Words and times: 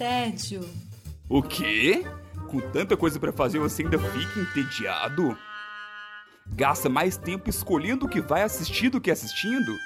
tédio. 0.00 0.66
O 1.28 1.42
quê? 1.42 2.06
Com 2.48 2.58
tanta 2.58 2.96
coisa 2.96 3.20
pra 3.20 3.30
fazer 3.30 3.58
você 3.58 3.82
ainda 3.82 3.98
fica 3.98 4.40
entediado? 4.40 5.36
Gasta 6.46 6.88
mais 6.88 7.18
tempo 7.18 7.50
escolhendo 7.50 8.06
o 8.06 8.08
que 8.08 8.18
vai 8.18 8.42
assistir 8.42 8.88
do 8.88 8.98
que 8.98 9.10
assistindo? 9.10 9.76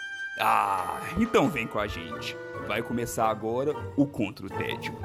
Ah, 0.40 1.00
então 1.18 1.50
vem 1.50 1.66
com 1.66 1.80
a 1.80 1.88
gente. 1.88 2.36
Vai 2.68 2.80
começar 2.80 3.28
agora 3.28 3.72
o 3.96 4.06
Contra 4.06 4.46
o 4.46 4.48
Tédio. 4.48 4.96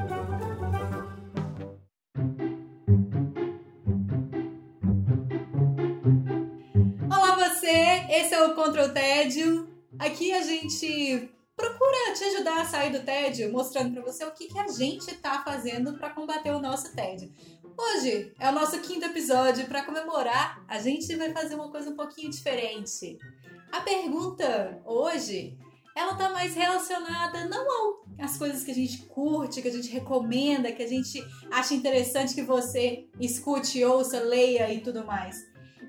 Olá 7.12 7.36
você, 7.36 8.06
esse 8.12 8.36
é 8.36 8.46
o 8.46 8.54
Contra 8.54 8.86
o 8.86 8.90
Tédio. 8.90 9.68
Aqui 9.98 10.32
a 10.32 10.44
gente 10.44 11.32
procura 11.60 12.14
te 12.14 12.24
ajudar 12.24 12.62
a 12.62 12.66
sair 12.66 12.92
do 12.92 13.04
tédio, 13.04 13.52
mostrando 13.52 13.94
pra 13.94 14.02
você 14.02 14.24
o 14.24 14.32
que, 14.32 14.48
que 14.48 14.58
a 14.58 14.68
gente 14.70 15.14
tá 15.18 15.44
fazendo 15.44 15.98
pra 15.98 16.10
combater 16.10 16.52
o 16.52 16.60
nosso 16.60 16.96
tédio. 16.96 17.32
Hoje 17.78 18.34
é 18.40 18.50
o 18.50 18.54
nosso 18.54 18.80
quinto 18.80 19.06
episódio. 19.06 19.68
Pra 19.68 19.84
comemorar, 19.84 20.64
a 20.68 20.80
gente 20.80 21.14
vai 21.18 21.34
fazer 21.34 21.56
uma 21.56 21.70
coisa 21.70 21.90
um 21.90 21.96
pouquinho 21.96 22.32
diferente. 22.32 23.18
A 23.72 23.82
pergunta 23.82 24.82
hoje, 24.86 25.58
ela 25.96 26.16
tá 26.16 26.30
mais 26.30 26.56
relacionada 26.56 27.46
não 27.46 28.00
as 28.18 28.38
coisas 28.38 28.64
que 28.64 28.72
a 28.72 28.76
gente 28.76 29.04
curte, 29.04 29.62
que 29.62 29.68
a 29.68 29.72
gente 29.72 29.90
recomenda, 29.90 30.72
que 30.72 30.84
a 30.84 30.88
gente 30.88 31.24
acha 31.52 31.74
interessante 31.74 32.36
que 32.36 32.42
você 32.42 33.08
escute, 33.20 33.84
ouça, 33.84 34.20
leia 34.20 34.74
e 34.74 34.82
tudo 34.82 35.06
mais. 35.06 35.38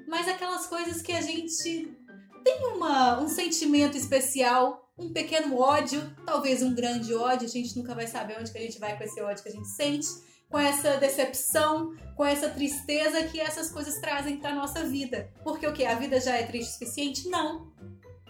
Mas 0.09 0.29
aquelas 0.29 0.67
coisas 0.67 1.03
que 1.03 1.13
a 1.13 1.21
gente 1.21 1.97
tem 2.45 2.67
uma, 2.67 3.21
um 3.21 3.29
sentimento 3.29 3.97
especial, 3.97 4.90
um 5.01 5.13
pequeno 5.13 5.59
ódio, 5.59 6.15
talvez 6.27 6.63
um 6.63 6.75
grande 6.75 7.15
ódio, 7.15 7.47
a 7.47 7.51
gente 7.51 7.77
nunca 7.77 7.95
vai 7.95 8.07
saber 8.07 8.37
onde 8.39 8.53
que 8.53 8.59
a 8.59 8.61
gente 8.61 8.79
vai 8.79 8.97
com 8.97 9.03
esse 9.03 9.21
ódio 9.21 9.43
que 9.43 9.49
a 9.49 9.53
gente 9.53 9.69
sente, 9.69 10.07
com 10.51 10.59
essa 10.59 10.99
decepção, 10.99 11.95
com 12.17 12.25
essa 12.25 12.51
tristeza 12.51 13.25
que 13.25 13.41
essas 13.41 13.71
coisas 13.71 13.99
trazem 13.99 14.37
para 14.37 14.55
nossa 14.55 14.85
vida. 14.85 15.33
Porque 15.43 15.67
o 15.67 15.73
que? 15.73 15.87
A 15.87 15.95
vida 15.95 16.21
já 16.21 16.37
é 16.37 16.43
triste 16.43 16.71
o 16.71 16.73
suficiente? 16.73 17.29
Não. 17.29 17.73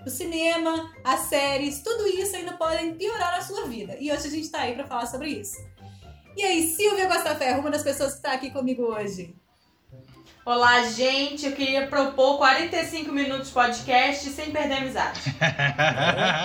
O 0.07 0.09
cinema, 0.09 0.95
as 1.05 1.21
séries, 1.23 1.83
tudo 1.83 2.07
isso 2.07 2.37
ainda 2.37 2.53
podem 2.53 2.95
piorar 2.95 3.35
a 3.35 3.43
sua 3.43 3.67
vida. 3.67 3.97
E 3.99 4.13
hoje 4.13 4.29
a 4.29 4.31
gente 4.31 4.51
tá 4.51 4.61
aí 4.61 4.75
para 4.75 4.87
falar 4.87 5.07
sobre 5.07 5.29
isso. 5.29 5.57
E 6.37 6.43
aí, 6.43 6.69
Silvia 6.69 7.09
Costa 7.09 7.35
Ferro, 7.35 7.61
uma 7.61 7.71
das 7.71 7.83
pessoas 7.83 8.15
que 8.15 8.23
tá 8.23 8.33
aqui 8.33 8.51
comigo 8.51 8.85
hoje. 8.85 9.35
Olá, 10.45 10.83
gente. 10.85 11.47
Eu 11.47 11.53
queria 11.53 11.87
propor 11.87 12.39
45 12.39 13.13
minutos 13.13 13.49
de 13.49 13.53
podcast 13.53 14.29
sem 14.31 14.51
perder 14.51 14.75
a 14.75 14.79
amizade. 14.79 15.21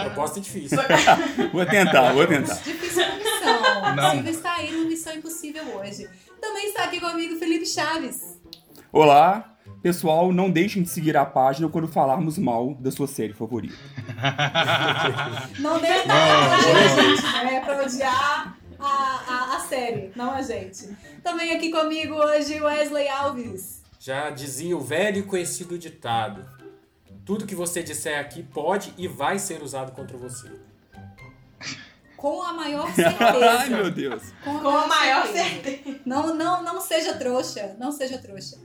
Proposta 0.05 0.41
difícil. 0.41 0.77
Vou 1.53 1.65
tentar, 1.65 2.11
vou 2.13 2.27
tentar. 2.27 2.55
Difícil 2.55 3.03
a 3.03 3.15
missão. 3.15 3.95
Não. 3.95 4.11
Silvia 4.11 4.31
está 4.31 4.55
aí 4.55 4.71
numa 4.71 4.89
missão 4.89 5.13
impossível 5.13 5.63
hoje. 5.77 6.09
Também 6.41 6.67
está 6.67 6.83
aqui 6.83 6.99
comigo 6.99 7.37
Felipe 7.37 7.65
Chaves. 7.65 8.37
Olá, 8.91 9.55
pessoal, 9.81 10.31
não 10.33 10.52
deixem 10.52 10.83
de 10.83 10.89
seguir 10.89 11.15
a 11.15 11.25
página 11.25 11.69
quando 11.69 11.87
falarmos 11.87 12.37
mal 12.37 12.75
da 12.75 12.91
sua 12.91 13.07
série 13.07 13.33
favorita. 13.33 13.75
Não 15.59 15.80
deixa 15.80 16.03
pra 16.03 16.15
odiar 16.15 16.53
a 16.53 17.02
gente, 17.02 17.21
né? 17.23 17.55
É 17.55 17.59
pra 17.59 17.83
odiar 17.83 18.57
a, 18.80 18.85
a, 19.27 19.55
a 19.55 19.59
série, 19.61 20.11
não 20.15 20.31
a 20.31 20.41
gente. 20.41 20.89
Também 21.23 21.53
aqui 21.55 21.71
comigo 21.71 22.13
hoje 22.15 22.61
Wesley 22.61 23.07
Alves. 23.09 23.84
Já 24.06 24.30
dizia 24.30 24.78
o 24.78 24.81
velho 24.81 25.17
e 25.17 25.23
conhecido 25.23 25.80
ditado: 25.80 26.48
tudo 27.25 27.48
que 27.48 27.56
você 27.56 27.81
disser 27.81 28.20
aqui 28.20 28.44
pode 28.44 28.94
e 29.00 29.08
vai 29.08 29.39
ser 29.39 29.64
usado 29.64 29.94
contra 29.94 30.16
você. 30.16 30.48
Com 32.16 32.44
a 32.44 32.53
maior 32.53 32.86
certeza. 32.94 33.50
Ai, 33.59 33.70
meu 33.70 33.89
Deus. 33.89 34.22
Com 34.44 34.70
a 34.70 34.86
maior 34.86 35.26
certeza. 35.26 36.02
Não, 36.06 36.36
não, 36.36 36.61
não 36.61 36.80
seja 36.80 37.16
trouxa. 37.16 37.76
Não 37.80 37.92
seja 37.92 38.20
trouxa. 38.20 38.59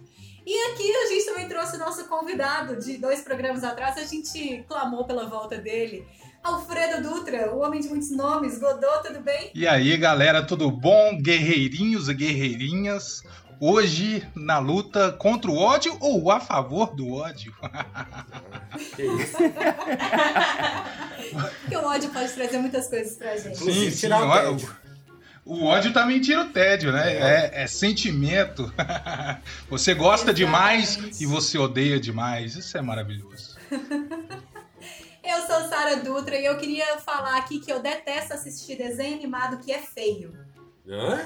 E 0.44 0.72
aqui 0.72 0.94
a 0.94 1.06
gente 1.06 1.24
também 1.24 1.48
trouxe 1.48 1.76
o 1.76 1.78
nosso 1.78 2.06
convidado 2.06 2.76
de 2.76 2.98
dois 2.98 3.22
programas 3.22 3.64
atrás. 3.64 3.96
A 3.96 4.04
gente 4.04 4.62
clamou 4.68 5.06
pela 5.06 5.26
volta 5.26 5.56
dele. 5.56 6.06
Alfredo 6.42 7.02
Dutra, 7.08 7.54
o 7.54 7.60
homem 7.60 7.80
de 7.80 7.88
muitos 7.88 8.10
nomes. 8.10 8.58
Godô, 8.58 8.90
tudo 9.02 9.20
bem? 9.20 9.50
E 9.54 9.66
aí, 9.66 9.96
galera, 9.96 10.42
tudo 10.42 10.70
bom? 10.70 11.16
Guerreirinhos 11.18 12.10
e 12.10 12.14
guerreirinhas. 12.14 13.22
Hoje, 13.62 14.26
na 14.34 14.58
luta 14.58 15.12
contra 15.12 15.50
o 15.50 15.58
ódio 15.58 15.94
ou 16.00 16.30
a 16.30 16.40
favor 16.40 16.94
do 16.96 17.12
ódio? 17.12 17.54
Que 18.96 19.02
isso? 19.02 19.36
Porque 21.60 21.76
o 21.76 21.84
ódio 21.84 22.08
pode 22.10 22.32
trazer 22.32 22.56
muitas 22.58 22.88
coisas 22.88 23.16
pra 23.16 23.36
gente. 23.36 23.60
Inclusive, 23.60 23.96
tirar 23.96 24.22
o 24.22 24.28
ó, 24.28 24.40
tédio. 24.40 24.76
o 25.44 25.64
ódio 25.64 25.92
também 25.92 26.20
tira 26.20 26.42
o 26.42 26.48
tédio, 26.48 26.92
né? 26.92 27.12
É, 27.12 27.64
é 27.64 27.66
sentimento. 27.66 28.72
Você 29.68 29.92
gosta 29.92 30.32
demais 30.32 30.90
Exatamente. 30.92 31.22
e 31.22 31.26
você 31.26 31.58
odeia 31.58 32.00
demais. 32.00 32.56
Isso 32.56 32.78
é 32.78 32.80
maravilhoso. 32.80 33.58
Eu 35.22 35.46
sou 35.46 35.68
Sara 35.68 35.96
Dutra 35.96 36.36
e 36.36 36.46
eu 36.46 36.56
queria 36.56 36.96
falar 36.98 37.36
aqui 37.36 37.60
que 37.60 37.70
eu 37.70 37.80
detesto 37.80 38.32
assistir 38.32 38.76
desenho 38.76 39.16
animado 39.16 39.58
que 39.58 39.72
é 39.72 39.80
feio. 39.80 40.32
Hã? 40.88 41.20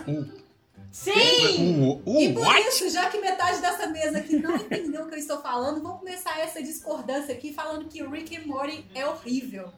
Sim! 0.95 1.83
O, 1.83 2.03
o 2.07 2.21
e 2.21 2.33
por 2.33 2.47
what? 2.47 2.69
isso, 2.69 2.89
já 2.89 3.11
que 3.11 3.19
metade 3.19 3.61
dessa 3.61 3.89
mesa 3.89 4.19
aqui 4.19 4.37
não 4.37 4.55
entendeu 4.55 5.03
o 5.03 5.09
que 5.09 5.15
eu 5.17 5.19
estou 5.19 5.43
falando, 5.43 5.83
vamos 5.83 5.99
começar 5.99 6.39
essa 6.39 6.63
discordância 6.63 7.35
aqui 7.35 7.53
falando 7.53 7.89
que 7.89 8.01
Rick 8.01 8.37
and 8.37 8.47
Morty 8.47 8.87
é 8.95 9.05
horrível. 9.05 9.73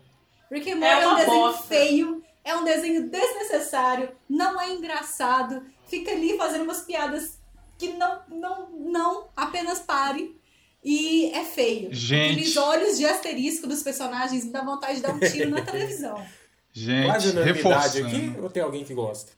Rick 0.50 0.70
and 0.70 0.76
Morty 0.76 0.92
é, 1.02 1.06
um 1.06 1.10
uma 1.10 1.18
desenho 1.18 1.40
bosta. 1.40 1.62
feio, 1.62 2.22
é 2.44 2.54
um 2.54 2.64
desenho 2.64 3.08
desnecessário, 3.08 4.10
não 4.28 4.60
é 4.60 4.70
engraçado, 4.74 5.64
fica 5.86 6.10
ali 6.10 6.36
fazendo 6.36 6.64
umas 6.64 6.82
piadas 6.82 7.38
que 7.78 7.94
não, 7.94 8.20
não, 8.28 8.68
não, 8.72 9.28
apenas 9.34 9.78
pare. 9.80 10.38
E 10.84 11.30
é 11.32 11.44
feio. 11.44 11.88
Gente. 11.94 12.32
Aqueles 12.32 12.56
olhos 12.58 12.98
de 12.98 13.06
asterisco 13.06 13.66
dos 13.66 13.82
personagens 13.82 14.44
me 14.44 14.52
dá 14.52 14.62
vontade 14.62 14.96
de 14.96 15.00
dar 15.00 15.14
um 15.14 15.18
tiro 15.18 15.48
na 15.48 15.62
televisão. 15.64 16.22
Gente, 16.70 17.06
Quase 17.06 17.30
unanimidade 17.30 18.02
aqui 18.02 18.34
ou 18.40 18.50
tem 18.50 18.62
alguém 18.62 18.84
que 18.84 18.92
gosta? 18.92 19.32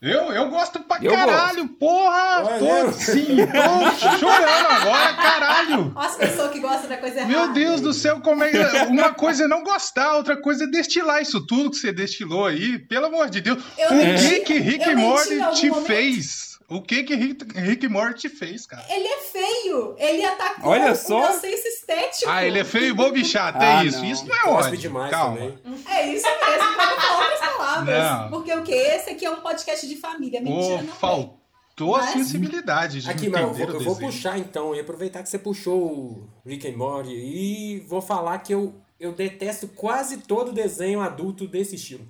Eu, 0.00 0.30
eu 0.32 0.48
gosto 0.48 0.78
pra 0.84 0.98
Eu 1.02 1.10
caralho, 1.10 1.66
porra! 1.70 2.44
Olha, 2.44 2.58
Tô 2.84 2.92
sim, 2.92 3.36
tô 3.36 4.16
chorando 4.18 4.66
agora, 4.70 5.14
caralho! 5.14 5.92
Olha 5.96 6.06
as 6.06 6.14
pessoas 6.16 6.52
que 6.52 6.60
gostam 6.60 6.88
da 6.88 6.98
coisa 6.98 7.16
errada. 7.18 7.32
Meu 7.32 7.48
Deus 7.52 7.80
do 7.80 7.92
céu, 7.92 8.20
como 8.20 8.44
é 8.44 8.50
que. 8.52 8.58
Uma 8.86 9.12
coisa 9.12 9.44
é 9.44 9.48
não 9.48 9.64
gostar, 9.64 10.14
outra 10.14 10.40
coisa 10.40 10.64
é 10.64 10.66
destilar 10.68 11.20
isso 11.20 11.44
tudo 11.44 11.70
que 11.70 11.76
você 11.78 11.92
destilou 11.92 12.46
aí. 12.46 12.78
Pelo 12.78 13.06
amor 13.06 13.28
de 13.28 13.40
Deus. 13.40 13.60
Eu 13.76 13.90
o 13.90 13.94
menti- 13.96 14.28
que 14.28 14.40
que 14.42 14.58
Rick 14.60 14.88
e 14.88 14.94
Morty 14.94 15.36
te 15.56 15.68
momento? 15.68 15.86
fez? 15.86 16.48
O 16.70 16.82
que 16.82 17.02
que 17.02 17.14
Rick, 17.16 17.58
Rick 17.58 17.86
e 17.86 17.88
Morty 17.88 18.20
te 18.20 18.28
fez, 18.28 18.66
cara? 18.66 18.84
Ele 18.90 19.08
é 19.08 19.18
feio. 19.22 19.96
Ele 19.98 20.24
atacou 20.24 20.70
Olha 20.70 20.92
o 20.92 20.96
só. 20.96 21.18
meu 21.22 21.40
senso 21.40 21.66
estético. 21.66 22.30
Ah, 22.30 22.44
ele 22.44 22.60
é 22.60 22.64
feio 22.64 22.88
e 22.88 22.92
bobo 22.92 23.16
e 23.16 23.24
chato, 23.24 23.60
é 23.60 23.78
Ah, 23.78 23.84
isso. 23.84 23.98
não. 23.98 24.04
Isso 24.12 24.24
não 24.26 24.60
é 24.60 24.70
demais 24.76 25.10
Calma. 25.10 25.36
também. 25.38 25.58
É 25.88 26.06
isso 26.12 26.26
mesmo, 26.28 26.72
falar 26.76 27.18
outras 27.18 27.40
palavras. 27.86 28.20
Não. 28.22 28.30
Porque 28.30 28.52
o 28.52 28.62
quê? 28.62 28.74
Esse 28.74 29.10
aqui 29.10 29.24
é 29.24 29.30
um 29.30 29.40
podcast 29.40 29.86
de 29.86 29.96
família. 29.96 30.40
Mentira, 30.40 30.76
Ô, 30.76 30.82
não 30.82 30.92
é. 30.92 30.96
faltou 30.96 31.96
a 31.96 32.06
sensibilidade 32.08 33.02
de 33.02 33.10
Aqui, 33.10 33.28
mas 33.28 33.42
eu 33.42 33.48
entender 33.48 33.66
vou, 33.66 33.74
o 33.74 33.78
eu 33.80 33.84
vou 33.84 33.96
puxar 33.96 34.38
então 34.38 34.74
e 34.74 34.80
aproveitar 34.80 35.22
que 35.22 35.28
você 35.28 35.38
puxou 35.38 35.80
o 35.80 36.28
Rick 36.44 36.68
and 36.68 36.76
Morty 36.76 37.14
e 37.14 37.80
vou 37.80 38.00
falar 38.00 38.38
que 38.38 38.52
eu, 38.52 38.74
eu 38.98 39.12
detesto 39.12 39.68
quase 39.68 40.18
todo 40.18 40.52
desenho 40.52 41.00
adulto 41.00 41.46
desse 41.46 41.76
estilo. 41.76 42.06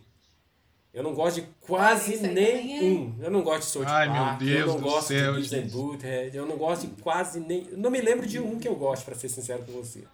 Eu 0.93 1.03
não 1.03 1.15
gosto 1.15 1.41
de 1.41 1.49
quase 1.61 2.15
aí 2.15 2.19
também 2.19 2.45
é. 2.45 2.81
nenhum. 2.81 3.15
Eu 3.21 3.31
não 3.31 3.43
gosto 3.43 3.61
de 3.61 3.67
South 3.67 3.85
Ai, 3.87 4.09
meu 4.09 4.23
Park, 4.23 4.41
eu 4.41 4.47
Deus 4.47 4.67
não 4.67 4.77
do 4.77 4.83
gosto 4.83 5.09
céu, 5.09 5.41
de 5.41 5.49
Beavis 5.49 5.53
and. 5.53 5.77
Butthead, 5.77 6.37
eu 6.37 6.47
não 6.47 6.57
gosto 6.57 6.87
de 6.87 7.03
quase 7.03 7.41
nem... 7.41 7.69
eu 7.71 7.79
Não 7.79 7.91
me 7.91 8.01
lembro 8.01 8.27
de 8.27 8.41
um 8.41 8.59
que 8.59 8.67
eu 8.67 8.75
gosto, 8.75 9.05
pra 9.05 9.15
ser 9.15 9.29
sincero 9.29 9.63
com 9.65 9.73
você. 9.73 10.05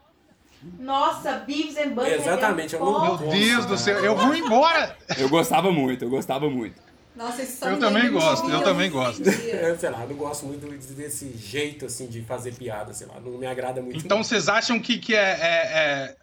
Nossa, 0.79 1.33
Beavis 1.47 1.77
and 1.77 1.91
Butthead. 1.91 2.21
Exatamente, 2.21 2.75
é 2.75 2.79
eu 2.79 2.83
um 2.83 2.93
não- 2.93 3.07
foco. 3.07 3.23
Meu 3.25 3.31
Deus 3.33 3.67
do 3.67 3.77
céu, 3.77 4.05
eu 4.05 4.17
vou 4.17 4.35
embora! 4.35 4.97
Eu 5.19 5.29
gostava 5.29 5.71
muito, 5.71 6.05
eu 6.05 6.11
gostava 6.11 6.49
muito. 6.49 6.81
Nossa, 7.15 7.43
isso 7.43 7.59
só 7.59 7.69
Eu 7.69 7.79
também 7.79 8.11
gosto, 8.11 8.51
eu 8.51 8.63
também 8.63 8.91
não 8.91 8.97
gosto. 8.99 9.23
Eu, 9.31 9.79
sei 9.79 9.91
lá, 9.91 10.03
eu 10.03 10.09
não 10.09 10.17
gosto 10.17 10.47
muito 10.47 10.67
desse 10.95 11.33
jeito, 11.39 11.87
assim, 11.87 12.09
de 12.09 12.23
fazer 12.23 12.55
piada, 12.55 12.93
sei 12.93 13.07
lá, 13.07 13.21
não 13.21 13.39
me 13.39 13.47
agrada 13.47 13.81
muito. 13.81 14.05
Então 14.05 14.23
vocês 14.25 14.49
acham 14.49 14.81
que, 14.81 14.99
que 14.99 15.15
é, 15.15 15.21
é, 15.21 16.17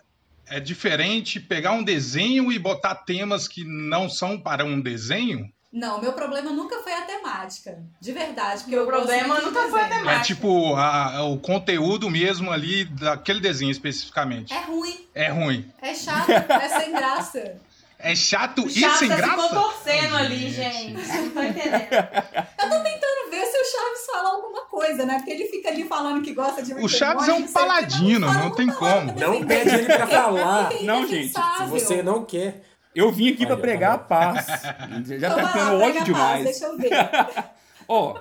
é, 0.50 0.58
é 0.58 0.60
diferente 0.60 1.40
pegar 1.40 1.72
um 1.72 1.82
desenho 1.84 2.52
e 2.52 2.60
botar 2.60 2.96
temas 2.96 3.48
que 3.48 3.64
não 3.64 4.10
são 4.10 4.38
para 4.38 4.66
um 4.66 4.82
desenho? 4.82 5.50
Não, 5.72 6.02
meu 6.02 6.12
problema 6.14 6.52
nunca 6.52 6.80
foi 6.80 6.92
a 6.94 7.02
temática. 7.02 7.80
De 8.00 8.12
verdade. 8.12 8.60
Porque 8.64 8.72
Meu 8.76 8.82
eu 8.82 8.88
problema 8.88 9.40
nunca 9.40 9.70
foi 9.70 9.82
a 9.82 9.88
temática. 9.88 10.12
É 10.12 10.20
tipo 10.20 10.76
a- 10.76 11.24
o 11.24 11.38
conteúdo 11.40 12.10
mesmo 12.10 12.52
ali 12.52 12.84
daquele 12.86 13.40
desenho 13.40 13.72
especificamente. 13.72 14.54
É 14.54 14.60
ruim, 14.62 15.08
É 15.16 15.30
ruim. 15.30 15.72
é 15.82 15.94
chato, 15.96 16.30
é 16.30 16.70
sem 16.80 16.92
graça. 16.92 17.56
É 18.04 18.16
chato 18.16 18.64
O 18.64 18.68
e 18.68 18.72
sem 18.72 19.08
tá 19.10 19.16
graça? 19.16 19.42
se 19.44 19.50
contorcendo 19.50 20.16
ali, 20.16 20.50
Gente. 20.50 20.96
gente. 20.98 21.08
Não 21.22 21.30
tô 21.30 21.44
entendendo. 21.44 21.88
Quero 21.88 23.30
ver 23.30 23.46
se 23.46 23.58
o 23.60 23.64
Chaves 23.64 24.06
fala 24.12 24.30
alguma 24.30 24.62
coisa, 24.62 25.06
né? 25.06 25.18
Porque 25.18 25.30
ele 25.30 25.46
fica 25.50 25.70
ali 25.70 25.84
falando 25.88 26.24
que 26.24 26.34
gosta 26.34 26.64
de 26.64 26.74
O 26.74 26.88
Chaves 26.88 27.28
é 27.28 27.32
um 27.34 27.36
não 27.36 27.42
mas 27.42 27.52
paladino, 27.52 28.20
não 28.34 28.48
uma 28.48 28.56
tem 28.56 28.68
como. 28.72 29.14
Não 29.20 29.46
pede 29.46 29.70
ele 29.76 29.86
pra 29.86 30.08
falar. 30.08 30.74
É 30.74 30.82
Não, 30.84 31.06
gente. 31.08 31.32
Se 31.32 31.66
você 31.70 32.02
não 32.02 32.26
quer. 32.26 32.64
Eu 32.96 33.12
vim 33.12 33.30
aqui 33.30 33.46
pra 33.46 33.56
Olha, 33.56 33.62
pregar 33.62 33.94
a 33.94 33.98
tá 33.98 34.04
paz. 34.04 34.46
Já 35.08 35.16
Então 35.28 35.36
tá 35.36 35.48
pega 35.54 35.74
ódio 35.74 36.04
demais. 36.04 36.44
paz, 36.44 36.60
Deixa 36.60 36.66
eu 36.66 36.78
ver. 36.78 36.90
Ó, 37.88 38.20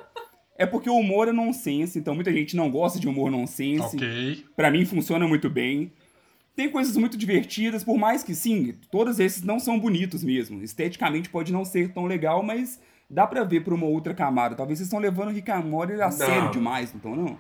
é 0.57 0.67
porque 0.67 0.89
o 0.91 0.97
humor 0.97 1.29
é 1.29 1.33
nonsense, 1.33 1.99
então 1.99 2.15
muita 2.15 2.33
gente 2.33 2.57
não 2.57 2.71
gosta 2.71 2.99
de 3.01 3.09
humor 3.09 3.31
nonsense. 3.31 3.97
Ok. 3.97 4.45
Pra 4.55 4.71
mim 4.71 4.85
funciona 4.85 5.27
muito 5.27 5.49
bem. 5.51 5.93
Tem 6.55 6.69
coisas 6.69 6.97
muito 6.97 7.17
divertidas, 7.17 7.83
por 7.83 7.97
mais 7.97 8.23
que 8.23 8.35
sim, 8.35 8.75
todos 8.91 9.19
esses 9.19 9.43
não 9.43 9.59
são 9.59 9.79
bonitos 9.79 10.23
mesmo. 10.23 10.63
Esteticamente 10.63 11.29
pode 11.31 11.53
não 11.53 11.65
ser 11.65 11.93
tão 11.93 12.05
legal, 12.05 12.43
mas 12.43 12.79
dá 13.09 13.27
pra 13.27 13.45
ver 13.45 13.61
por 13.65 13.73
uma 13.73 13.87
outra 13.87 14.13
camada. 14.13 14.55
Talvez 14.55 14.79
vocês 14.79 14.87
estão 14.89 15.01
levando 15.01 15.29
o 15.29 15.33
Rick 15.33 15.51
and 15.51 15.63
Morty 15.63 15.95
a 15.95 15.97
Não. 16.07 16.11
sério 16.13 16.51
demais, 16.51 16.93
então 16.95 17.17
não. 17.17 17.39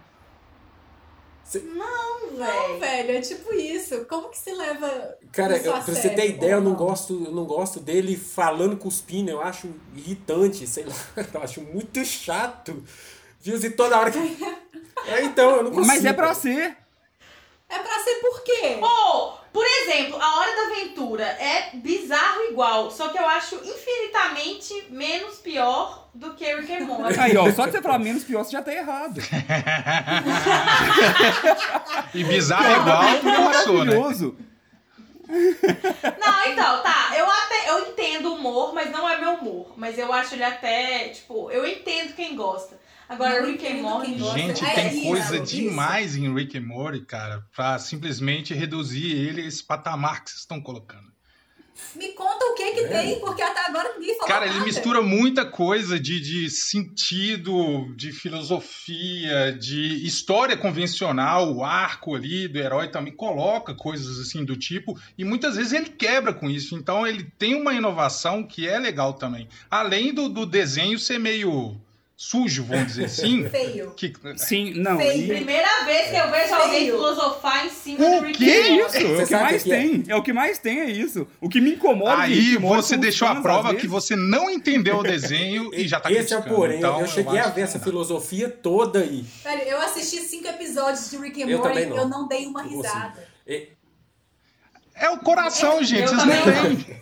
Não, 1.58 2.36
Véi. 2.36 2.78
velho, 2.78 3.18
é 3.18 3.20
tipo 3.20 3.52
isso. 3.54 4.04
Como 4.06 4.28
que 4.28 4.38
se 4.38 4.52
leva. 4.52 5.16
Cara, 5.32 5.56
eu, 5.56 5.72
pra 5.72 5.80
você 5.80 6.10
ter 6.10 6.30
ideia, 6.30 6.52
eu 6.52 6.60
não 6.60 6.74
gosto, 6.74 7.24
eu 7.24 7.32
não 7.32 7.44
gosto 7.44 7.80
dele 7.80 8.16
falando 8.16 8.76
cuspindo, 8.76 9.30
eu 9.30 9.40
acho 9.40 9.68
irritante, 9.96 10.66
sei 10.66 10.84
lá, 10.84 10.94
eu 11.34 11.42
acho 11.42 11.60
muito 11.60 12.04
chato. 12.04 12.82
Viu? 13.40 13.56
E 13.56 13.70
toda 13.70 13.98
hora 13.98 14.10
que. 14.10 14.18
É, 15.06 15.24
então, 15.24 15.56
eu 15.56 15.62
não 15.62 15.70
consigo. 15.70 15.86
Mas 15.86 16.04
é 16.04 16.12
pra 16.12 16.34
ser. 16.34 16.76
É 17.70 17.78
pra 17.78 17.98
ser 18.00 18.16
por 18.16 18.42
quê? 18.42 18.78
Ou, 18.82 19.39
por 19.52 19.66
exemplo, 19.66 20.16
a 20.20 20.38
Hora 20.38 20.54
da 20.56 20.62
Aventura 20.62 21.24
é 21.24 21.70
bizarro 21.74 22.42
igual, 22.50 22.90
só 22.90 23.08
que 23.08 23.18
eu 23.18 23.26
acho 23.28 23.56
infinitamente 23.56 24.86
menos 24.90 25.38
pior 25.38 26.08
do 26.14 26.34
que 26.34 26.44
Rick 26.54 26.72
and 26.72 26.86
Morty. 26.86 27.18
Aí, 27.18 27.36
ó, 27.36 27.50
só 27.52 27.66
de 27.66 27.72
você 27.72 27.82
falar 27.82 27.98
menos 27.98 28.24
pior, 28.24 28.44
você 28.44 28.52
já 28.52 28.62
tá 28.62 28.72
errado. 28.72 29.20
E 32.14 32.24
bizarro 32.24 32.66
é 32.66 32.76
igual, 32.76 33.02
É 33.02 33.16
forçou, 33.18 33.84
né? 33.84 33.94
maravilhoso. 33.94 34.36
Não, 35.28 36.46
então, 36.52 36.82
tá, 36.82 37.12
eu 37.16 37.24
até, 37.24 37.70
eu 37.70 37.88
entendo 37.88 38.30
o 38.30 38.34
humor, 38.34 38.74
mas 38.74 38.90
não 38.90 39.08
é 39.08 39.20
meu 39.20 39.34
humor. 39.34 39.72
Mas 39.76 39.96
eu 39.96 40.12
acho 40.12 40.34
ele 40.34 40.42
até, 40.44 41.08
tipo, 41.10 41.50
eu 41.52 41.64
entendo 41.66 42.14
quem 42.14 42.34
gosta. 42.34 42.79
Agora, 43.10 43.44
Rick 43.44 43.66
and 43.66 43.82
Morty... 43.82 44.16
Gente, 44.18 44.64
É 44.64 44.74
tem 44.74 44.98
isso, 44.98 45.02
coisa 45.08 45.34
isso. 45.36 45.44
demais 45.56 46.16
em 46.16 46.32
Rick 46.32 46.56
and 46.56 46.60
Morty, 46.62 47.00
cara, 47.04 47.44
pra 47.54 47.76
simplesmente 47.78 48.54
reduzir 48.54 49.10
ele 49.10 49.42
a 49.42 49.46
esse 49.46 49.64
patamar 49.64 50.22
que 50.22 50.30
vocês 50.30 50.40
estão 50.42 50.60
colocando. 50.60 51.10
Me 51.96 52.08
conta 52.12 52.44
o 52.44 52.54
que 52.54 52.72
que 52.72 52.80
É. 52.80 52.88
tem, 52.88 53.18
porque 53.20 53.40
até 53.42 53.66
agora 53.66 53.94
ninguém 53.98 54.14
falou 54.14 54.28
Cara, 54.28 54.44
ele 54.44 54.54
nada. 54.54 54.66
mistura 54.66 55.02
muita 55.02 55.44
coisa 55.44 55.98
de, 55.98 56.20
de 56.20 56.48
sentido, 56.50 57.92
de 57.96 58.12
filosofia, 58.12 59.52
de 59.58 60.06
história 60.06 60.56
convencional, 60.56 61.52
o 61.52 61.64
arco 61.64 62.14
ali 62.14 62.46
do 62.46 62.58
herói 62.58 62.88
também 62.88 63.12
coloca 63.14 63.74
coisas 63.74 64.20
assim 64.20 64.44
do 64.44 64.56
tipo, 64.56 64.96
e 65.16 65.24
muitas 65.24 65.56
vezes 65.56 65.72
ele 65.72 65.88
quebra 65.88 66.32
com 66.32 66.48
isso. 66.50 66.76
Então 66.76 67.06
ele 67.06 67.24
tem 67.38 67.54
uma 67.54 67.74
inovação 67.74 68.42
que 68.46 68.68
é 68.68 68.78
legal 68.78 69.14
também. 69.14 69.48
Além 69.70 70.12
do, 70.14 70.28
do 70.28 70.44
desenho 70.46 70.98
ser 70.98 71.18
meio 71.18 71.80
sujo, 72.22 72.64
vamos 72.64 72.88
dizer 72.88 73.06
assim. 73.06 73.48
Feio. 73.48 73.92
que, 73.96 74.12
Sim, 74.36 74.74
não. 74.74 74.98
Feio. 74.98 75.24
e- 75.24 75.28
Primeira 75.36 75.84
vez 75.86 76.10
que 76.10 76.16
eu 76.16 76.30
vejo 76.30 76.54
alguém 76.54 76.80
Feio. 76.80 76.92
filosofar 76.96 77.64
em 77.64 77.70
cima 77.70 78.04
O 78.06 78.20
do 78.20 78.26
Rick 78.26 78.38
Que 78.38 78.44
Morty. 78.72 78.98
isso? 78.98 79.06
É 79.06 79.22
o 79.22 79.26
que 79.26 79.34
mais 79.36 79.62
o 79.62 79.64
que 79.64 79.72
é? 79.72 79.78
tem. 79.78 80.04
É 80.06 80.16
o 80.16 80.22
que 80.22 80.32
mais 80.34 80.58
tem, 80.58 80.80
é 80.80 80.90
isso. 80.90 81.26
O 81.40 81.48
que 81.48 81.62
me 81.62 81.72
incomoda 81.72 82.26
de 82.26 82.32
Aí 82.34 82.56
você 82.58 82.98
deixou 82.98 83.26
a 83.26 83.36
prova 83.40 83.74
que 83.74 83.86
você 83.88 84.14
não 84.16 84.50
entendeu 84.50 84.98
o 84.98 85.02
desenho 85.02 85.70
e 85.74 85.88
já 85.88 85.98
tá 85.98 86.12
Esse 86.12 86.34
é 86.34 86.36
o 86.36 86.40
criticando. 86.42 86.56
porém, 86.56 86.76
Então, 86.78 87.00
eu 87.00 87.06
cheguei 87.06 87.38
acho 87.38 87.48
a 87.48 87.52
ver 87.52 87.60
essa 87.62 87.78
não. 87.78 87.84
filosofia 87.84 88.50
toda 88.50 88.98
aí. 88.98 89.24
Velho, 89.42 89.62
eu 89.62 89.80
assisti 89.80 90.18
cinco 90.18 90.46
episódios 90.48 91.10
de 91.10 91.16
Rick 91.16 91.42
and 91.42 91.48
Eu 91.48 91.58
Morty 91.58 91.86
não. 91.86 91.96
eu 91.96 92.06
não 92.08 92.28
dei 92.28 92.44
uma 92.44 92.62
risada. 92.62 93.26
E- 93.46 93.68
É 94.94 95.08
o 95.08 95.16
coração, 95.20 95.82
gente. 95.82 96.02
Eu 96.02 96.08
Vocês 96.18 96.26
não 96.26 96.76
têm. 96.76 97.00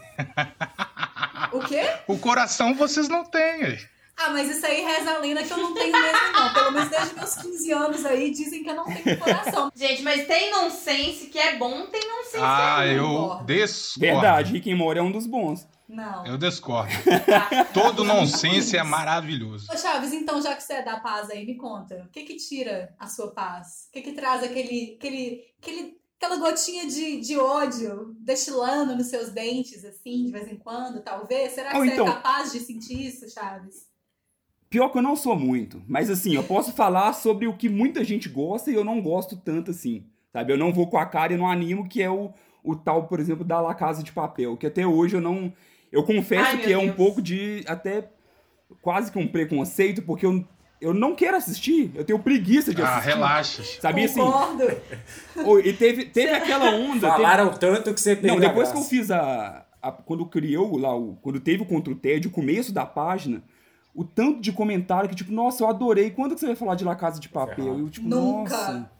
O 1.53 1.61
quê? 1.67 1.83
O 2.07 2.17
coração 2.19 2.73
vocês 2.75 3.09
não 3.09 3.25
têm. 3.25 3.77
Ah, 4.21 4.31
mas 4.31 4.51
isso 4.51 4.67
aí 4.67 4.83
reza 4.83 5.13
a 5.13 5.19
lenda 5.19 5.43
que 5.45 5.53
eu 5.53 5.57
não 5.59 5.73
tenho 5.75 5.93
mesmo, 5.93 6.33
não. 6.33 6.53
Pelo 6.53 6.73
menos 6.73 6.89
desde 6.91 7.15
meus 7.15 7.35
15 7.37 7.73
anos 7.73 8.05
aí 8.07 8.31
dizem 8.31 8.63
que 8.65 8.71
eu 8.71 8.75
não 8.75 8.85
tenho 8.85 9.19
coração. 9.19 9.71
Gente, 9.75 10.03
mas 10.03 10.27
tem 10.27 10.51
nonsense 10.51 11.27
que 11.27 11.39
é 11.39 11.57
bom, 11.57 11.87
tem 11.87 12.01
nonsense 12.01 12.39
Ah, 12.43 12.79
que 12.83 12.89
é 12.91 12.97
ruim. 12.99 13.07
eu 13.39 13.45
discordo. 13.45 14.01
Verdade, 14.01 14.53
Rick 14.53 14.73
and 14.73 14.77
Morty 14.77 14.99
é 14.99 15.03
um 15.03 15.13
dos 15.13 15.27
bons. 15.27 15.67
Não. 15.89 16.27
Eu 16.27 16.37
discordo. 16.37 16.93
Todo 17.73 18.05
nonsense 18.05 18.77
é 18.77 18.83
maravilhoso. 18.83 19.67
Ô 19.73 19.77
Chaves, 19.77 20.13
então 20.13 20.43
já 20.43 20.55
que 20.55 20.63
você 20.63 20.75
é 20.75 20.83
da 20.83 21.01
paz 21.01 21.31
aí, 21.31 21.47
me 21.47 21.57
conta. 21.57 22.05
O 22.07 22.11
que 22.11 22.25
que 22.25 22.37
tira 22.37 22.95
a 22.99 23.07
sua 23.07 23.31
paz? 23.31 23.87
O 23.89 23.93
que 23.93 24.03
que 24.03 24.13
traz 24.13 24.43
aquele, 24.43 24.97
aquele, 24.99 25.45
aquele, 25.63 25.97
aquela 26.21 26.37
gotinha 26.37 26.87
de, 26.87 27.21
de 27.21 27.39
ódio 27.39 28.15
destilando 28.19 28.95
nos 28.97 29.07
seus 29.07 29.31
dentes, 29.31 29.83
assim, 29.85 30.25
de 30.27 30.33
vez 30.33 30.47
em 30.51 30.57
quando, 30.57 31.01
talvez? 31.03 31.53
Será 31.53 31.71
que 31.71 31.77
Ou 31.79 31.85
você 31.87 31.93
então- 31.93 32.07
é 32.07 32.13
capaz 32.13 32.53
de 32.53 32.61
sentir 32.61 33.07
isso, 33.07 33.31
Chaves? 33.33 33.87
Pior 34.71 34.91
que 34.91 34.99
eu 34.99 35.03
não 35.03 35.17
sou 35.17 35.35
muito, 35.35 35.81
mas 35.89 36.11
assim, 36.11 36.35
eu 36.35 36.43
posso 36.45 36.73
falar 36.73 37.13
sobre 37.15 37.47
o 37.47 37.55
que 37.55 37.69
muita 37.69 38.05
gente 38.05 38.29
gosta 38.29 38.71
e 38.71 38.75
eu 38.75 38.85
não 38.85 39.01
gosto 39.01 39.35
tanto 39.37 39.71
assim, 39.71 40.05
sabe? 40.33 40.53
Eu 40.53 40.59
não 40.59 40.73
vou 40.73 40.87
com 40.89 40.99
a 40.99 41.07
cara 41.07 41.33
e 41.33 41.37
não 41.39 41.49
animo, 41.51 41.89
que 41.89 42.03
é 42.03 42.11
o, 42.11 42.31
o 42.63 42.77
tal, 42.77 43.05
por 43.07 43.19
exemplo, 43.19 43.45
da 43.45 43.61
La 43.63 43.75
Casa 43.75 44.03
de 44.03 44.13
Papel, 44.13 44.57
que 44.57 44.67
até 44.67 44.87
hoje 44.87 45.17
eu 45.17 45.21
não... 45.23 45.53
Eu 45.91 46.03
confesso 46.03 46.51
Ai, 46.51 46.59
que 46.59 46.71
é 46.73 46.77
um 46.77 46.93
pouco 46.93 47.23
de, 47.23 47.65
até, 47.67 48.11
quase 48.83 49.11
que 49.11 49.19
um 49.19 49.27
preconceito, 49.27 50.03
porque 50.03 50.27
eu, 50.27 50.45
eu 50.83 50.93
não 50.93 51.15
quero 51.15 51.39
assistir, 51.39 51.91
eu 51.95 52.05
tenho 52.05 52.19
preguiça 52.19 52.75
de 52.75 52.83
Ah, 52.83 52.97
assistir. 52.99 53.09
relaxa. 53.15 53.63
Sabe 53.81 54.05
assim? 54.05 54.21
Concordo. 54.21 54.65
E 55.67 55.73
teve, 55.73 56.05
teve 56.05 56.31
aquela 56.33 56.67
onda... 56.73 57.01
teve- 57.09 57.13
Falaram 57.23 57.55
tanto 57.55 57.95
que 57.95 58.01
você 58.03 58.15
perdeu 58.15 58.35
Não, 58.35 58.41
depois 58.41 58.69
a 58.69 58.73
que 58.73 58.79
eu 58.79 58.83
fiz 58.85 59.11
a, 59.11 59.65
a- 59.81 59.93
Quando 59.93 60.27
criou 60.27 60.77
lá, 60.77 60.95
o, 60.95 61.17
quando 61.23 61.41
teve 61.41 61.63
o 61.63 61.67
Contra 61.67 61.91
o 61.91 61.97
TED, 61.97 62.29
o 62.29 62.31
começo 62.31 62.71
da 62.71 62.85
página, 62.85 63.43
o 64.01 64.05
tanto 64.05 64.41
de 64.41 64.53
comentário 64.53 65.09
que, 65.09 65.15
tipo, 65.17 65.33
nossa, 65.33 65.63
eu 65.65 65.69
adorei. 65.69 66.11
Quando 66.11 66.35
que 66.35 66.41
você 66.41 66.47
vai 66.47 66.55
falar 66.57 66.77
de 66.77 66.85
La 66.85 66.95
Casa 66.95 67.19
de 67.19 67.29
Papel? 67.29 67.79
Eu, 67.81 67.91
tipo, 67.91 68.09
Nunca. 68.09 68.57
nossa. 68.57 68.91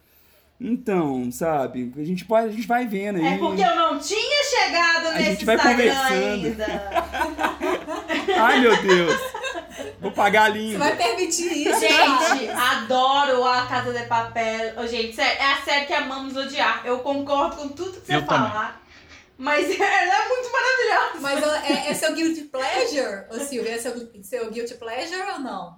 Então, 0.61 1.31
sabe? 1.31 1.93
A 1.97 2.03
gente, 2.03 2.25
vai, 2.25 2.47
a 2.47 2.49
gente 2.51 2.67
vai 2.67 2.85
vendo 2.85 3.19
aí. 3.21 3.35
É 3.35 3.39
porque 3.39 3.63
eu 3.63 3.77
não 3.77 3.97
tinha 4.01 4.43
chegado 4.45 5.07
A 5.07 5.13
nesse 5.13 5.31
gente 5.31 5.45
vai 5.45 5.55
Instagram 5.55 5.77
conversando. 5.95 6.17
ainda. 6.45 6.67
Ai, 8.43 8.61
meu 8.61 8.83
Deus. 8.83 9.21
Vou 10.01 10.11
pagar 10.11 10.47
a 10.51 10.53
Você 10.53 10.59
língua. 10.59 10.79
vai 10.81 10.97
permitir 10.97 11.53
isso, 11.69 11.79
Gente, 11.79 12.49
adoro 12.51 13.45
a 13.45 13.67
Casa 13.67 13.93
de 13.93 14.05
Papel. 14.07 14.89
Gente, 14.89 15.21
é 15.21 15.53
a 15.53 15.57
série 15.65 15.87
que 15.87 15.93
amamos 15.95 16.37
odiar. 16.37 16.83
Eu 16.85 16.99
concordo 17.01 17.55
com 17.55 17.69
tudo 17.69 18.01
que 18.01 18.07
você 18.07 18.17
Eu 18.17 18.27
também. 18.27 18.51
Mas 19.39 19.71
ela 19.81 20.25
é 20.25 20.29
muito 20.29 20.51
maravilhosa. 20.53 21.21
Mas 21.21 21.71
é, 21.71 21.91
é 21.91 21.95
seu 21.95 22.13
guilty 22.15 22.43
pleasure, 22.43 23.25
ô 23.31 23.39
Silvia? 23.39 23.73
É 23.75 23.79
seu, 23.79 23.95
seu 24.23 24.51
guilty 24.51 24.75
pleasure 24.75 25.23
ou 25.35 25.39
não? 25.39 25.77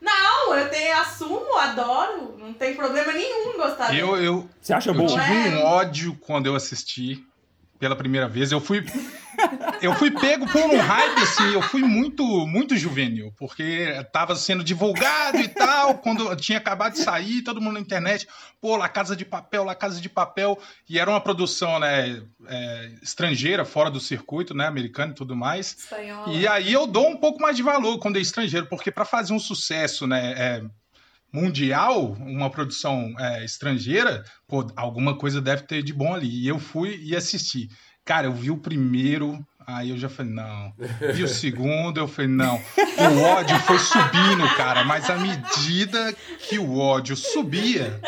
Não, 0.00 0.54
eu 0.54 0.68
tenho, 0.70 0.96
assumo, 1.00 1.56
adoro. 1.58 2.36
Não 2.38 2.52
tem 2.52 2.74
problema 2.76 3.12
nenhum 3.12 3.56
gostar 3.56 3.88
dela. 3.90 3.98
Eu, 3.98 4.16
eu, 4.22 4.50
Você 4.60 4.72
acha 4.72 4.90
eu 4.90 4.94
bom? 4.94 5.06
tive 5.06 5.20
É. 5.20 5.56
um 5.56 5.64
ódio 5.64 6.16
quando 6.20 6.46
eu 6.46 6.54
assisti 6.54 7.24
pela 7.84 7.94
primeira 7.94 8.26
vez. 8.26 8.50
Eu 8.50 8.62
fui. 8.62 8.82
Eu 9.82 9.92
fui 9.94 10.10
pego 10.10 10.46
por 10.46 10.62
um 10.62 10.78
hype, 10.78 11.20
assim, 11.20 11.52
eu 11.52 11.60
fui 11.60 11.82
muito, 11.82 12.24
muito 12.46 12.76
juvenil, 12.76 13.34
porque 13.36 13.92
tava 14.10 14.34
sendo 14.36 14.64
divulgado 14.64 15.38
e 15.38 15.48
tal, 15.48 15.96
quando 15.98 16.34
tinha 16.36 16.56
acabado 16.56 16.92
de 16.92 17.00
sair, 17.00 17.42
todo 17.42 17.60
mundo 17.60 17.74
na 17.74 17.80
internet, 17.80 18.26
pô, 18.60 18.76
La 18.76 18.88
Casa 18.88 19.14
de 19.14 19.24
Papel, 19.24 19.64
La 19.64 19.74
Casa 19.74 20.00
de 20.00 20.08
Papel, 20.08 20.58
e 20.88 20.98
era 20.98 21.10
uma 21.10 21.20
produção, 21.20 21.78
né, 21.80 22.22
é, 22.46 22.92
estrangeira, 23.02 23.64
fora 23.64 23.90
do 23.90 24.00
circuito, 24.00 24.54
né, 24.54 24.66
americano 24.66 25.12
e 25.12 25.16
tudo 25.16 25.36
mais, 25.36 25.76
Espanhol. 25.76 26.32
E 26.32 26.46
aí 26.46 26.72
eu 26.72 26.86
dou 26.86 27.08
um 27.08 27.16
pouco 27.16 27.42
mais 27.42 27.56
de 27.56 27.62
valor 27.62 27.98
quando 27.98 28.16
é 28.16 28.20
estrangeiro, 28.20 28.66
porque 28.66 28.90
para 28.90 29.04
fazer 29.04 29.34
um 29.34 29.40
sucesso, 29.40 30.06
né, 30.06 30.32
é, 30.38 30.62
mundial, 31.34 32.12
uma 32.12 32.48
produção 32.48 33.12
é, 33.18 33.44
estrangeira, 33.44 34.24
pô, 34.46 34.64
alguma 34.76 35.18
coisa 35.18 35.40
deve 35.40 35.62
ter 35.62 35.82
de 35.82 35.92
bom 35.92 36.14
ali. 36.14 36.44
E 36.44 36.46
eu 36.46 36.60
fui 36.60 36.96
e 37.02 37.16
assisti. 37.16 37.68
Cara, 38.04 38.28
eu 38.28 38.32
vi 38.32 38.52
o 38.52 38.56
primeiro, 38.56 39.44
aí 39.66 39.90
eu 39.90 39.98
já 39.98 40.08
falei, 40.08 40.32
não. 40.32 40.72
Vi 41.14 41.22
o 41.24 41.28
segundo, 41.28 41.98
eu 41.98 42.08
falei, 42.08 42.30
não. 42.30 42.56
O 42.56 43.22
ódio 43.22 43.58
foi 43.60 43.78
subindo, 43.78 44.48
cara, 44.56 44.84
mas 44.84 45.08
à 45.10 45.16
medida 45.16 46.14
que 46.48 46.58
o 46.58 46.78
ódio 46.78 47.16
subia, 47.16 48.00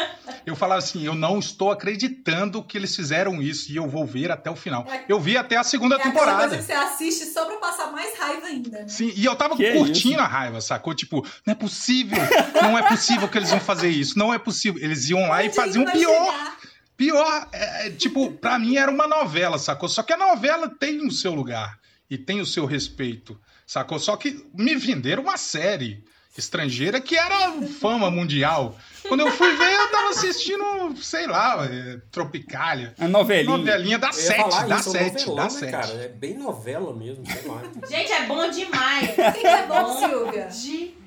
eu 0.45 0.55
falava 0.55 0.79
assim, 0.79 1.05
eu 1.05 1.15
não 1.15 1.39
estou 1.39 1.71
acreditando 1.71 2.63
que 2.63 2.77
eles 2.79 2.95
fizeram 2.95 3.43
isso 3.43 3.71
e 3.73 3.77
eu 3.77 3.89
vou 3.89 4.07
ver 4.07 4.31
até 4.31 4.51
o 4.51 4.57
final. 4.57 4.87
Eu 5.09 5.19
vi 5.19 5.37
até 5.37 5.57
a 5.57 5.65
segunda 5.65 5.97
É 5.97 5.99
temporada. 5.99 6.39
coisa 6.49 6.57
que 6.59 6.63
você 6.65 6.73
assiste 6.73 7.25
só 7.27 7.45
pra 7.47 7.57
passar 7.57 7.91
mais 7.93 8.17
raiva 8.19 8.47
ainda, 8.47 8.71
né? 8.71 8.85
Sim, 8.89 9.13
e 9.17 9.25
eu 9.25 9.35
tava 9.35 9.57
Que 9.57 9.73
curtindo 9.73 10.15
isso? 10.15 10.21
a 10.21 10.27
raiva, 10.27 10.61
sacou? 10.61 10.95
Tipo, 10.95 11.27
não 11.45 11.53
é 11.53 11.55
possível, 11.55 12.19
não 12.63 12.79
é 12.79 12.83
possível 12.83 13.29
que 13.29 13.39
eles 13.39 13.51
vão 13.51 13.61
fazer 13.61 13.89
isso, 13.89 14.19
não 14.19 14.33
é 14.33 14.39
possível. 14.39 14.83
Eles 14.83 15.09
iam 15.09 15.29
lá 15.29 15.43
e 15.43 15.47
Onde 15.47 15.57
faziam 15.57 15.85
pior. 15.85 16.27
chegar? 16.35 16.57
Pior, 16.97 17.49
é, 17.53 17.87
é, 17.87 17.91
tipo, 17.91 18.33
pra 18.33 18.59
mim 18.59 18.77
era 18.77 18.91
uma 18.91 19.07
novela, 19.07 19.59
sacou? 19.59 19.89
Só 19.89 20.03
que 20.03 20.13
a 20.13 20.17
novela 20.17 20.69
tem 20.69 21.07
o 21.07 21.11
seu 21.11 21.35
lugar 21.35 21.79
e 22.09 22.17
tem 22.17 22.41
o 22.41 22.47
seu 22.47 22.65
respeito, 22.65 23.39
sacou? 23.67 23.99
Só 23.99 24.17
que 24.17 24.47
me 24.55 24.75
venderam 24.77 25.23
uma 25.23 25.37
série. 25.37 26.03
estrangeira 26.39 27.01
que 27.01 27.17
era 27.17 27.53
fama 27.81 28.11
mundial. 28.11 28.77
Quando 29.09 29.21
eu 29.21 29.31
fui 29.31 29.57
ver, 29.57 29.73
eu 29.73 29.91
tava 29.91 30.11
assistindo, 30.11 30.95
sei 31.03 31.27
lá, 31.27 31.67
é, 31.67 31.99
Tropicália. 32.11 32.95
A 32.99 33.09
novelinha. 33.09 33.57
Novelinha 33.57 33.99
da 33.99 34.13
sete, 34.13 34.67
da 34.67 34.79
sete, 34.79 35.27
da 35.35 35.45
né, 35.45 35.51
sete. 35.51 35.71
cara? 35.71 35.93
É 35.95 36.09
bem 36.09 36.37
novela 36.37 36.95
mesmo, 36.95 37.25
sei 37.27 37.49
lá. 37.49 37.63
Gente, 37.89 38.13
é 38.13 38.27
bom 38.27 38.51
demais. 38.51 39.11
O 39.11 39.33
que, 39.33 39.41
que 39.41 39.47
é 39.47 39.67
bom, 39.67 39.99
Silvia? 39.99 40.49
Demais. 40.49 41.06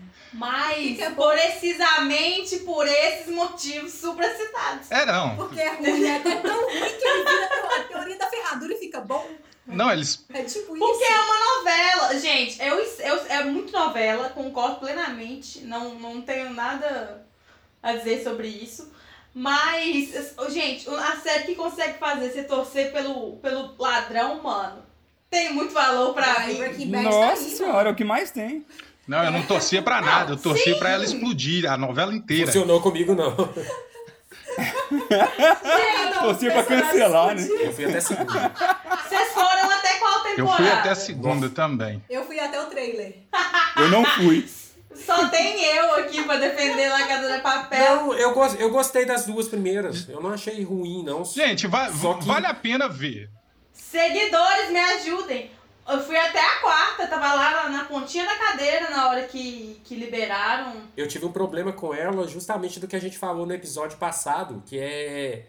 Que 0.75 0.95
que 0.95 1.03
é 1.03 1.09
bom? 1.09 1.29
Precisamente 1.29 2.57
por 2.59 2.87
esses 2.87 3.33
motivos 3.33 3.93
supracitados. 3.93 4.91
É, 4.91 5.05
não. 5.05 5.35
Porque 5.35 5.59
é 5.59 5.69
ruim, 5.73 6.05
é 6.05 6.19
tão 6.19 6.65
ruim 6.65 6.79
que 6.79 7.07
ele 7.07 7.23
vira 7.23 7.49
a 7.77 7.83
teoria 7.83 8.17
da 8.17 8.27
ferradura 8.27 8.73
e 8.73 8.77
fica 8.77 9.01
bom. 9.01 9.27
Não, 9.65 9.91
eles. 9.91 10.25
É 10.33 10.43
tipo 10.43 10.75
isso. 10.75 10.85
Porque 10.85 11.03
é 11.03 11.21
uma 11.21 11.57
novela. 11.57 12.19
Gente, 12.19 12.61
eu, 12.61 12.77
eu, 12.77 13.25
é 13.27 13.43
muito 13.43 13.71
novela, 13.71 14.29
concordo 14.29 14.77
plenamente. 14.77 15.61
Não, 15.61 15.95
não 15.95 16.21
tenho 16.21 16.51
nada 16.51 17.25
a 17.81 17.93
dizer 17.93 18.23
sobre 18.23 18.47
isso. 18.47 18.91
Mas, 19.33 20.35
gente, 20.49 20.89
a 20.89 21.15
série 21.17 21.43
que 21.43 21.55
consegue 21.55 21.99
fazer 21.99 22.31
você 22.31 22.43
torcer 22.43 22.91
pelo, 22.91 23.37
pelo 23.37 23.75
ladrão, 23.77 24.41
mano, 24.41 24.83
tem 25.29 25.53
muito 25.53 25.71
valor 25.71 26.13
pra 26.13 26.47
mim. 26.47 26.91
Tá 26.91 27.01
Nossa 27.03 27.43
aí, 27.43 27.55
senhora, 27.55 27.89
é 27.89 27.91
o 27.91 27.95
que 27.95 28.03
mais 28.03 28.31
tem. 28.31 28.65
Não, 29.09 29.23
eu 29.23 29.31
não 29.31 29.41
torcia 29.41 29.81
pra 29.81 30.01
nada. 30.01 30.33
Eu 30.33 30.37
torcia 30.37 30.77
pra 30.77 30.91
ela 30.91 31.03
explodir 31.03 31.65
a 31.67 31.75
novela 31.75 32.13
inteira. 32.13 32.45
Funcionou 32.45 32.79
comigo, 32.79 33.15
não. 33.15 33.35
Torcia 36.21 36.51
pra 36.51 36.63
cancelar, 36.63 37.35
né? 37.35 37.47
Eu 37.59 37.73
fui 37.73 37.85
até 37.85 37.99
segunda. 38.01 38.51
Vocês 39.07 39.29
foram 39.33 39.71
até 39.71 39.93
qual 39.97 40.13
Eu 40.27 40.35
temporada? 40.35 40.57
fui 40.63 40.69
até 40.71 40.89
a 40.89 40.95
segunda 40.95 41.49
também. 41.49 42.03
Eu 42.07 42.23
fui 42.25 42.39
até 42.39 42.61
o 42.61 42.67
trailer. 42.67 43.15
Eu 43.77 43.89
não 43.89 44.05
fui. 44.05 44.47
Só 44.93 45.27
tem 45.29 45.63
eu 45.63 45.95
aqui 45.95 46.21
pra 46.23 46.35
defender 46.37 46.89
La 46.89 47.07
Casa 47.07 47.35
de 47.35 47.41
Papel. 47.41 47.95
Não, 47.95 48.13
eu, 48.13 48.33
gos- 48.33 48.59
eu 48.59 48.69
gostei 48.69 49.05
das 49.05 49.25
duas 49.25 49.47
primeiras. 49.47 50.07
Eu 50.09 50.21
não 50.21 50.31
achei 50.33 50.61
ruim, 50.63 51.03
não. 51.03 51.23
Gente, 51.25 51.65
va- 51.67 51.87
que- 51.89 52.25
vale 52.27 52.45
a 52.45 52.53
pena 52.53 52.87
ver. 52.87 53.29
Seguidores, 53.73 54.69
me 54.69 54.79
ajudem. 54.79 55.51
Eu 55.87 55.99
fui 56.01 56.15
até 56.15 56.39
a 56.39 56.59
quarta, 56.59 57.07
tava 57.07 57.33
lá 57.33 57.63
na, 57.63 57.69
na 57.69 57.85
pontinha 57.85 58.25
da 58.25 58.35
cadeira 58.35 58.89
na 58.89 59.09
hora 59.09 59.23
que, 59.27 59.81
que 59.83 59.95
liberaram. 59.95 60.83
Eu 60.95 61.07
tive 61.07 61.25
um 61.25 61.31
problema 61.31 61.73
com 61.73 61.93
ela 61.93 62.27
justamente 62.27 62.79
do 62.79 62.87
que 62.87 62.95
a 62.95 63.01
gente 63.01 63.17
falou 63.17 63.45
no 63.45 63.53
episódio 63.53 63.97
passado, 63.97 64.63
que 64.65 64.77
é. 64.79 65.47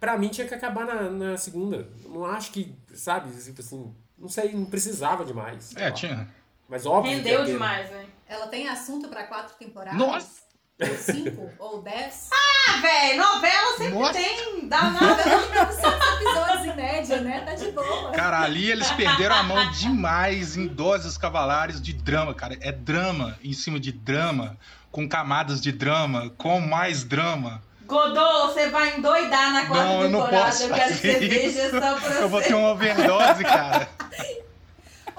Pra 0.00 0.18
mim 0.18 0.28
tinha 0.28 0.48
que 0.48 0.54
acabar 0.54 0.84
na, 0.86 1.10
na 1.10 1.36
segunda. 1.36 1.88
Eu 2.04 2.10
Não 2.10 2.24
acho 2.24 2.50
que, 2.52 2.74
sabe, 2.94 3.30
tipo 3.42 3.60
assim. 3.60 3.94
Não 4.18 4.28
sei, 4.28 4.52
não 4.52 4.64
precisava 4.64 5.24
demais. 5.24 5.74
É, 5.76 5.90
tinha. 5.90 6.28
Mas 6.68 6.86
óbvio. 6.86 7.10
que 7.10 7.16
Rendeu 7.18 7.44
demais, 7.44 7.90
né? 7.90 8.06
Ela 8.26 8.46
tem 8.46 8.68
assunto 8.68 9.08
pra 9.08 9.24
quatro 9.24 9.54
temporadas? 9.56 9.98
Nossa! 9.98 10.42
Ou 10.80 10.96
cinco? 10.96 11.50
ou 11.58 11.82
dez? 11.82 12.28
Ah, 12.32 12.80
velho, 12.80 13.18
novela 13.18 13.76
sempre 13.76 13.94
Nossa. 13.98 14.12
tem. 14.14 14.68
Dá 14.68 14.82
nada. 14.90 15.06
Novela 15.06 15.40
tem 15.46 15.54
900 15.64 16.20
episódios 16.22 16.64
em 16.66 16.76
média, 16.76 17.20
né? 17.20 17.40
Tá 17.40 17.54
de 17.54 17.70
boa. 17.72 18.10
Cara, 18.12 18.40
ali 18.40 18.70
eles 18.70 18.90
perderam 18.92 19.36
a 19.36 19.42
mão 19.42 19.70
demais 19.72 20.56
em 20.56 20.66
Doses 20.66 21.16
Cavalares 21.18 21.80
de 21.80 21.92
drama, 21.92 22.34
cara. 22.34 22.56
É 22.60 22.72
drama 22.72 23.38
em 23.44 23.52
cima 23.52 23.78
de 23.78 23.92
drama, 23.92 24.56
com 24.90 25.08
camadas 25.08 25.60
de 25.60 25.70
drama, 25.72 26.30
com 26.36 26.60
mais 26.60 27.04
drama. 27.04 27.62
Godô, 27.84 28.46
você 28.48 28.68
vai 28.70 28.96
endoidar 28.96 29.52
na 29.52 29.66
quarta 29.66 29.84
Não, 29.84 30.02
eu 30.04 30.10
não 30.10 30.20
temporada. 30.22 30.46
posso 30.46 30.62
eu 30.62 30.68
quero 30.74 30.88
que 30.88 30.94
fazer 30.94 31.12
você 31.18 31.28
veja 31.28 31.66
isso. 31.66 31.80
só 31.80 31.94
pra 32.00 32.14
Eu 32.14 32.28
vou 32.28 32.40
ter 32.42 32.54
uma 32.54 32.70
overdose, 32.70 33.44
cara. 33.44 33.88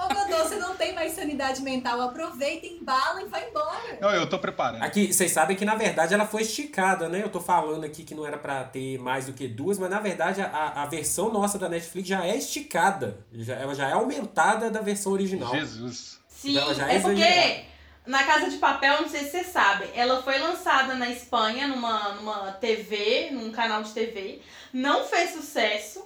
Ô, 0.06 0.14
Godô, 0.14 0.44
você 0.44 0.56
não 0.56 0.76
tem 0.76 0.94
mais 0.94 1.14
sanidade 1.14 1.62
mental. 1.62 2.02
Aproveita, 2.02 2.66
embala 2.66 3.22
e 3.22 3.26
vai 3.26 3.50
embora. 3.50 3.98
Não, 4.02 4.12
eu 4.12 4.28
tô 4.28 4.40
preparando. 4.40 4.84
Aqui, 4.84 5.14
vocês 5.14 5.32
sabem 5.32 5.56
que 5.56 5.66
na 5.66 5.76
verdade 5.76 6.14
ela 6.14 6.26
foi 6.26 6.42
esticada, 6.42 7.08
né? 7.08 7.22
Eu 7.24 7.30
tô 7.30 7.40
falando 7.40 7.84
aqui 7.84 8.04
que 8.04 8.16
não 8.16 8.26
era 8.26 8.38
pra 8.38 8.64
ter 8.64 8.98
mais 8.98 9.26
do 9.28 9.34
que 9.34 9.48
duas, 9.48 9.80
mas 9.80 9.90
na 9.90 10.00
verdade 10.00 10.42
a, 10.42 10.84
a 10.84 10.86
versão 10.86 11.32
nossa 11.32 11.58
da 11.58 11.70
Netflix 11.70 12.08
já 12.08 12.26
é 12.26 12.38
esticada. 12.38 13.26
Já, 13.34 13.56
ela 13.56 13.74
já 13.74 13.90
é 13.90 13.94
aumentada 13.94 14.70
da 14.70 14.82
versão 14.82 15.12
original. 15.12 15.54
Jesus. 15.54 16.20
Sim, 16.28 16.58
Ela 16.58 16.74
já 16.74 16.92
é 16.92 16.98
é 16.98 17.00
porque 17.00 17.66
na 18.06 18.24
Casa 18.26 18.50
de 18.50 18.58
Papel, 18.58 19.02
não 19.02 19.08
sei 19.08 19.22
se 19.22 19.32
vocês 19.32 19.48
sabem, 19.48 19.90
ela 19.96 20.22
foi 20.22 20.38
lançada 20.38 20.94
na 20.96 21.10
Espanha 21.10 21.68
numa, 21.70 22.16
numa 22.16 22.52
TV, 22.52 23.30
num 23.32 23.50
canal 23.52 23.82
de 23.82 23.92
TV, 23.94 24.42
não 24.74 25.06
fez 25.06 25.32
sucesso, 25.32 26.06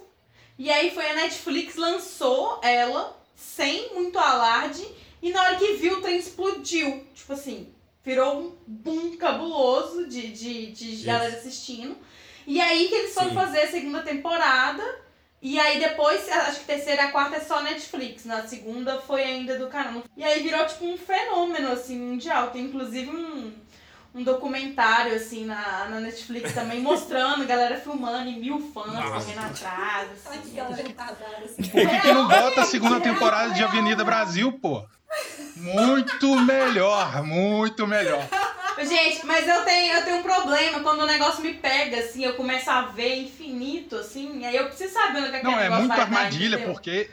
e 0.56 0.70
aí 0.70 0.92
foi 0.92 1.10
a 1.10 1.14
Netflix 1.14 1.74
lançou 1.74 2.60
ela 2.62 3.17
sem 3.38 3.94
muito 3.94 4.18
alarde, 4.18 4.84
e 5.22 5.30
na 5.30 5.40
hora 5.40 5.56
que 5.56 5.74
viu 5.74 5.98
o 5.98 6.02
trem 6.02 6.18
explodiu. 6.18 7.06
Tipo 7.14 7.34
assim, 7.34 7.72
virou 8.04 8.40
um 8.40 8.56
boom 8.66 9.16
cabuloso 9.16 10.08
de, 10.08 10.32
de, 10.32 10.72
de 10.72 10.94
Isso. 10.94 11.06
galera 11.06 11.36
assistindo. 11.36 11.96
E 12.44 12.60
aí 12.60 12.88
que 12.88 12.94
eles 12.94 13.14
foram 13.14 13.28
Sim. 13.28 13.34
fazer 13.36 13.60
a 13.60 13.70
segunda 13.70 14.02
temporada. 14.02 14.82
E 15.40 15.56
aí 15.56 15.78
depois, 15.78 16.28
acho 16.28 16.60
que 16.60 16.66
terceira 16.66 17.02
e 17.02 17.04
a 17.06 17.12
quarta 17.12 17.36
é 17.36 17.40
só 17.40 17.62
Netflix. 17.62 18.24
Na 18.24 18.44
segunda 18.44 19.00
foi 19.00 19.22
ainda 19.22 19.56
do 19.56 19.68
canal. 19.68 20.02
E 20.16 20.24
aí 20.24 20.42
virou 20.42 20.66
tipo 20.66 20.84
um 20.84 20.96
fenômeno, 20.96 21.70
assim, 21.70 21.96
mundial. 21.96 22.50
Tem 22.50 22.64
inclusive 22.64 23.08
um, 23.08 23.52
um 24.14 24.22
documentário, 24.24 25.14
assim, 25.14 25.44
na, 25.44 25.86
na 25.90 26.00
Netflix 26.00 26.52
também, 26.54 26.80
mostrando, 26.80 27.46
galera 27.46 27.78
filmando 27.78 28.28
e 28.28 28.36
mil 28.38 28.58
fãs 28.72 28.92
Nossa. 28.92 29.32
correndo 29.32 29.46
atrás. 29.46 30.08
Ai, 30.26 30.38
Assim. 30.38 30.50
que 30.50 30.58
ela 30.58 30.74
retardada, 30.74 31.44
assim. 31.44 31.62
Por 31.62 31.88
que, 31.88 32.00
que 32.00 32.12
não 32.12 32.26
bota 32.26 32.62
a 32.62 32.64
segunda 32.64 33.00
temporada 33.00 33.52
de 33.52 33.62
Avenida 33.62 34.04
Brasil, 34.04 34.52
pô? 34.52 34.84
Muito 35.56 36.40
melhor, 36.40 37.22
muito 37.22 37.86
melhor. 37.86 38.26
Gente, 38.80 39.26
mas 39.26 39.46
eu 39.48 39.64
tenho, 39.64 39.92
eu 39.94 40.04
tenho 40.04 40.16
um 40.18 40.22
problema 40.22 40.80
quando 40.80 41.00
o 41.00 41.06
negócio 41.06 41.42
me 41.42 41.54
pega, 41.54 41.98
assim, 41.98 42.24
eu 42.24 42.34
começo 42.34 42.70
a 42.70 42.82
ver 42.82 43.22
infinito, 43.22 43.96
assim, 43.96 44.44
aí 44.46 44.54
eu 44.54 44.66
preciso 44.66 44.92
saber 44.92 45.18
onde 45.18 45.34
é 45.34 45.38
que 45.40 45.44
Não, 45.44 45.58
é 45.58 45.64
negócio 45.64 45.84
muito 45.84 45.96
dar, 45.96 46.02
armadilha, 46.02 46.58
porque 46.60 47.10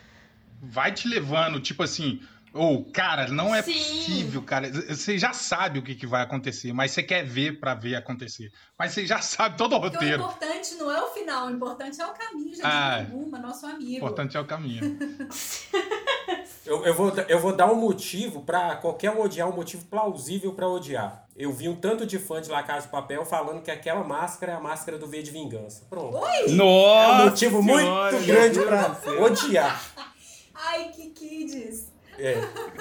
vai 0.62 0.92
te 0.92 1.08
levando, 1.08 1.60
tipo 1.60 1.82
assim, 1.82 2.22
ou, 2.55 2.85
cara, 2.91 3.27
não 3.27 3.53
é 3.53 3.62
Sim. 3.62 3.74
possível, 3.74 4.41
cara. 4.41 4.71
Você 4.71 5.17
já 5.19 5.33
sabe 5.33 5.77
o 5.79 5.83
que, 5.83 5.93
que 5.93 6.07
vai 6.07 6.21
acontecer, 6.24 6.71
mas 6.74 6.91
você 6.91 7.03
quer 7.03 7.24
ver 7.25 7.59
pra 7.59 7.74
ver 7.75 7.95
acontecer. 7.95 8.51
Mas 8.79 8.93
você 8.93 9.05
já 9.05 9.21
sabe 9.21 9.57
todo 9.57 9.75
o 9.75 9.81
Porque 9.81 9.95
o 9.97 10.00
roteiro. 10.00 10.24
importante 10.24 10.74
não 10.75 10.89
é 10.91 11.01
o 11.03 11.07
final, 11.07 11.47
o 11.47 11.51
importante 11.51 12.01
é 12.01 12.05
o 12.05 12.13
caminho. 12.13 12.55
Já 12.55 12.63
Ah, 12.67 12.97
alguma, 13.00 13.38
nosso 13.39 13.65
O 13.65 13.69
amigo. 13.69 13.91
importante 13.97 14.35
é 14.38 14.39
o 14.39 14.45
caminho. 14.45 14.97
Eu, 16.65 16.83
eu, 16.83 16.95
vou, 16.95 17.13
eu 17.27 17.39
vou 17.39 17.55
dar 17.55 17.71
um 17.71 17.75
motivo 17.75 18.41
pra 18.41 18.75
qualquer 18.77 19.12
um 19.12 19.21
odiar, 19.21 19.47
um 19.47 19.55
motivo 19.55 19.85
plausível 19.85 20.51
pra 20.53 20.67
odiar. 20.67 21.27
Eu 21.35 21.53
vi 21.53 21.69
um 21.69 21.75
tanto 21.75 22.07
de 22.07 22.17
fã 22.17 22.41
de 22.41 22.50
La 22.50 22.63
Casa 22.63 22.88
de 22.88 22.91
Papel 22.91 23.24
falando 23.24 23.62
que 23.62 23.69
aquela 23.69 24.03
máscara 24.03 24.53
é 24.53 24.55
a 24.55 24.59
máscara 24.59 24.97
do 24.97 25.05
V 25.05 25.21
de 25.21 25.29
Vingança. 25.29 25.85
Pronto. 25.88 26.17
É 26.25 26.45
um 26.47 26.55
Nossa 26.55 27.25
motivo 27.25 27.62
senhora, 27.62 28.12
muito 28.13 28.25
grande 28.25 28.55
céu. 29.03 29.21
odiar. 29.24 29.79
Ai, 30.55 30.85
que 30.89 31.12
kids. 31.12 31.93
É. 32.17 32.36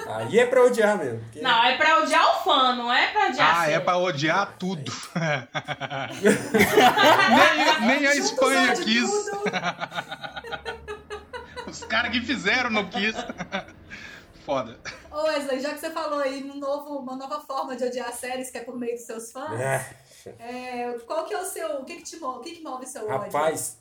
Aí 0.07 0.39
é 0.39 0.45
pra 0.45 0.63
odiar 0.63 0.97
mesmo. 0.97 1.19
porque- 1.19 1.41
Não, 1.41 1.63
é 1.63 1.75
pra 1.77 1.99
odiar 1.99 2.37
o 2.37 2.43
fã, 2.43 2.75
não 2.75 2.91
é 2.93 3.07
pra 3.11 3.27
odiar 3.29 3.57
Ah, 3.57 3.65
é 3.65 3.71
série. 3.71 3.83
pra 3.83 3.97
odiar 3.97 4.55
tudo. 4.57 4.91
nem, 7.81 7.99
nem 7.99 8.07
a 8.07 8.15
Espanha 8.15 8.71
ódio 8.71 8.83
quis. 8.83 9.09
Os 11.67 11.83
caras 11.85 12.11
que 12.11 12.21
fizeram 12.21 12.69
não 12.69 12.87
quis. 12.89 13.15
Foda. 14.45 14.79
Ô 15.11 15.23
Wesley, 15.23 15.59
já 15.59 15.73
que 15.73 15.79
você 15.79 15.89
falou 15.89 16.19
aí 16.19 16.43
no 16.43 16.55
novo, 16.55 16.99
uma 16.99 17.15
nova 17.15 17.39
forma 17.41 17.75
de 17.75 17.83
odiar 17.83 18.13
séries 18.13 18.51
que 18.51 18.59
é 18.59 18.61
por 18.61 18.77
meio 18.77 18.95
dos 18.95 19.05
seus 19.05 19.31
fãs, 19.31 19.59
É. 19.59 19.83
é, 20.39 20.95
qual 21.05 21.25
que 21.25 21.33
é 21.33 21.39
o 21.41 21.45
seu. 21.45 21.67
O 21.79 21.83
que 21.85 21.95
que 21.95 22.03
te 22.03 22.17
move? 22.19 22.39
O 22.39 22.41
que, 22.41 22.51
que 22.57 22.63
move 22.63 22.85
seu 22.85 23.01
ódio? 23.09 23.17
Rapaz, 23.17 23.79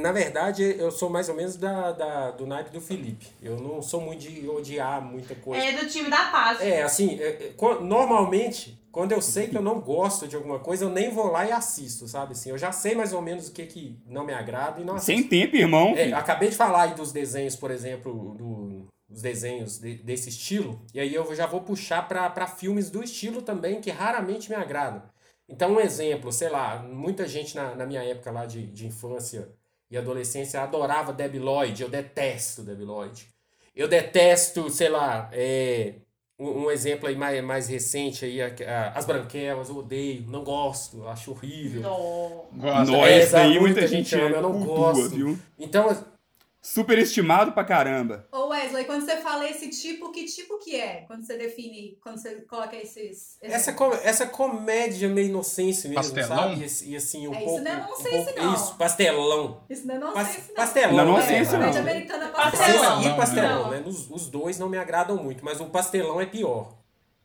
na 0.00 0.12
verdade, 0.12 0.62
eu 0.78 0.90
sou 0.90 1.10
mais 1.10 1.28
ou 1.28 1.34
menos 1.34 1.56
da, 1.56 1.92
da- 1.92 2.30
do 2.30 2.46
naipe 2.46 2.70
do 2.70 2.80
Felipe. 2.80 3.26
Eu 3.42 3.56
não 3.58 3.82
sou 3.82 4.00
muito 4.00 4.20
de 4.20 4.48
odiar 4.48 5.00
muita 5.02 5.34
coisa. 5.34 5.64
É 5.64 5.72
do 5.72 5.88
time 5.88 6.08
da 6.08 6.24
paz. 6.30 6.60
É, 6.60 6.82
assim, 6.82 7.18
é, 7.20 7.26
é, 7.28 7.52
normalmente, 7.80 8.78
quando 8.92 9.12
eu 9.12 9.20
sei 9.22 9.48
que 9.48 9.56
eu 9.56 9.62
não 9.62 9.80
gosto 9.80 10.28
de 10.28 10.36
alguma 10.36 10.58
coisa, 10.58 10.84
eu 10.84 10.90
nem 10.90 11.10
vou 11.10 11.26
lá 11.30 11.44
e 11.46 11.52
assisto, 11.52 12.06
sabe? 12.06 12.32
Assim, 12.32 12.50
eu 12.50 12.58
já 12.58 12.70
sei 12.72 12.94
mais 12.94 13.12
ou 13.12 13.20
menos 13.22 13.48
o 13.48 13.52
que, 13.52 13.66
que 13.66 13.98
não 14.06 14.24
me 14.24 14.32
agrada 14.32 14.80
e 14.80 14.84
não 14.84 14.94
assisto. 14.94 15.12
Sem 15.20 15.28
tempo, 15.28 15.56
irmão. 15.56 15.94
É, 15.96 16.12
acabei 16.12 16.48
de 16.50 16.56
falar 16.56 16.82
aí 16.82 16.94
dos 16.94 17.12
desenhos, 17.12 17.56
por 17.56 17.70
exemplo, 17.70 18.34
do- 18.36 18.86
dos 19.08 19.22
desenhos 19.22 19.78
de- 19.78 19.94
desse 19.96 20.28
estilo, 20.28 20.80
e 20.92 21.00
aí 21.00 21.14
eu 21.14 21.32
já 21.34 21.46
vou 21.46 21.60
puxar 21.60 22.06
para 22.08 22.46
filmes 22.46 22.90
do 22.90 23.02
estilo 23.02 23.40
também, 23.42 23.80
que 23.80 23.90
raramente 23.90 24.48
me 24.48 24.56
agradam. 24.56 25.02
Então, 25.48 25.74
um 25.74 25.80
exemplo, 25.80 26.32
sei 26.32 26.48
lá, 26.48 26.78
muita 26.82 27.26
gente 27.28 27.54
na, 27.54 27.74
na 27.74 27.86
minha 27.86 28.02
época 28.02 28.30
lá 28.30 28.46
de, 28.46 28.66
de 28.66 28.86
infância 28.86 29.48
e 29.90 29.96
adolescência 29.96 30.60
adorava 30.60 31.12
Debi 31.12 31.38
Lloyd, 31.38 31.80
eu 31.82 31.88
detesto 31.88 32.62
Debi 32.62 32.84
Lloyd. 32.84 33.28
Eu 33.74 33.86
detesto, 33.86 34.68
sei 34.70 34.88
lá, 34.88 35.28
é, 35.32 35.94
um, 36.38 36.64
um 36.64 36.70
exemplo 36.70 37.06
aí 37.08 37.14
mais, 37.14 37.44
mais 37.44 37.68
recente 37.68 38.24
aí, 38.24 38.42
a- 38.42 38.46
a- 38.66 38.98
As 38.98 39.04
Branquelas, 39.04 39.68
eu 39.68 39.76
odeio, 39.76 40.24
não 40.26 40.42
gosto, 40.42 41.06
acho 41.06 41.30
horrível. 41.30 41.82
Não. 41.82 42.46
Nossa, 42.52 42.92
é, 43.08 43.22
isso 43.22 43.36
aí 43.36 43.48
muita 43.60 43.60
muita 43.60 43.86
gente 43.86 44.10
gente 44.10 44.20
ama, 44.20 44.36
eu 44.36 44.42
não 44.42 44.52
cultua, 44.52 44.92
gosto. 44.92 45.10
viu? 45.14 45.38
Então, 45.58 45.96
Superestimado 46.60 47.52
pra 47.52 47.62
caramba. 47.62 48.26
Ô 48.32 48.45
Wesley, 48.56 48.84
quando 48.84 49.04
você 49.04 49.16
fala 49.18 49.48
esse 49.48 49.68
tipo, 49.68 50.10
que 50.10 50.24
tipo 50.24 50.58
que 50.58 50.76
é? 50.76 51.04
Quando 51.06 51.24
você 51.24 51.36
define, 51.36 51.98
quando 52.02 52.18
você 52.20 52.36
coloca 52.42 52.74
esses. 52.76 53.36
Essa, 53.40 53.70
exemplos? 53.70 53.96
com- 53.98 54.06
essa 54.08 54.26
comédia 54.26 55.08
meio 55.08 55.28
inocência 55.28 55.88
mesmo, 55.88 56.02
Pastelão? 56.02 56.36
sabe? 56.56 56.66
E, 56.84 56.90
e 56.90 56.96
assim, 56.96 57.28
um 57.28 57.34
É, 57.34 57.36
isso 57.38 57.44
pouco. 57.46 57.62
não 57.64 57.70
é 57.70 57.76
um 57.76 57.80
nonsense, 57.88 58.10
pouco- 58.24 58.40
não. 58.40 58.54
Isso, 58.54 58.74
pastelão. 58.76 59.60
Isso 59.70 59.86
não 59.86 59.94
é 59.94 59.98
Pas- 60.00 60.14
nonsense, 60.26 60.48
não. 60.48 60.54
pastelão. 60.54 60.92
Não 60.92 61.00
é 61.00 61.04
né? 61.04 61.10
nonsense, 61.12 61.52
não. 61.52 61.58
Comédia 61.60 61.80
americana 61.80 62.28
Pastelão. 62.28 62.66
pastelão. 62.72 63.02
E 63.02 63.08
Não, 63.08 63.16
pastelão, 63.16 63.62
não. 63.64 63.70
né? 63.70 63.82
Os, 63.86 64.10
os 64.10 64.28
dois 64.28 64.58
não 64.58 64.68
me 64.68 64.78
agradam 64.78 65.16
muito, 65.16 65.44
mas 65.44 65.60
o 65.60 65.66
pastelão 65.66 66.20
é 66.20 66.26
pior. 66.26 66.72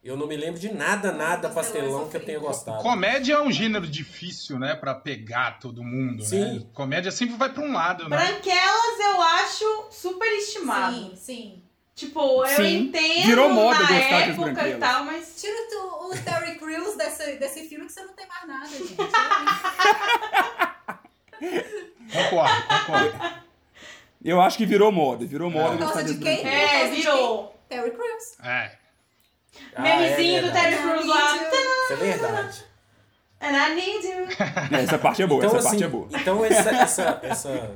Eu 0.03 0.17
não 0.17 0.25
me 0.25 0.35
lembro 0.35 0.59
de 0.59 0.73
nada, 0.73 1.11
nada 1.11 1.47
pastelão 1.49 2.09
que 2.09 2.17
eu 2.17 2.25
tenha 2.25 2.39
gostado. 2.39 2.81
Comédia 2.81 3.35
é 3.35 3.41
um 3.41 3.51
gênero 3.51 3.85
difícil, 3.85 4.57
né? 4.57 4.73
Pra 4.73 4.95
pegar 4.95 5.59
todo 5.59 5.83
mundo, 5.83 6.23
Sim. 6.23 6.59
né? 6.59 6.65
Comédia 6.73 7.11
sempre 7.11 7.35
vai 7.35 7.49
pra 7.53 7.61
um 7.63 7.71
lado, 7.71 8.09
né? 8.09 8.17
Branquelas 8.17 8.99
eu 8.99 9.21
acho 9.21 9.87
superestimado. 9.91 10.95
Sim, 10.95 11.13
sim. 11.15 11.63
Tipo, 11.93 12.43
eu 12.45 12.55
Sim. 12.63 12.77
entendo 12.79 13.25
Virou 13.27 13.49
moda 13.53 13.79
na 13.83 13.87
gostar 13.87 14.21
época 14.21 14.67
e 14.69 14.77
tal, 14.77 15.03
mas... 15.03 15.39
Tira 15.39 15.67
tu- 15.69 16.07
o 16.07 16.17
Terry 16.17 16.57
Crews 16.57 16.97
desse, 16.97 17.35
desse 17.35 17.69
filme 17.69 17.85
que 17.85 17.91
você 17.91 18.01
não 18.01 18.13
tem 18.13 18.25
mais 18.27 18.47
nada, 18.47 18.67
gente. 18.67 18.95
Concordo, 22.11 22.67
concordo. 22.67 23.41
Eu 24.23 24.41
acho 24.41 24.57
que 24.57 24.65
virou 24.65 24.91
moda, 24.91 25.25
virou 25.25 25.49
moda 25.51 25.77
Por 25.77 25.93
causa 25.93 26.03
de 26.03 26.17
quem? 26.19 26.45
É, 26.47 26.87
virou. 26.89 27.55
Terry 27.69 27.91
Crews. 27.91 28.39
É. 28.43 28.80
Ah, 29.75 29.81
Memezinho 29.81 30.37
é 30.37 30.41
do. 30.41 30.51
Terry 30.51 30.75
Crews 30.77 31.05
lá. 31.07 31.35
Isso 31.35 31.93
é 31.93 31.95
verdade. 31.95 32.63
And 33.41 33.55
I 33.57 33.75
need 33.75 34.05
you. 34.07 34.27
É, 34.77 34.83
Essa 34.83 34.97
parte 34.99 35.23
é 35.23 35.27
boa, 35.27 35.43
Então, 35.43 35.57
essa 35.57 35.67
assim, 35.69 35.79
parte 35.79 35.83
é 35.83 35.87
boa. 35.87 36.07
então 36.13 36.45
essa, 36.45 36.69
essa, 36.69 37.19
essa, 37.23 37.71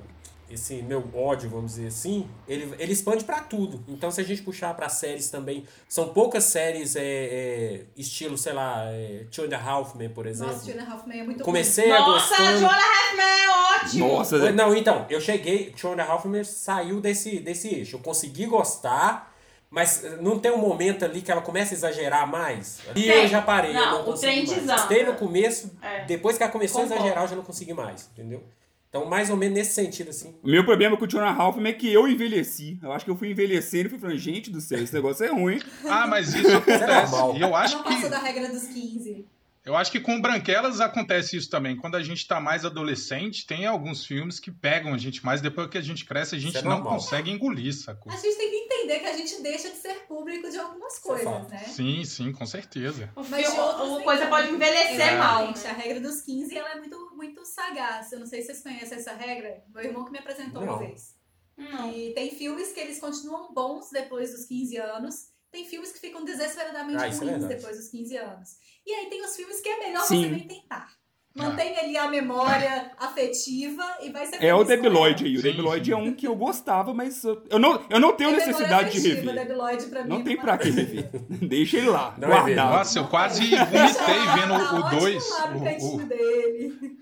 esse 0.48 0.76
meu 0.84 1.04
ódio, 1.16 1.50
vamos 1.50 1.72
dizer 1.74 1.88
assim, 1.88 2.30
ele, 2.48 2.72
ele 2.78 2.94
expande 2.94 3.24
pra 3.24 3.40
tudo. 3.42 3.84
Então, 3.88 4.12
se 4.12 4.22
a 4.22 4.24
gente 4.24 4.44
puxar 4.44 4.76
pra 4.76 4.90
séries 4.90 5.28
também, 5.32 5.66
são 5.90 6.10
poucas 6.10 6.44
séries 6.44 6.96
é, 6.96 7.02
é, 7.02 7.82
estilo, 7.98 8.38
sei 8.38 8.54
lá, 8.54 8.84
é, 8.92 9.26
Two 9.32 9.46
and 9.46 9.56
a 9.56 9.60
Half 9.60 9.96
Men, 9.96 10.10
por 10.10 10.28
exemplo. 10.28 10.54
Nossa, 10.54 10.72
Tina 10.72 10.84
Halfman 10.88 11.20
é 11.20 11.24
muito 11.24 11.44
Comecei 11.44 11.92
a 11.92 12.00
Nossa, 12.00 12.30
gostando. 12.38 12.60
Jonah 12.60 12.78
Halfman 12.78 13.26
é 13.26 13.50
ótimo. 13.84 14.08
Nossa, 14.08 14.36
Oi, 14.36 14.52
Não, 14.52 14.76
então, 14.76 15.06
eu 15.10 15.20
cheguei, 15.20 15.72
Two 15.72 15.94
and 15.94 16.02
a 16.02 16.06
Half 16.06 16.26
Men 16.26 16.44
saiu 16.44 17.02
desse, 17.02 17.40
desse 17.40 17.70
eixo. 17.74 17.96
Eu 17.96 18.00
consegui 18.02 18.46
gostar, 18.46 19.35
mas 19.76 20.04
não 20.22 20.40
tem 20.40 20.52
um 20.52 20.58
momento 20.58 21.04
ali 21.04 21.22
que 21.22 21.30
ela 21.30 21.42
começa 21.42 21.74
a 21.74 21.76
exagerar 21.78 22.26
mais? 22.26 22.80
E 22.96 23.04
Tem. 23.04 23.24
eu 23.24 23.28
já 23.28 23.42
parei, 23.42 23.72
eu 23.72 23.74
Não, 23.76 24.04
não 24.06 24.10
o 24.10 24.18
trem 24.18 24.46
desanda. 24.46 24.88
Tem 24.88 25.06
no 25.06 25.14
começo, 25.16 25.78
É. 25.82 26.06
depois 26.06 26.38
que 26.38 26.44
ela 26.44 26.52
começou 26.52 26.82
Concordo. 26.82 26.94
a 27.04 27.06
exagerar, 27.06 27.24
eu 27.26 27.30
já 27.30 27.36
não 27.36 27.44
consegui 27.44 27.74
mais, 27.74 28.10
entendeu? 28.14 28.42
Então, 28.90 29.06
mais 29.06 29.30
ou 29.30 29.36
menos 29.36 29.58
nesse 29.58 29.74
sentido, 29.74 30.10
assim. 30.12 30.34
O 30.42 30.48
meu 30.48 30.64
problema 30.64 30.96
com 30.96 31.04
o 31.04 31.08
Jonah 31.08 31.34
Halfman 31.36 31.70
é 31.70 31.74
que 31.74 31.92
eu 31.92 32.08
envelheci. 32.08 32.80
Eu 32.82 32.94
acho 32.94 33.04
que 33.04 33.12
eu 33.12 33.18
fui 33.18 33.30
envelhecendo 33.30 33.88
e 33.88 33.90
fui 33.90 34.00
falando, 34.00 34.18
gente 34.18 34.50
do 34.50 34.62
céu, 34.62 34.82
esse 34.82 34.94
negócio 34.94 35.26
é 35.26 35.30
ruim. 35.30 35.60
Ah, 35.86 36.08
mas 36.08 36.34
isso 36.34 36.56
acontece. 36.56 37.14
E 37.36 37.42
eu 37.42 37.54
acho 37.54 37.76
Não 37.78 37.84
que 37.84 38.08
da 38.08 38.20
regra 38.20 38.48
dos 38.48 38.64
15. 38.68 39.26
eu 39.66 39.76
acho 39.76 39.92
que 39.92 40.00
com 40.00 40.22
Branquelas 40.22 40.80
acontece 40.80 41.36
isso 41.36 41.50
também. 41.50 41.76
Quando 41.76 41.96
a 41.96 42.02
gente 42.04 42.26
tá 42.26 42.40
mais 42.40 42.64
adolescente, 42.64 43.46
tem 43.46 43.66
alguns 43.66 44.06
filmes 44.06 44.40
que 44.40 44.50
pegam 44.50 44.94
a 44.94 44.98
gente 44.98 45.26
mais. 45.26 45.42
Depois 45.42 45.68
que 45.70 45.78
a 45.78 45.82
gente 45.82 46.06
cresce, 46.06 46.34
a 46.36 46.40
gente 46.40 46.56
é 46.58 46.62
não 46.62 46.72
normal. 46.78 46.94
consegue 46.94 47.30
engolir, 47.30 47.74
sacou? 47.76 48.14
A 48.14 48.16
gente 48.16 48.38
tem 48.38 48.50
que 48.50 48.65
entender 48.86 49.00
que 49.00 49.06
a 49.08 49.18
gente 49.18 49.42
deixa 49.42 49.70
de 49.70 49.78
ser 49.78 50.06
público 50.08 50.50
de 50.50 50.58
algumas 50.58 50.98
é 50.98 51.02
coisas, 51.02 51.48
né? 51.50 51.64
Sim, 51.66 52.04
sim, 52.06 52.32
com 52.32 52.46
certeza. 52.46 53.12
Mas 53.16 53.46
de 53.46 53.52
filme- 53.52 53.60
outros 53.60 53.82
a 53.92 53.96
nem 53.96 54.04
coisa 54.04 54.28
pode 54.28 54.50
envelhecer 54.50 55.02
É. 55.14 55.18
mal. 55.18 55.44
Exatamente. 55.52 55.64
né? 55.64 55.70
A 55.70 55.74
regra 55.74 56.00
dos 56.02 56.22
15 56.22 56.58
ela 56.58 56.72
é 56.72 56.76
muito, 56.80 57.12
muito 57.16 57.46
sagaz. 57.46 58.12
Eu 58.12 58.20
não 58.20 58.26
sei 58.28 58.42
se 58.42 58.48
vocês 58.48 58.64
conhecem 58.64 58.98
essa 58.98 59.14
regra. 59.14 59.64
Meu 59.74 59.84
irmão 59.84 60.06
que 60.06 60.12
me 60.12 60.20
apresentou 60.20 60.62
uma 60.64 60.72
Não. 60.74 60.80
vez. 60.80 61.16
Não. 61.58 61.92
E 61.92 62.14
tem 62.14 62.32
filmes 62.32 62.72
que 62.72 62.80
eles 62.80 63.00
continuam 63.00 63.54
bons 63.54 63.90
depois 63.92 64.32
dos 64.32 64.46
15 64.46 64.78
anos. 64.78 65.30
Tem 65.52 65.64
filmes 65.66 65.92
que 65.94 66.00
ficam 66.00 66.26
desesperadamente 66.26 67.02
Ah, 67.02 67.08
é 67.08 67.10
ruins 67.12 67.20
verdade. 67.20 67.56
depois 67.56 67.78
dos 67.78 67.88
15 67.88 68.18
anos. 68.18 68.50
E 68.86 68.92
aí 68.94 69.10
tem 69.10 69.22
os 69.24 69.36
filmes 69.36 69.62
que 69.62 69.70
é 69.70 69.80
melhor 69.80 70.04
Sim. 70.04 70.24
você 70.24 70.30
nem 70.32 70.48
tentar. 70.48 70.92
Mantém 71.36 71.78
ali 71.78 71.98
a 71.98 72.08
memória 72.08 72.92
afetiva 72.98 73.84
e 74.02 74.10
vai 74.10 74.26
ser 74.26 74.42
É 74.42 74.56
o 74.56 74.64
Debiloid 74.64 75.26
aí. 75.26 75.38
O 75.38 75.42
Debiloid 75.42 75.92
é 75.92 75.98
um 75.98 76.14
que 76.14 76.26
eu 76.26 76.34
gostava, 76.34 76.94
mas 76.94 77.22
eu 77.26 77.44
eu 77.50 77.60
não, 77.60 77.84
eu 77.90 78.00
não 78.00 78.14
tenho 78.14 78.30
Tem 78.30 78.40
necessidade 78.40 78.92
de 78.92 79.06
rever. 79.06 79.36
Debiloid, 79.36 79.86
pra 79.88 80.04
mim, 80.04 80.10
Não 80.10 80.20
é 80.22 80.24
tem 80.24 80.38
pra 80.38 80.58
que 80.58 80.70
rever. 80.70 81.10
Deixa 81.30 81.76
ele 81.78 81.90
lá, 81.90 82.16
Não 82.18 82.30
é 82.30 82.32
guardado. 82.32 82.78
Nossa, 82.78 83.00
eu 83.00 83.08
quase 83.08 83.50
vomitei 83.54 84.18
lá, 84.18 84.36
vendo 84.36 84.54
tá 84.54 84.74
o 84.74 84.80
ótimo 84.80 85.00
2. 85.02 85.30
lá 85.32 85.52
no 85.52 85.64
cantinho 85.64 86.06
dele. 86.06 86.98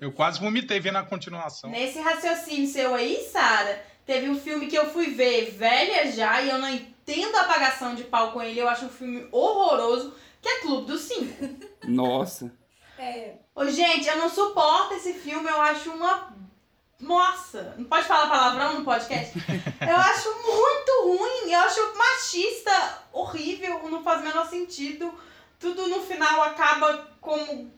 Eu 0.00 0.12
quase 0.12 0.40
vomitei 0.40 0.80
vendo 0.80 0.96
a 0.96 1.02
continuação. 1.02 1.68
Nesse 1.68 2.00
raciocínio 2.00 2.66
seu 2.66 2.94
aí, 2.94 3.18
Sara, 3.30 3.82
teve 4.06 4.30
um 4.30 4.38
filme 4.40 4.66
que 4.66 4.78
eu 4.78 4.86
fui 4.86 5.10
ver 5.10 5.50
velha 5.50 6.10
já 6.10 6.40
e 6.40 6.48
eu 6.48 6.56
não 6.56 6.70
entendo 6.70 7.36
a 7.36 7.42
apagação 7.42 7.94
de 7.94 8.04
pau 8.04 8.32
com 8.32 8.42
ele. 8.42 8.58
Eu 8.58 8.66
acho 8.68 8.86
um 8.86 8.90
filme 8.90 9.26
horroroso, 9.30 10.14
que 10.40 10.48
é 10.48 10.60
Clube 10.60 10.86
dos 10.86 11.02
Cinco. 11.02 11.54
Nossa. 11.86 12.50
É, 12.98 13.34
Ô, 13.54 13.64
gente, 13.66 14.06
eu 14.08 14.16
não 14.16 14.28
suporto 14.30 14.94
esse 14.94 15.14
filme, 15.14 15.48
eu 15.48 15.60
acho 15.60 15.90
uma. 15.90 16.32
Nossa, 17.00 17.74
não 17.76 17.84
pode 17.84 18.06
falar 18.06 18.28
palavrão 18.28 18.78
no 18.78 18.84
podcast? 18.84 19.34
Eu 19.80 19.96
acho 19.96 20.28
muito 20.42 21.02
ruim, 21.18 21.52
eu 21.52 21.60
acho 21.60 21.80
machista, 21.94 23.02
horrível, 23.12 23.90
não 23.90 24.02
faz 24.02 24.20
o 24.20 24.24
menor 24.24 24.48
sentido. 24.48 25.12
Tudo 25.58 25.86
no 25.88 26.00
final 26.00 26.42
acaba 26.42 27.10
como. 27.20 27.70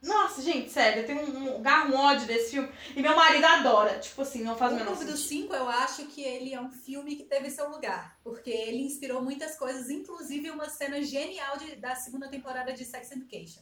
Nossa, 0.00 0.40
gente, 0.42 0.70
sério, 0.70 1.02
eu 1.02 1.06
tenho 1.06 1.20
um, 1.20 1.58
um, 1.58 1.62
garro, 1.62 1.92
um 1.94 1.96
ódio 1.98 2.26
desse 2.26 2.52
filme. 2.52 2.68
E 2.96 3.00
meu 3.02 3.14
marido 3.14 3.44
adora. 3.44 3.98
Tipo 4.00 4.22
assim, 4.22 4.42
não 4.42 4.56
faz 4.56 4.72
o 4.72 4.74
O 4.74 4.78
menor 4.78 4.96
sentido. 4.96 5.16
Cinco, 5.16 5.54
eu 5.54 5.68
acho 5.68 6.06
que 6.06 6.22
ele 6.22 6.52
é 6.54 6.60
um 6.60 6.70
filme 6.70 7.14
que 7.14 7.22
teve 7.24 7.50
seu 7.50 7.68
lugar. 7.68 8.16
Porque 8.24 8.50
ele 8.50 8.82
inspirou 8.84 9.22
muitas 9.22 9.56
coisas, 9.56 9.90
inclusive 9.90 10.50
uma 10.50 10.68
cena 10.68 11.00
genial 11.02 11.56
de- 11.58 11.76
da 11.76 11.94
segunda 11.94 12.26
temporada 12.28 12.72
de 12.72 12.84
Sex 12.84 13.12
Education. 13.12 13.60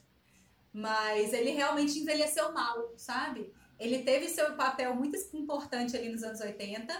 Mas 0.72 1.32
ele 1.32 1.50
realmente 1.50 1.98
envelheceu 1.98 2.52
mal, 2.52 2.92
sabe? 2.96 3.52
Ele 3.78 4.02
teve 4.02 4.28
seu 4.28 4.52
papel 4.54 4.94
muito 4.94 5.16
importante 5.34 5.96
ali 5.96 6.08
nos 6.08 6.22
anos 6.22 6.40
80, 6.40 6.94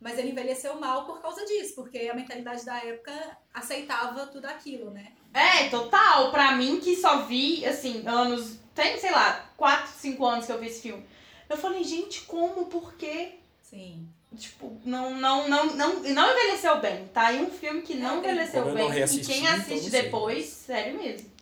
mas 0.00 0.18
ele 0.18 0.30
envelheceu 0.30 0.78
mal 0.78 1.06
por 1.06 1.22
causa 1.22 1.44
disso, 1.46 1.74
porque 1.76 2.08
a 2.10 2.14
mentalidade 2.14 2.64
da 2.64 2.76
época 2.78 3.38
aceitava 3.52 4.26
tudo 4.26 4.46
aquilo, 4.46 4.90
né? 4.90 5.12
É, 5.32 5.68
total. 5.68 6.30
Pra 6.30 6.52
mim, 6.52 6.80
que 6.80 6.96
só 6.96 7.22
vi, 7.22 7.64
assim, 7.64 8.06
anos. 8.06 8.58
Tem, 8.74 8.98
sei 8.98 9.12
lá, 9.12 9.50
4, 9.56 9.92
5 9.92 10.26
anos 10.26 10.46
que 10.46 10.52
eu 10.52 10.60
vi 10.60 10.66
esse 10.66 10.82
filme. 10.82 11.04
Eu 11.48 11.56
falei, 11.56 11.84
gente, 11.84 12.22
como? 12.22 12.66
Por 12.66 12.94
quê? 12.94 13.36
Sim. 13.62 14.08
Tipo, 14.36 14.76
não, 14.84 15.14
não, 15.14 15.48
não, 15.48 15.66
não, 15.76 16.00
não 16.00 16.30
envelheceu 16.30 16.80
bem. 16.80 17.06
Tá 17.08 17.26
aí 17.28 17.40
um 17.40 17.50
filme 17.50 17.82
que 17.82 17.94
não 17.94 18.16
É, 18.16 18.18
envelheceu 18.18 18.62
Como 18.62 18.78
eu 18.78 18.84
não 18.84 18.90
bem. 18.90 19.04
E 19.04 19.24
quem 19.24 19.42
então 19.42 19.54
assiste 19.54 19.90
depois, 19.90 20.44
sério 20.46 20.98
mesmo. 20.98 21.33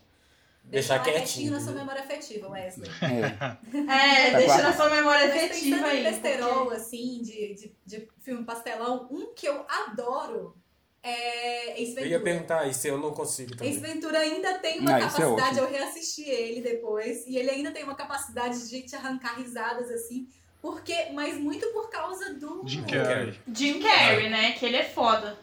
Deixar 0.72 0.98
Deixa 0.98 1.12
lá 1.12 1.18
quietinho, 1.24 1.52
na 1.52 1.60
sua 1.60 1.72
né? 1.72 1.78
memória 1.80 2.00
afetiva, 2.02 2.48
Wesley. 2.48 2.90
É. 3.02 4.26
É, 4.26 4.30
Tá 4.32 4.38
deixa 4.38 4.62
na 4.62 4.72
sua 4.72 4.90
memória 4.90 5.28
Mas 5.28 5.36
efetiva 5.44 5.76
pensando 5.76 5.94
em 5.94 5.98
aí. 5.98 6.02
besterol, 6.04 6.60
porque- 6.64 6.76
assim, 6.76 7.20
de, 7.22 7.54
de, 7.54 7.76
de 7.86 8.08
filme 8.20 8.44
pastelão, 8.44 9.06
um 9.10 9.32
que 9.34 9.46
eu 9.46 9.64
adoro 9.68 10.56
é 11.02 11.80
Ace 11.82 11.92
Eu 11.96 12.06
ia 12.06 12.18
Ventura. 12.18 12.20
perguntar 12.20 12.66
isso, 12.68 12.86
eu 12.86 12.96
não 12.98 13.10
consigo 13.12 13.56
também. 13.56 13.72
Ace 13.72 13.80
Ventura 13.80 14.18
ainda 14.20 14.58
tem 14.60 14.78
uma 14.80 14.98
isso 14.98 14.98
é 14.98 15.10
capacidade, 15.10 15.60
ótimo. 15.60 15.60
eu 15.60 15.70
reassisti 15.70 16.22
ele 16.28 16.60
depois, 16.60 17.26
e 17.26 17.36
ele 17.36 17.50
ainda 17.50 17.70
tem 17.70 17.82
uma 17.84 17.94
capacidade 17.94 18.68
de 18.68 18.82
te 18.82 18.94
arrancar 18.96 19.36
risadas, 19.38 19.90
assim, 19.90 20.28
porque, 20.60 21.06
mas 21.12 21.34
muito 21.36 21.66
por 21.72 21.90
causa 21.90 22.34
do... 22.34 22.62
Jim 22.64 22.84
Carrey. 22.84 23.34
Jim 23.52 23.80
Carrey, 23.82 24.30
né? 24.30 24.52
Que 24.52 24.64
ele 24.66 24.76
é 24.76 24.84
foda. 24.84 25.36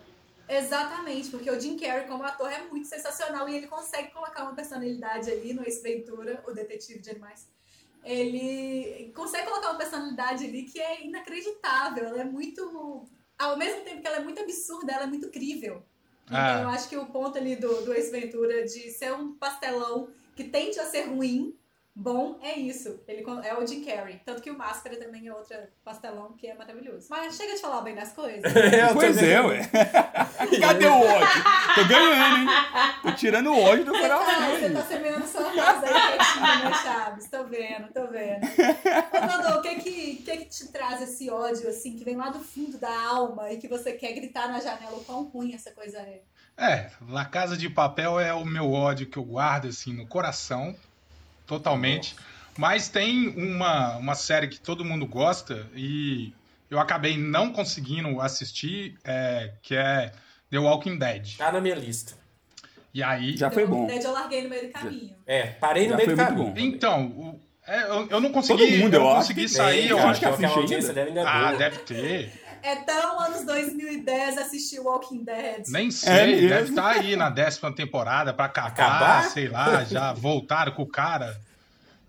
Exatamente, 0.50 1.30
porque 1.30 1.50
o 1.52 1.60
Jim 1.60 1.78
Carrey 1.78 2.08
como 2.08 2.24
ator 2.24 2.52
é 2.52 2.64
muito 2.64 2.88
sensacional 2.88 3.48
e 3.48 3.56
ele 3.56 3.68
consegue 3.68 4.12
colocar 4.12 4.44
uma 4.44 4.56
personalidade 4.56 5.30
ali 5.30 5.54
no 5.54 5.62
Ace 5.64 5.82
Ventura, 5.84 6.44
o 6.48 6.52
detetive 6.52 7.00
de 7.00 7.12
animais. 7.12 7.48
Ele 8.04 9.12
consegue 9.16 9.48
colocar 9.48 9.70
uma 9.70 9.78
personalidade 9.78 10.46
ali 10.46 10.64
que 10.64 10.80
é 10.80 11.06
inacreditável, 11.06 12.06
ela 12.06 12.22
é 12.22 12.26
muito... 12.26 13.08
Ao 13.38 13.58
mesmo 13.58 13.84
tempo 13.84 14.02
que 14.02 14.08
ela 14.08 14.18
é 14.18 14.24
muito 14.24 14.42
absurda, 14.42 14.92
ela 14.92 15.04
é 15.04 15.08
muito 15.08 15.30
crível. 15.30 15.84
Então 16.26 16.38
Ah. 16.40 16.62
eu 16.64 16.70
acho 16.70 16.90
que 16.90 16.98
o 16.98 17.06
ponto 17.06 17.38
ali 17.38 17.56
do, 17.56 17.82
do 17.84 17.94
Ace 17.94 18.12
Ventura 18.12 18.64
de 18.64 18.90
ser 18.92 19.14
um 19.14 19.34
pastelão 19.34 20.10
que 20.36 20.44
tende 20.46 20.80
a 20.80 20.86
ser 20.86 21.04
ruim, 21.04 21.58
bom, 22.00 22.40
é 22.42 22.58
isso. 22.58 23.02
Ele 23.08 23.24
é 23.44 23.58
o 23.58 23.68
Jim 23.68 23.84
Carrey. 23.84 24.22
Tanto 24.26 24.42
que 24.42 24.50
o 24.50 24.58
Máscara 24.58 24.96
também 24.96 25.28
é 25.28 25.34
outro 25.34 25.58
pastelão 25.84 26.34
que 26.34 26.48
é 26.48 26.56
maravilhoso. 26.56 27.08
Mas 27.10 27.36
chega 27.36 27.56
de 27.56 27.62
falar 27.62 27.82
bem 27.82 27.94
das 27.94 28.14
coisas. 28.14 28.42
Eu 28.56 28.94
Pois 28.94 29.18
é, 29.22 29.42
ué. 29.42 29.70
Cadê 30.60 30.86
o 30.88 31.02
ódio? 31.02 31.44
Tô 31.76 31.86
ganhando, 31.86 32.38
hein? 32.38 32.48
Tô 33.02 33.12
tirando 33.12 33.52
o 33.52 33.60
ódio 33.62 33.86
do 33.86 33.92
Você 33.92 34.08
tá, 34.08 34.18
coração. 34.18 34.50
você 34.52 34.70
tá 34.70 34.82
semeando 34.84 35.28
sua 35.28 35.52
casa 35.52 35.86
aí 35.86 36.18
quietinho, 36.18 36.70
né, 36.70 36.74
Chaves? 36.82 37.30
Tô 37.30 37.44
vendo, 37.44 37.94
tô 37.94 38.08
vendo. 38.08 38.46
Ô, 38.46 39.44
Dodô, 39.44 39.60
o 39.60 39.62
que 39.62 39.76
que, 39.76 40.16
que 40.24 40.38
que 40.38 40.46
te 40.46 40.72
traz 40.72 41.02
esse 41.02 41.30
ódio, 41.30 41.68
assim, 41.70 41.98
que 41.98 42.06
vem 42.06 42.16
lá 42.16 42.30
do 42.30 42.40
fundo 42.40 42.78
da 42.78 43.08
alma 43.08 43.52
e 43.52 43.58
que 43.58 43.68
você 43.68 43.94
quer 43.94 44.14
gritar 44.14 44.48
na 44.48 44.60
janela 44.60 44.96
o 44.98 45.04
quão 45.04 45.24
ruim 45.26 45.54
essa 45.54 45.72
coisa 45.72 45.98
é? 46.00 46.22
É, 46.58 46.92
La 47.08 47.24
Casa 47.26 47.56
de 47.56 47.70
Papel 47.70 48.20
é 48.20 48.34
o 48.34 48.44
meu 48.46 48.72
ódio 48.72 49.08
que 49.08 49.18
eu 49.18 49.24
guardo 49.24 49.68
assim 49.70 49.94
no 49.94 50.06
coração, 50.06 50.76
totalmente. 51.50 52.16
Mas 52.58 52.88
tem 52.90 53.30
uma, 53.30 53.98
uma 53.98 54.16
série 54.16 54.48
que 54.48 54.60
todo 54.60 54.86
mundo 54.86 55.06
gosta 55.08 55.66
e 55.76 56.32
eu 56.70 56.80
acabei 56.80 57.18
não 57.18 57.52
conseguindo 57.52 58.22
assistir, 58.22 58.98
é, 59.04 59.52
que 59.62 59.76
é 59.76 60.12
The 60.52 60.60
Walking 60.60 60.98
Dead. 60.98 61.36
Tá 61.38 61.52
na 61.52 61.60
minha 61.60 61.76
lista. 61.76 62.14
E 62.94 63.02
aí. 63.04 63.36
Já 63.36 63.50
foi 63.50 63.64
The 63.64 63.70
Walking 63.70 63.82
bom. 63.82 63.88
Dead 63.88 64.04
eu 64.04 64.12
larguei 64.12 64.44
no 64.44 64.50
meio 64.50 64.68
do 64.68 64.72
caminho. 64.72 65.16
É, 65.26 65.44
parei 65.48 65.84
no 65.86 65.92
Já 65.92 65.98
meio 65.98 66.10
do 66.10 66.16
foi 66.16 66.26
muito 66.26 66.36
caminho. 66.38 66.54
bom. 66.72 66.76
Então, 66.76 67.06
o- 67.08 67.40
é, 67.68 67.82
eu, 67.84 68.08
eu 68.10 68.20
não 68.22 68.32
consegui. 68.32 68.78
mundo, 68.78 68.94
eu 68.94 69.00
eu 69.00 69.04
não 69.06 69.10
acho 69.12 69.18
consegui 69.22 69.42
que 69.42 69.48
sair, 69.50 69.82
tem, 69.82 69.88
eu 69.90 69.98
acho. 70.00 70.20
que 70.20 70.26
audiência 70.60 70.90
ainda. 70.90 70.94
deve 70.94 71.10
ainda 71.20 71.30
Ah, 71.30 71.54
deve 71.54 71.78
ter. 71.80 72.32
É 72.64 72.76
tão 72.78 73.20
anos 73.20 73.46
2010 73.46 74.38
assistir 74.38 74.80
Walking 74.80 75.24
Dead. 75.24 75.64
Nem 75.68 75.90
sei, 75.92 76.12
É 76.14 76.26
mesmo? 76.28 76.50
deve 76.50 76.70
estar 76.70 76.88
aí 76.90 77.16
na 77.16 77.30
décima 77.30 77.74
temporada 77.74 78.34
pra 78.34 78.46
acabar, 78.46 78.70
Acabar? 78.70 79.24
sei 79.30 79.48
lá, 79.50 79.84
já 79.84 80.14
voltaram 80.14 80.72
com 80.74 80.84
o 80.84 80.88
cara. 80.88 81.40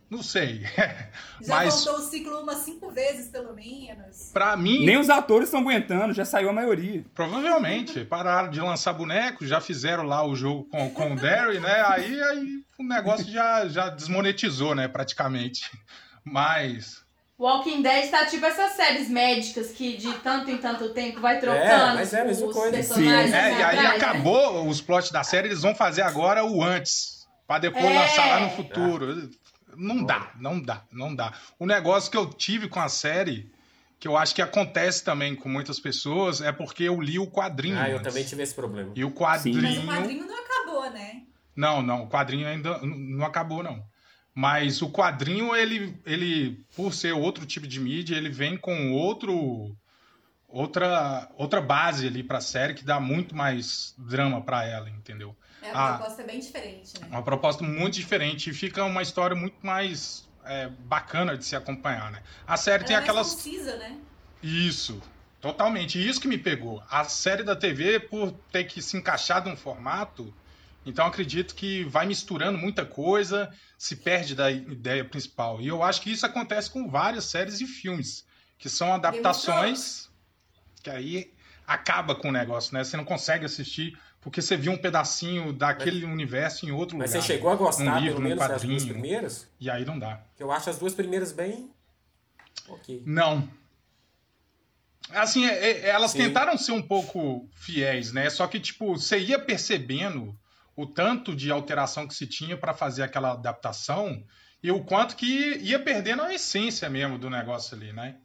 Não 0.08 0.24
sei. 0.24 0.62
Já 1.40 1.54
Mas 1.54 1.84
voltou 1.84 2.04
o 2.04 2.10
ciclo 2.10 2.40
umas 2.40 2.58
cinco 2.58 2.90
vezes, 2.90 3.28
pelo 3.28 3.54
menos. 3.54 4.30
pra 4.32 4.56
mim, 4.56 4.84
Nem 4.84 4.98
os 4.98 5.08
atores 5.08 5.46
estão 5.46 5.60
aguentando, 5.60 6.12
já 6.12 6.24
saiu 6.24 6.50
a 6.50 6.52
maioria. 6.52 7.04
provavelmente, 7.14 8.04
pararam 8.04 8.50
de 8.50 8.60
lançar 8.60 8.92
bonecos, 8.92 9.48
já 9.48 9.60
fizeram 9.60 10.02
lá 10.02 10.26
o 10.26 10.34
jogo 10.34 10.64
com, 10.64 10.90
com 10.90 11.12
o 11.12 11.16
Derry, 11.16 11.60
né? 11.60 11.82
Aí, 11.86 12.20
aí 12.24 12.46
o 12.78 12.82
negócio 12.82 13.30
já, 13.30 13.68
já 13.68 13.88
desmonetizou, 13.88 14.74
né, 14.74 14.88
praticamente. 14.88 15.70
Mas. 16.24 17.02
Walking 17.40 17.80
Dead 17.80 18.10
tá 18.10 18.26
tipo 18.26 18.44
essas 18.44 18.72
séries 18.72 19.08
médicas 19.08 19.68
que 19.72 19.96
de 19.96 20.12
tanto 20.18 20.50
em 20.50 20.58
tanto 20.58 20.90
tempo 20.90 21.20
vai 21.20 21.40
trocando 21.40 21.62
É, 21.64 21.94
mas 21.94 22.12
é 22.12 22.20
a 22.20 22.24
mesma 22.26 22.46
os 22.48 22.54
coisa. 22.54 22.70
personagens. 22.70 23.30
Sim. 23.30 23.36
É, 23.36 23.50
e 23.50 23.54
aí 23.54 23.62
atrás, 23.62 23.82
né? 23.82 23.88
acabou 23.96 24.68
os 24.68 24.80
plots 24.82 25.10
da 25.10 25.24
série, 25.24 25.48
eles 25.48 25.62
vão 25.62 25.74
fazer 25.74 26.02
agora 26.02 26.44
o 26.44 26.62
antes, 26.62 27.26
pra 27.46 27.58
depois 27.58 27.84
É. 27.84 27.98
lançar 27.98 28.26
lá 28.28 28.40
no 28.40 28.50
futuro. 28.50 29.30
Não 29.76 30.04
dá, 30.04 30.32
não 30.38 30.60
dá, 30.60 30.82
não 30.92 31.14
dá. 31.14 31.32
O 31.58 31.64
negócio 31.64 32.10
que 32.10 32.16
eu 32.16 32.26
tive 32.28 32.68
com 32.68 32.80
a 32.80 32.88
série, 32.90 33.50
que 33.98 34.06
eu 34.06 34.16
acho 34.16 34.34
que 34.34 34.42
acontece 34.42 35.02
também 35.02 35.34
com 35.34 35.48
muitas 35.48 35.80
pessoas, 35.80 36.40
é 36.42 36.52
porque 36.52 36.82
eu 36.84 37.00
li 37.00 37.18
o 37.18 37.26
quadrinho. 37.30 37.78
Ah, 37.78 37.88
eu 37.88 37.98
antes. 37.98 38.08
também 38.12 38.24
tive 38.24 38.42
esse 38.42 38.54
problema. 38.54 38.92
E 38.94 39.02
o 39.04 39.08
Mas 39.10 39.18
quadrinho. 39.18 39.82
o 39.82 39.86
quadrinho 39.86 40.26
não 40.26 40.38
acabou, 40.38 40.90
né? 40.90 41.22
Não, 41.56 41.80
não, 41.82 42.02
o 42.04 42.08
quadrinho 42.08 42.46
ainda 42.48 42.78
não 42.82 43.24
acabou, 43.24 43.62
não. 43.62 43.82
Mas 44.34 44.80
o 44.80 44.88
quadrinho, 44.90 45.54
ele, 45.56 45.98
ele, 46.06 46.64
por 46.76 46.94
ser 46.94 47.12
outro 47.12 47.44
tipo 47.44 47.66
de 47.66 47.80
mídia, 47.80 48.16
ele 48.16 48.28
vem 48.30 48.56
com 48.56 48.92
outro. 48.92 49.76
Outra, 50.48 51.30
outra 51.36 51.60
base 51.60 52.08
ali 52.08 52.24
pra 52.24 52.40
série 52.40 52.74
que 52.74 52.84
dá 52.84 52.98
muito 52.98 53.36
mais 53.36 53.94
drama 53.96 54.40
pra 54.42 54.64
ela, 54.64 54.90
entendeu? 54.90 55.36
É, 55.62 55.70
Ah. 55.72 55.90
a 55.90 55.98
proposta 55.98 56.22
é 56.22 56.26
bem 56.26 56.40
diferente, 56.40 57.00
né? 57.00 57.06
Uma 57.08 57.22
proposta 57.22 57.62
muito 57.62 57.94
diferente 57.94 58.50
e 58.50 58.54
fica 58.54 58.82
uma 58.84 59.00
história 59.00 59.36
muito 59.36 59.64
mais 59.64 60.28
é, 60.44 60.66
bacana 60.68 61.36
de 61.36 61.44
se 61.44 61.54
acompanhar, 61.54 62.10
né? 62.10 62.20
A 62.48 62.56
série 62.56 62.82
tem 62.82 62.96
Ela 62.96 63.04
é 63.04 63.06
mais 63.06 63.28
aquelas. 63.28 63.34
concisa, 63.36 63.76
né? 63.76 63.96
Isso, 64.42 65.00
totalmente. 65.40 66.04
Isso 66.04 66.20
que 66.20 66.26
me 66.26 66.38
pegou. 66.38 66.82
A 66.90 67.04
série 67.04 67.44
da 67.44 67.54
TV, 67.54 68.00
por 68.00 68.32
ter 68.50 68.64
que 68.64 68.82
se 68.82 68.96
encaixar 68.96 69.44
num 69.46 69.56
formato, 69.56 70.34
então 70.84 71.06
acredito 71.06 71.54
que 71.54 71.84
vai 71.84 72.06
misturando 72.06 72.58
muita 72.58 72.84
coisa, 72.84 73.52
se 73.76 73.96
perde 73.96 74.34
da 74.34 74.50
ideia 74.50 75.04
principal. 75.04 75.60
E 75.60 75.68
eu 75.68 75.82
acho 75.82 76.00
que 76.00 76.10
isso 76.10 76.24
acontece 76.26 76.70
com 76.70 76.88
várias 76.88 77.24
séries 77.24 77.60
e 77.60 77.66
filmes, 77.66 78.24
que 78.58 78.68
são 78.68 78.92
adaptações 78.92 80.08
que 80.82 80.90
aí 80.90 81.32
acaba 81.66 82.14
com 82.14 82.28
o 82.28 82.32
negócio, 82.32 82.74
né? 82.74 82.82
Você 82.82 82.96
não 82.96 83.04
consegue 83.04 83.44
assistir 83.44 83.96
porque 84.20 84.42
você 84.42 84.56
viu 84.56 84.72
um 84.72 84.76
pedacinho 84.76 85.52
daquele 85.52 86.04
universo 86.04 86.66
em 86.66 86.72
outro 86.72 86.96
Mas 86.98 87.10
lugar. 87.10 87.22
você 87.22 87.32
chegou 87.34 87.50
a 87.50 87.54
gostar, 87.56 88.00
livro, 88.00 88.16
pelo 88.16 88.28
menos, 88.28 88.48
das 88.48 88.62
duas 88.62 88.84
primeiras? 88.84 89.48
E 89.58 89.70
aí 89.70 89.84
não 89.84 89.98
dá. 89.98 90.22
Eu 90.38 90.50
acho 90.50 90.68
as 90.68 90.78
duas 90.78 90.94
primeiras 90.94 91.32
bem. 91.32 91.70
Ok. 92.68 93.02
Não. 93.06 93.48
Assim, 95.10 95.46
é- 95.46 95.70
é- 95.70 95.88
elas 95.88 96.10
Sim. 96.12 96.18
tentaram 96.18 96.56
ser 96.58 96.72
um 96.72 96.82
pouco 96.82 97.48
fiéis, 97.54 98.12
né? 98.12 98.28
Só 98.30 98.46
que, 98.46 98.60
tipo, 98.60 98.96
você 98.96 99.18
ia 99.18 99.38
percebendo 99.38 100.38
o 100.76 100.86
tanto 100.86 101.34
de 101.34 101.50
alteração 101.50 102.06
que 102.06 102.14
se 102.14 102.26
tinha 102.26 102.56
para 102.56 102.72
fazer 102.74 103.02
aquela 103.02 103.32
adaptação 103.32 104.22
e 104.62 104.70
o 104.70 104.84
quanto 104.84 105.16
que 105.16 105.58
ia 105.62 105.78
perdendo 105.78 106.22
a 106.22 106.34
essência 106.34 106.88
mesmo 106.88 107.18
do 107.18 107.30
negócio 107.30 107.76
ali, 107.76 107.92
né? 107.92 108.16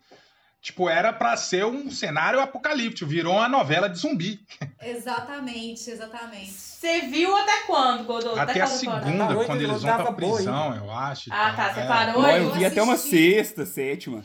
Tipo, 0.62 0.89
era 0.89 1.13
para 1.13 1.38
ser 1.38 1.63
um 1.63 1.91
cenário 1.91 2.39
apocalíptico, 2.39 3.08
virou 3.08 3.36
uma 3.36 3.47
novela 3.47 3.88
de 3.88 3.99
zumbi. 3.99 4.39
Exatamente, 4.81 5.91
exatamente. 5.91 6.49
Você 6.51 7.01
viu 7.01 7.38
até 7.38 7.62
quando, 7.67 8.03
Godot? 8.03 8.39
Até 8.39 8.62
a 8.62 8.67
qual 8.67 8.79
temporada? 8.79 9.05
segunda, 9.05 9.25
Parou, 9.27 9.45
quando 9.45 9.62
eles 9.62 9.81
vão 9.84 9.93
pra 9.93 10.03
tava 10.05 10.12
boa 10.12 10.36
prisão, 10.36 10.75
eu 10.75 10.91
acho. 10.91 11.29
Ah, 11.31 11.53
tá, 11.53 11.71
você 11.71 11.79
É. 11.81 11.88
parou 11.88 12.21
Não, 12.23 12.29
e 12.31 12.38
eu 12.38 12.51
vi 12.51 12.65
até 12.65 12.81
uma 12.81 12.97
sexta, 12.97 13.63
sétima. 13.63 14.23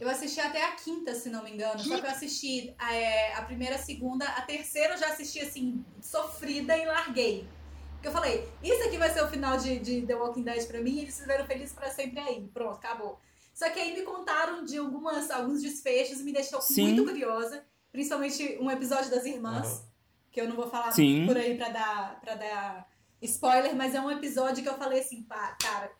Eu 0.00 0.08
assisti 0.08 0.40
até 0.40 0.64
a 0.64 0.72
quinta, 0.72 1.14
se 1.14 1.30
não 1.30 1.44
me 1.44 1.52
engano. 1.52 1.78
Só 1.78 2.00
que 2.00 2.06
eu 2.06 2.10
assisti 2.10 2.74
é, 2.90 3.34
a 3.34 3.42
primeira, 3.42 3.76
a 3.76 3.78
segunda, 3.78 4.24
a 4.24 4.42
terceira 4.42 4.94
eu 4.94 4.98
já 4.98 5.08
assisti 5.08 5.40
assim, 5.40 5.84
sofrida 6.00 6.76
e 6.76 6.84
larguei. 6.84 7.46
Porque 7.92 8.08
eu 8.08 8.12
falei, 8.12 8.48
isso 8.62 8.82
aqui 8.84 8.96
vai 8.96 9.10
ser 9.10 9.22
o 9.22 9.28
final 9.28 9.56
de, 9.56 9.78
de 9.78 10.02
The 10.02 10.14
Walking 10.14 10.42
Dead 10.42 10.66
pra 10.66 10.80
mim, 10.80 10.96
e 10.96 11.00
eles 11.02 11.18
viveram 11.18 11.46
felizes 11.46 11.74
pra 11.74 11.90
sempre 11.90 12.20
aí. 12.20 12.48
Pronto, 12.52 12.76
acabou. 12.76 13.20
Só 13.54 13.70
que 13.70 13.78
aí 13.78 13.94
me 13.94 14.02
contaram 14.02 14.64
de 14.64 14.78
algumas, 14.78 15.30
alguns 15.30 15.62
desfechos 15.62 16.20
e 16.20 16.24
me 16.24 16.32
deixou 16.32 16.60
Sim. 16.60 16.82
muito 16.82 17.04
curiosa. 17.04 17.64
Principalmente 17.90 18.58
um 18.60 18.70
episódio 18.70 19.10
das 19.10 19.24
irmãs, 19.24 19.84
que 20.30 20.40
eu 20.40 20.48
não 20.48 20.56
vou 20.56 20.68
falar 20.68 20.92
Sim. 20.92 21.26
por 21.26 21.36
aí 21.36 21.56
pra 21.56 21.68
dar, 21.68 22.20
pra 22.20 22.34
dar 22.34 22.88
spoiler, 23.22 23.74
mas 23.74 23.94
é 23.94 24.00
um 24.00 24.10
episódio 24.10 24.62
que 24.62 24.68
eu 24.68 24.76
falei 24.76 25.00
assim, 25.00 25.22
pá, 25.22 25.56
cara, 25.60 25.90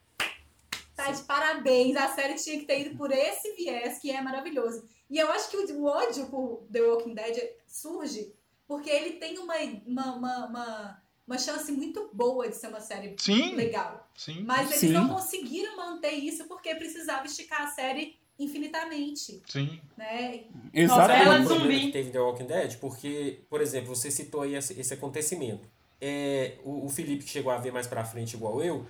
tá 0.99 1.13
de 1.13 1.23
parabéns. 1.23 1.97
A 1.97 2.09
série 2.09 2.35
tinha 2.35 2.59
que 2.59 2.67
ter 2.67 2.81
ido 2.87 2.97
por 2.97 3.13
esse 3.13 3.53
viés, 3.53 4.01
que 4.01 4.11
é 4.11 4.21
maravilhoso. 4.21 4.85
E 5.09 5.17
eu 5.17 5.31
acho 5.31 5.49
que 5.49 5.57
o, 5.57 5.81
o 5.81 5.85
ódio 5.85 6.27
por 6.27 6.67
The 6.73 6.83
Walking 6.83 7.15
Dead 7.15 7.51
surge 7.67 8.33
porque 8.67 8.91
ele 8.91 9.13
tem 9.13 9.39
uma, 9.39 9.55
uma, 9.87 10.15
uma, 10.17 10.47
uma, 10.47 11.03
uma 11.27 11.39
chance 11.39 11.71
muito 11.73 12.11
boa 12.13 12.49
de 12.49 12.57
ser 12.57 12.67
uma 12.67 12.81
série 12.81 13.15
Sim, 13.19 13.55
legal. 13.55 14.07
sim. 14.15 14.43
Mas 14.43 14.69
eles 14.69 14.81
Sim. 14.81 14.89
não 14.89 15.09
conseguiram 15.09 15.77
manter 15.77 16.13
isso 16.13 16.45
porque 16.45 16.75
precisava 16.75 17.25
esticar 17.25 17.63
a 17.63 17.69
série 17.69 18.19
infinitamente, 18.39 19.43
Sim. 19.47 19.81
né? 19.97 20.45
Novela 20.75 21.25
Sabe 21.25 21.47
de 21.47 21.53
o 21.53 21.59
zumbi. 21.59 21.81
que 21.81 21.93
teve 21.93 22.11
The 22.11 22.21
Walking 22.21 22.47
Dead? 22.47 22.77
Porque, 22.79 23.41
por 23.49 23.61
exemplo, 23.61 23.95
você 23.95 24.11
citou 24.11 24.43
aí 24.43 24.55
esse, 24.55 24.79
esse 24.79 24.93
acontecimento. 24.95 25.67
É, 26.01 26.59
o, 26.63 26.85
o 26.85 26.89
Felipe, 26.89 27.25
que 27.25 27.31
chegou 27.31 27.51
a 27.51 27.57
ver 27.57 27.73
mais 27.73 27.87
pra 27.87 28.05
frente 28.05 28.35
igual 28.35 28.63
eu, 28.63 28.87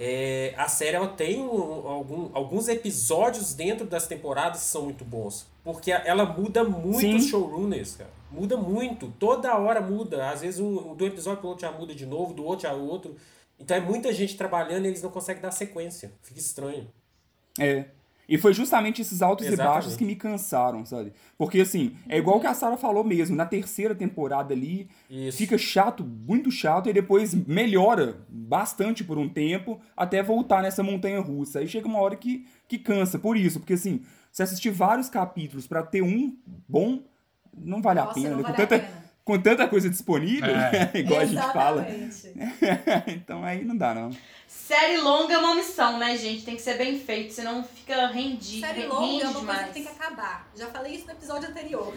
é, 0.00 0.54
a 0.56 0.66
série 0.66 0.96
ela 0.96 1.08
tem 1.08 1.42
um- 1.42 1.86
algum- 1.86 2.30
alguns 2.32 2.66
episódios 2.68 3.52
dentro 3.52 3.86
das 3.86 4.06
temporadas 4.06 4.60
que 4.62 4.66
são 4.66 4.82
muito 4.84 5.04
bons. 5.04 5.46
Porque 5.62 5.92
ela 5.92 6.24
muda 6.24 6.64
muito 6.64 7.00
Sim. 7.00 7.16
os 7.16 7.26
showrunners, 7.26 7.96
cara. 7.96 8.10
Muda 8.32 8.56
muito. 8.56 9.12
Toda 9.18 9.54
hora 9.58 9.80
muda. 9.80 10.30
Às 10.30 10.40
vezes 10.40 10.58
um, 10.58 10.94
do 10.94 11.04
episódio 11.06 11.40
pro 11.40 11.50
outro 11.50 11.66
já 11.66 11.70
muda 11.72 11.94
de 11.94 12.06
novo, 12.06 12.32
do 12.32 12.42
outro 12.44 12.62
já 12.66 12.72
outro. 12.72 13.14
Então 13.58 13.76
é 13.76 13.80
muita 13.80 14.10
gente 14.12 14.36
trabalhando 14.38 14.86
e 14.86 14.88
eles 14.88 15.02
não 15.02 15.10
conseguem 15.10 15.42
dar 15.42 15.50
sequência. 15.50 16.10
Fica 16.22 16.40
estranho. 16.40 16.88
É. 17.58 17.84
E 18.30 18.38
foi 18.38 18.54
justamente 18.54 19.02
esses 19.02 19.22
altos 19.22 19.44
e 19.44 19.48
Exatamente. 19.48 19.74
baixos 19.74 19.96
que 19.96 20.04
me 20.04 20.14
cansaram, 20.14 20.86
sabe? 20.86 21.12
Porque, 21.36 21.60
assim, 21.60 21.96
é 22.08 22.16
igual 22.16 22.36
o 22.36 22.40
que 22.40 22.46
a 22.46 22.54
Sarah 22.54 22.76
falou 22.76 23.02
mesmo. 23.02 23.34
Na 23.34 23.44
terceira 23.44 23.92
temporada 23.92 24.54
ali, 24.54 24.88
Isso. 25.10 25.36
fica 25.36 25.58
chato, 25.58 26.04
muito 26.04 26.48
chato, 26.48 26.88
e 26.88 26.92
depois 26.92 27.34
melhora 27.34 28.18
bastante 28.28 29.02
por 29.02 29.18
um 29.18 29.28
tempo 29.28 29.80
até 29.96 30.22
voltar 30.22 30.62
nessa 30.62 30.80
montanha 30.80 31.18
russa. 31.20 31.58
Aí 31.58 31.66
chega 31.66 31.88
uma 31.88 31.98
hora 31.98 32.14
que, 32.14 32.46
que 32.68 32.78
cansa, 32.78 33.18
por 33.18 33.36
isso. 33.36 33.58
Porque, 33.58 33.72
assim, 33.72 34.00
se 34.30 34.44
assistir 34.44 34.70
vários 34.70 35.08
capítulos 35.08 35.66
pra 35.66 35.82
ter 35.82 36.00
um 36.02 36.36
bom, 36.68 37.00
não 37.52 37.82
vale 37.82 37.98
a 37.98 38.04
Nossa, 38.04 38.14
pena, 38.14 38.30
não 38.30 38.36
né? 38.36 38.42
vale 38.44 38.54
com, 38.54 38.62
a 38.62 38.66
tanta, 38.66 38.78
pena. 38.78 39.02
com 39.24 39.38
tanta 39.40 39.66
coisa 39.66 39.90
disponível, 39.90 40.54
É. 40.54 40.90
igual 40.94 41.20
a 41.20 41.24
gente 41.24 41.42
fala. 41.52 41.84
Exatamente. 41.90 42.50
então 43.10 43.42
aí 43.42 43.64
não 43.64 43.76
dá, 43.76 43.92
não. 43.92 44.10
Série 44.52 44.96
longa 44.98 45.34
é 45.34 45.38
uma 45.38 45.54
missão, 45.54 45.96
né, 45.98 46.16
gente? 46.16 46.44
Tem 46.44 46.56
que 46.56 46.62
ser 46.62 46.74
bem 46.74 46.98
feito, 46.98 47.32
senão 47.32 47.62
fica 47.62 48.06
rendido. 48.08 48.66
Série 48.66 48.80
rende 48.82 48.88
longa 48.92 49.04
é 49.24 49.28
uma 49.28 49.32
coisa 49.32 49.40
demais. 49.40 49.66
que 49.68 49.72
tem 49.74 49.82
que 49.84 49.88
acabar. 49.90 50.46
Já 50.56 50.66
falei 50.68 50.92
isso 50.94 51.06
no 51.06 51.12
episódio 51.12 51.48
anterior. 51.48 51.92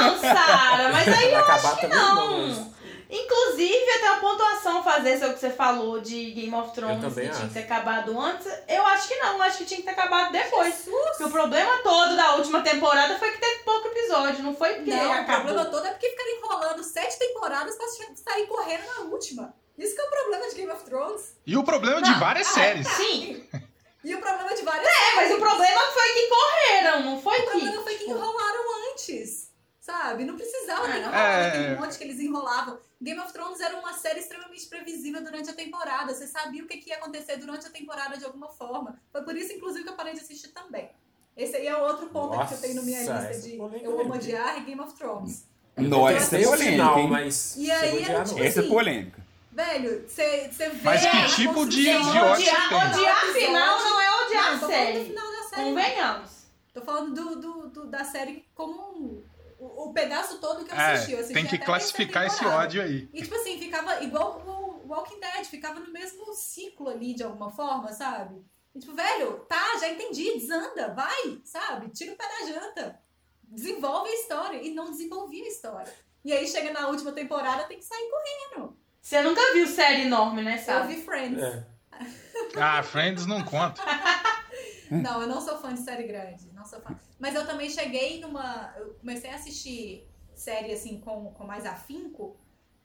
Não, 0.00 0.18
Sara, 0.20 0.88
mas 0.92 1.08
aí 1.08 1.32
eu 1.32 1.38
acho 1.44 1.76
que 1.76 1.86
também 1.88 1.98
não. 1.98 2.48
mas- 2.48 2.74
Inclusive, 3.10 3.90
até 3.96 4.08
a 4.08 4.16
pontuação 4.16 4.82
fazer 4.82 5.18
sobre 5.18 5.30
o 5.30 5.34
que 5.34 5.40
você 5.40 5.50
falou 5.50 6.00
de 6.00 6.30
Game 6.32 6.52
of 6.54 6.72
Thrones 6.72 7.04
que 7.14 7.20
tinha 7.20 7.48
que 7.48 7.54
ter 7.54 7.60
acabado 7.60 8.18
antes, 8.18 8.46
eu 8.66 8.84
acho 8.86 9.06
que 9.08 9.14
não, 9.16 9.40
acho 9.42 9.58
que 9.58 9.64
tinha 9.66 9.80
que 9.80 9.84
ter 9.86 9.92
acabado 9.92 10.32
depois. 10.32 10.74
Porque 10.88 11.24
o 11.24 11.30
problema 11.30 11.78
todo 11.82 12.16
da 12.16 12.34
última 12.36 12.62
temporada 12.62 13.16
foi 13.18 13.30
que 13.30 13.38
teve 13.38 13.62
pouco 13.62 13.88
episódio, 13.88 14.42
não 14.42 14.54
foi 14.56 14.74
porque 14.74 14.90
Não, 14.90 15.10
o 15.10 15.12
acabou. 15.12 15.44
problema 15.44 15.64
todo 15.66 15.86
é 15.86 15.90
porque 15.90 16.10
ficaram 16.10 16.30
enrolando 16.38 16.82
sete 16.82 17.18
temporadas 17.18 17.76
pra 17.76 17.86
sair 18.32 18.46
correndo 18.46 18.82
na 18.96 19.04
última. 19.04 19.54
Isso 19.78 19.94
que 19.94 20.00
é 20.00 20.04
o 20.04 20.10
problema 20.10 20.48
de 20.48 20.54
Game 20.54 20.70
of 20.72 20.84
Thrones. 20.84 21.36
E 21.46 21.56
o 21.56 21.64
problema 21.64 22.00
de 22.02 22.10
Não, 22.10 22.20
várias 22.20 22.46
séries. 22.48 22.86
Sim, 22.88 23.44
E 24.04 24.14
o 24.14 24.20
problema 24.20 24.54
de 24.54 24.60
várias 24.62 24.86
é, 24.86 25.16
mas 25.16 25.32
o 25.32 25.38
problema 25.38 25.80
foi 25.94 26.12
que 26.12 26.28
correram, 26.28 27.02
não 27.04 27.22
foi 27.22 27.38
O 27.38 27.42
que. 27.42 27.50
problema 27.50 27.82
foi 27.82 27.94
que 27.94 28.04
enrolaram 28.04 28.90
antes. 28.92 29.50
Sabe? 29.80 30.24
Não 30.24 30.36
precisava 30.36 30.84
ter 30.86 30.92
É. 30.92 30.98
enrolado 31.00 31.16
É. 31.16 31.48
aquele 31.48 31.76
monte 31.76 31.98
que 31.98 32.04
eles 32.04 32.20
enrolavam. 32.20 32.78
Game 33.02 33.18
of 33.20 33.32
Thrones 33.32 33.60
era 33.60 33.76
uma 33.78 33.92
série 33.94 34.20
extremamente 34.20 34.66
previsível 34.66 35.22
durante 35.24 35.48
a 35.50 35.54
temporada. 35.54 36.14
Você 36.14 36.26
sabia 36.26 36.62
o 36.62 36.66
que 36.66 36.82
ia 36.88 36.96
acontecer 36.96 37.36
durante 37.38 37.66
a 37.66 37.70
temporada 37.70 38.16
de 38.18 38.24
alguma 38.26 38.48
forma. 38.48 38.98
Foi 39.10 39.22
por 39.22 39.34
isso, 39.36 39.52
inclusive, 39.52 39.84
que 39.84 39.90
eu 39.90 39.94
parei 39.96 40.12
de 40.14 40.20
assistir 40.20 40.48
também. 40.48 40.90
Esse 41.36 41.56
aí 41.56 41.66
é 41.66 41.76
outro 41.76 42.06
ponto 42.08 42.46
que 42.46 42.54
eu 42.54 42.60
tenho 42.60 42.74
na 42.76 42.82
minha 42.82 43.00
Nossa, 43.04 43.28
lista 43.28 43.48
de 43.48 43.56
eu 43.56 43.64
amo 43.64 43.96
mesmo. 43.98 44.14
odiar 44.14 44.58
e 44.58 44.64
Game 44.64 44.80
of 44.80 44.94
Thrones. 44.94 45.44
Nossa, 45.76 46.12
essa 46.14 46.38
é 46.38 46.46
o 46.46 46.50
polêmica, 46.50 46.96
mas. 47.08 47.56
E 47.56 47.70
aí, 47.70 47.80
chegou 47.80 47.98
a 47.98 48.02
odiar, 48.02 48.24
tipo, 48.24 48.38
não. 48.38 48.44
Essa 48.46 48.58
é 48.58 48.62
assim, 48.62 48.70
polêmica. 48.70 49.23
Velho, 49.54 50.08
você 50.08 50.48
vê. 50.50 50.80
Mas 50.82 51.00
que 51.06 51.36
tipo 51.36 51.64
de- 51.66 51.82
de 51.84 51.90
ódio 51.92 52.32
odiar, 52.32 52.68
tem? 52.68 52.78
odiar 52.78 53.26
final 53.32 53.78
não 53.78 54.00
é 54.00 54.24
odiar 54.24 54.44
Não, 54.50 54.56
a 54.56 54.58
tô 54.60 54.66
série. 54.66 55.04
final 55.04 55.30
da 55.32 55.42
série. 55.44 55.62
Convenhamos. 55.62 56.30
Tô 56.72 56.80
falando 56.82 57.14
do, 57.14 57.36
do, 57.40 57.68
do- 57.68 57.86
da 57.86 58.02
série 58.04 58.44
como 58.52 58.82
um- 58.82 59.24
o, 59.60 59.90
o 59.90 59.92
pedaço 59.92 60.38
todo 60.40 60.64
que 60.64 60.72
eu 60.72 60.76
É, 60.76 60.92
assisti. 60.94 61.12
Eu 61.12 61.18
assisti 61.20 61.34
tem 61.34 61.46
que 61.46 61.58
classificar 61.58 62.26
esse 62.26 62.44
ódio 62.44 62.82
aí. 62.82 63.08
E 63.12 63.22
tipo 63.22 63.34
assim, 63.36 63.56
ficava 63.58 64.02
igual 64.02 64.42
o 64.44 64.88
Walking 64.88 65.20
Dead, 65.20 65.44
ficava 65.46 65.78
no 65.78 65.92
mesmo 65.92 66.34
ciclo 66.34 66.88
ali 66.88 67.14
de 67.14 67.22
alguma 67.22 67.48
forma, 67.52 67.92
sabe? 67.92 68.44
E, 68.74 68.80
tipo, 68.80 68.92
velho, 68.92 69.38
tá, 69.48 69.78
já 69.78 69.88
entendi, 69.88 70.32
desanda, 70.36 70.92
vai, 70.94 71.38
sabe? 71.44 71.90
Tira 71.90 72.12
o 72.12 72.16
pé 72.16 72.24
da 72.28 72.46
janta. 72.46 73.00
Desenvolve 73.44 74.10
a 74.10 74.14
história. 74.14 74.56
E 74.60 74.74
não 74.74 74.90
desenvolvia 74.90 75.44
a 75.44 75.48
história. 75.48 75.94
E 76.24 76.32
aí 76.32 76.44
chega 76.48 76.72
na 76.72 76.88
última 76.88 77.12
temporada, 77.12 77.64
tem 77.68 77.78
que 77.78 77.84
sair 77.84 78.10
correndo. 78.10 78.76
Você 79.04 79.20
nunca 79.20 79.52
viu 79.52 79.66
série 79.66 80.04
enorme, 80.06 80.40
né, 80.40 80.54
Eu 80.54 80.62
sabe? 80.64 80.94
vi 80.94 81.02
Friends. 81.02 81.42
É. 81.42 81.66
Ah, 82.56 82.82
Friends 82.82 83.26
não 83.26 83.44
conta. 83.44 83.82
Não, 84.90 85.22
eu 85.22 85.26
não 85.28 85.40
sou 85.40 85.58
fã 85.58 85.72
de 85.74 85.80
série 85.80 86.04
grande. 86.04 86.50
Não 86.52 86.64
sou 86.64 86.80
fã. 86.80 86.98
Mas 87.18 87.34
eu 87.34 87.44
também 87.46 87.68
cheguei 87.68 88.20
numa. 88.20 88.72
Eu 88.76 88.94
comecei 88.94 89.30
a 89.30 89.34
assistir 89.34 90.08
série 90.34 90.72
assim 90.72 91.00
com, 91.00 91.32
com 91.32 91.44
mais 91.44 91.64
afinco 91.64 92.36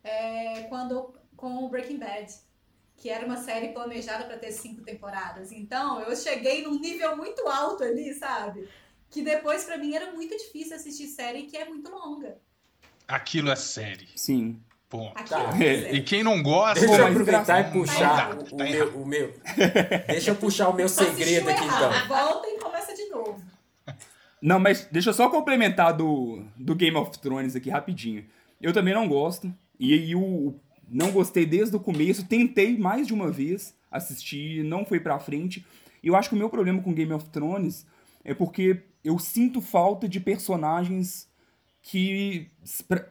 é, 0.04 0.64
quando 0.64 1.14
com 1.36 1.66
o 1.66 1.70
Breaking 1.70 1.98
Bad. 2.00 2.34
Que 2.96 3.10
era 3.10 3.26
uma 3.26 3.38
série 3.38 3.70
planejada 3.70 4.24
para 4.26 4.38
ter 4.38 4.52
cinco 4.52 4.82
temporadas. 4.82 5.52
Então 5.52 6.02
eu 6.02 6.16
cheguei 6.16 6.64
num 6.64 6.80
nível 6.80 7.16
muito 7.16 7.48
alto 7.48 7.84
ali, 7.84 8.14
sabe? 8.14 8.68
Que 9.10 9.22
depois 9.22 9.66
pra 9.66 9.78
mim 9.78 9.94
era 9.94 10.12
muito 10.14 10.36
difícil 10.38 10.76
assistir 10.76 11.08
série 11.08 11.44
que 11.44 11.58
é 11.58 11.66
muito 11.66 11.92
longa. 11.92 12.40
Aquilo 13.08 13.50
é 13.52 13.56
série. 13.56 14.10
Sim. 14.16 14.62
Ponto. 14.90 15.16
Aqui 15.16 15.30
Tá. 15.30 15.56
é 15.64 15.94
E 15.94 16.02
quem 16.02 16.24
não 16.24 16.42
gosta. 16.42 16.80
Deixa 16.80 16.96
eu 16.96 17.08
aproveitar 17.08 17.60
e 17.62 17.72
puxar 17.72 18.30
Tá 18.36 18.36
o, 18.56 18.62
errado, 18.64 18.92
meu, 18.92 19.02
o 19.02 19.06
meu. 19.06 19.34
Deixa 20.08 20.32
eu 20.32 20.36
puxar 20.36 20.70
o 20.70 20.74
meu 20.74 20.90
segredo 20.90 21.48
aqui 21.50 21.64
então. 21.64 22.08
Volta 22.08 22.48
e 22.48 22.60
começa 22.60 22.96
de 22.96 23.08
novo. 23.10 23.40
Não, 24.42 24.60
mas 24.60 24.88
deixa 24.92 25.10
eu 25.10 25.14
só 25.14 25.30
complementar 25.30 25.94
do, 25.94 26.44
do 26.58 26.74
Game 26.74 26.98
of 26.98 27.18
Thrones 27.20 27.56
aqui 27.56 27.70
rapidinho. 27.70 28.26
Eu 28.60 28.74
também 28.74 28.94
não 28.94 29.08
gosto. 29.08 29.54
E 29.80 29.94
aí 29.94 30.12
eu 30.12 30.60
não 30.90 31.12
gostei 31.12 31.46
desde 31.46 31.76
o 31.76 31.80
começo. 31.80 32.26
Tentei 32.28 32.78
mais 32.78 33.06
de 33.06 33.14
uma 33.14 33.30
vez 33.30 33.76
assistir, 33.92 34.64
não 34.64 34.86
foi 34.86 35.00
pra 35.00 35.20
frente. 35.20 35.64
E 36.02 36.08
eu 36.08 36.16
acho 36.16 36.30
que 36.30 36.36
o 36.36 36.38
meu 36.38 36.50
problema 36.50 36.82
com 36.82 36.94
Game 36.94 37.14
of 37.14 37.30
Thrones 37.30 37.86
é 38.24 38.34
porque 38.34 38.82
eu 39.04 39.20
sinto 39.20 39.62
falta 39.62 40.08
de 40.10 40.20
personagens 40.20 41.28
que, 41.82 42.50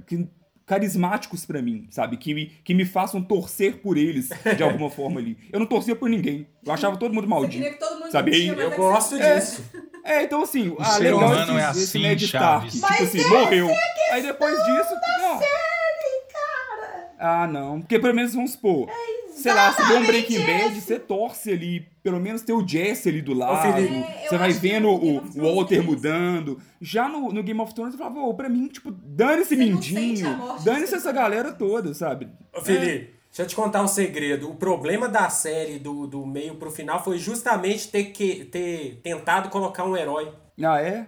que 0.06 0.28
carismáticos 0.68 1.44
pra 1.46 1.60
mim, 1.62 1.86
sabe? 1.90 2.16
Que 2.18 2.34
me, 2.34 2.46
que 2.62 2.74
me 2.74 2.84
façam 2.84 3.22
torcer 3.22 3.78
por 3.78 3.96
eles 3.96 4.28
de 4.56 4.62
alguma 4.62 4.90
forma 4.90 5.18
ali. 5.18 5.36
Eu 5.52 5.58
não 5.58 5.66
torcia 5.66 5.96
por 5.96 6.08
ninguém. 6.08 6.46
Eu 6.64 6.72
achava 6.72 6.96
todo 6.96 7.12
mundo 7.14 7.24
Você 7.24 7.30
maldito. 7.30 7.52
queria 7.62 7.72
que 7.72 7.78
todo 7.78 7.98
mundo 7.98 8.12
Sabe, 8.12 8.30
mentia, 8.30 8.52
eu 8.52 8.72
é 8.72 8.76
gosto 8.76 9.16
você- 9.16 9.34
disso. 9.34 9.64
É, 10.04 10.22
então 10.22 10.42
assim, 10.42 10.68
O 10.68 10.76
ah, 10.78 10.84
ser 10.84 11.02
legal 11.04 11.18
humano 11.18 11.52
esse, 11.58 11.60
é 11.60 11.64
assim, 12.12 12.18
Chaves. 12.26 12.74
Stark, 12.74 12.96
tipo 12.96 13.02
assim, 13.18 13.28
morreu. 13.28 13.68
Aí 14.12 14.22
depois 14.22 14.56
disso, 14.56 14.94
não. 15.20 15.40
Ah, 17.18 17.46
não. 17.46 17.80
Porque 17.80 17.98
pelo 17.98 18.14
menos, 18.14 18.32
vamos 18.34 18.52
supor, 18.52 18.88
sei 19.38 19.54
lá, 19.54 19.72
se 19.72 19.82
for 19.82 19.96
um 19.96 20.04
Breaking 20.06 20.44
Bad, 20.44 20.80
você 20.80 20.98
torce 20.98 21.52
ali, 21.52 21.88
pelo 22.02 22.20
menos 22.20 22.42
ter 22.42 22.52
o 22.52 22.66
Jesse 22.66 23.08
ali 23.08 23.22
do 23.22 23.32
lado. 23.34 23.78
É, 23.78 24.28
Você 24.28 24.36
vai 24.36 24.52
vendo 24.52 24.88
o, 24.88 25.18
o 25.18 25.54
Walter 25.54 25.76
tem 25.76 25.80
mudando. 25.82 26.60
Já 26.80 27.08
no, 27.08 27.32
no 27.32 27.42
Game 27.42 27.60
of 27.60 27.74
Thrones, 27.74 27.94
eu 27.94 27.98
falava, 27.98 28.20
ô, 28.20 28.34
pra 28.34 28.48
mim, 28.48 28.66
tipo, 28.68 28.90
dane-se 28.90 29.56
Você 29.56 29.56
Mindinho, 29.56 30.38
dane-se 30.64 30.94
essa 30.94 31.12
galera 31.12 31.52
toda, 31.52 31.94
sabe? 31.94 32.28
Ô, 32.54 32.60
Felipe, 32.60 33.14
deixa 33.28 33.42
eu 33.42 33.46
te 33.46 33.56
contar 33.56 33.82
um 33.82 33.88
segredo. 33.88 34.50
O 34.50 34.54
problema 34.54 35.08
da 35.08 35.28
série 35.30 35.78
do, 35.78 36.06
do 36.06 36.26
meio 36.26 36.56
pro 36.56 36.70
final 36.70 37.02
foi 37.02 37.18
justamente 37.18 37.88
ter, 37.88 38.04
que, 38.06 38.44
ter 38.46 39.00
tentado 39.02 39.48
colocar 39.48 39.84
um 39.84 39.96
herói. 39.96 40.32
Ah, 40.62 40.80
é? 40.80 41.06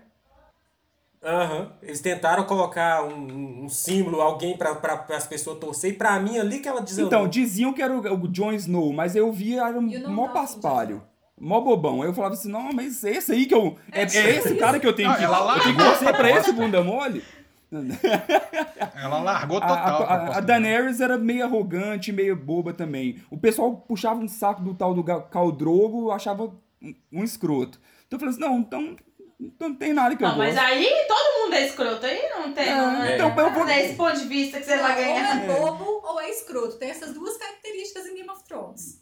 Aham. 1.23 1.73
Eles 1.83 2.01
tentaram 2.01 2.45
colocar 2.45 3.05
um, 3.05 3.65
um- 3.65 3.69
símbolo, 3.69 4.21
alguém 4.23 4.57
pra, 4.57 4.75
pra, 4.75 5.05
as 5.17 5.27
pessoas 5.27 5.59
torcer. 5.59 5.91
E 5.91 5.97
pra 5.97 6.19
mim, 6.19 6.39
ali 6.39 6.61
que 6.61 6.69
ela 6.69 6.81
desandou. 6.81 7.07
Então, 7.09 7.29
diziam 7.29 7.73
que 7.73 7.83
era 7.83 7.93
o, 7.95 8.25
o 8.25 8.29
Jon 8.29 8.53
Snow, 8.53 8.93
mas 8.93 9.15
eu 9.15 9.31
via, 9.31 9.63
era 9.67 9.79
um 9.79 10.09
mó 10.11 10.29
paspalho. 10.29 11.03
Mó 11.39 11.61
bobão. 11.61 12.03
Aí 12.03 12.09
eu 12.09 12.15
falava 12.15 12.35
assim, 12.35 12.51
não, 12.51 12.71
mas 12.73 13.03
esse 13.05 13.33
aí 13.33 13.47
que 13.47 13.55
eu. 13.55 13.77
É, 13.93 14.03
é 14.03 14.37
esse 14.37 14.55
cara 14.57 14.79
que 14.81 14.87
eu 14.87 14.93
tenho 14.95 15.09
Não, 15.11 15.17
que. 15.17 15.25
ela 15.25 15.39
eu 15.57 15.63
tenho 15.63 15.77
que 15.77 15.83
largou 15.83 15.85
torcer 15.93 16.09
a 16.09 16.13
pra 16.15 16.31
esse 16.31 16.53
bunda 16.53 16.83
mole. 16.83 17.23
Ela 18.97 19.23
largou 19.23 19.59
A, 19.59 19.61
total. 19.61 19.77
a, 19.77 19.89
a, 20.07 20.15
a 20.15 20.19
proposta 20.19 20.43
Daenerys 20.43 21.01
era 21.01 21.17
meio 21.17 21.45
arrogante, 21.45 22.13
meio 22.13 22.35
boba 22.37 22.73
também. 22.73 23.23
O 23.31 23.39
pessoal 23.39 23.73
puxava 23.77 24.21
um 24.21 24.27
saco 24.29 24.61
do 24.63 24.75
tal 24.75 24.93
do 24.95 25.03
Ga- 25.03 25.21
Khal 25.23 25.53
Drogo, 25.53 26.07
eu 26.09 26.13
achava 26.13 26.53
um, 26.83 26.95
um 27.13 27.23
escroto. 27.25 27.79
Então 28.07 28.17
eu 28.17 28.21
falei 28.21 28.35
assim, 28.35 28.41
não, 28.41 28.59
então 28.59 28.97
não 29.59 29.75
tem 29.75 29.93
nada 29.93 30.15
que 30.17 30.23
eu 30.23 30.29
Não, 30.29 30.37
mas 30.39 30.55
gosto. 30.55 30.67
aí 30.67 30.89
todo 31.09 31.43
mundo 31.45 31.55
é 31.55 31.67
escroto. 31.67 32.07
Aí 32.07 32.29
não 32.31 32.53
tem. 32.53 32.69
É, 32.69 32.75
não, 32.75 33.03
é. 33.03 33.15
então 33.15 33.39
eu 33.39 33.51
vou- 33.53 33.65
Desse 33.67 33.95
ponto 33.95 34.19
de 34.19 34.27
vista 34.27 34.59
que 34.59 34.67
você 34.67 34.77
Não, 34.77 34.83
vai 34.83 34.91
Ou 34.99 35.05
ganhar. 35.15 35.43
é 35.43 35.47
bobo 35.47 35.85
ou 36.05 36.21
é 36.21 36.31
escroto. 36.31 36.77
Tem 36.77 36.91
essas 36.91 37.15
duas 37.15 37.37
características 37.37 38.07
em 38.07 38.15
Game 38.15 38.29
of 38.31 38.43
Thrones. 38.45 39.01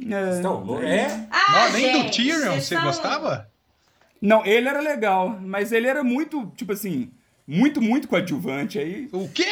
É, 0.00 0.38
Então, 0.38 0.82
é. 0.82 1.26
Ah, 1.30 1.52
Não, 1.68 1.72
nem 1.72 1.92
do 1.92 1.98
gente, 1.98 2.16
Tyrion 2.16 2.38
vocês 2.52 2.64
você 2.64 2.74
são- 2.76 2.84
gostava? 2.84 3.50
Não, 4.20 4.46
ele 4.46 4.68
era 4.68 4.80
legal, 4.80 5.28
mas 5.40 5.72
ele 5.72 5.88
era 5.88 6.02
muito, 6.04 6.46
tipo 6.56 6.72
assim, 6.72 7.10
muito, 7.46 7.82
muito 7.82 8.06
coadjuvante. 8.08 8.78
Aí 8.78 9.08
O 9.12 9.28
quê? 9.28 9.44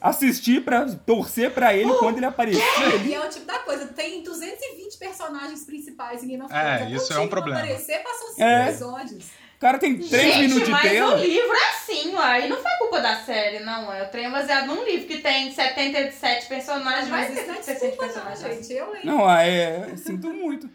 assisti 0.00 0.60
pra 0.60 0.86
torcer 0.86 1.50
pra 1.52 1.74
ele 1.74 1.92
quando 1.94 2.16
ele 2.16 2.26
aparecia. 2.26 2.62
E 3.04 3.12
é 3.14 3.20
o 3.20 3.28
tipo 3.28 3.44
da 3.44 3.58
coisa, 3.58 3.86
tem 3.88 4.22
220 4.22 4.89
personagens 5.00 5.64
principais 5.64 6.22
em 6.22 6.28
Game 6.28 6.42
of 6.44 6.54
É, 6.54 6.58
Thrones. 6.76 6.82
Até 6.82 6.90
isso 6.94 7.12
é 7.12 7.18
um 7.18 7.28
problema. 7.28 7.58
aparecer, 7.60 7.98
passou 8.02 8.28
cinco 8.28 8.42
É. 8.42 8.68
episódios. 8.68 9.24
O 9.56 9.60
cara 9.60 9.78
tem 9.78 9.96
três 9.98 10.10
Gente, 10.34 10.38
minutos 10.38 10.64
de 10.64 10.70
mas 10.70 10.82
tela. 10.90 11.14
o 11.16 11.18
livro 11.18 11.52
é 11.54 11.68
assim, 11.70 12.14
ó. 12.16 12.20
Aí 12.22 12.48
não 12.48 12.56
foi 12.62 12.70
culpa 12.78 13.00
da 13.00 13.16
série, 13.16 13.58
não. 13.60 13.92
É 13.92 14.04
o 14.04 14.08
trem 14.08 14.30
baseado 14.30 14.66
num 14.68 14.82
livro 14.84 15.06
que 15.06 15.18
tem 15.18 15.52
77 15.52 16.46
personagens. 16.46 17.08
Vai 17.08 17.20
Mas 17.28 17.34
ter 17.34 17.40
isso 17.42 17.46
não 17.52 17.58
é 17.58 17.62
77 17.62 17.90
desculpa, 17.90 18.06
não, 18.06 18.24
personagens. 18.24 18.66
gente. 18.68 18.78
Eu, 18.78 18.94
hein? 18.96 19.00
Não, 19.04 19.28
ah, 19.28 19.42
é, 19.42 19.94
sinto 19.96 20.28
muito. 20.32 20.70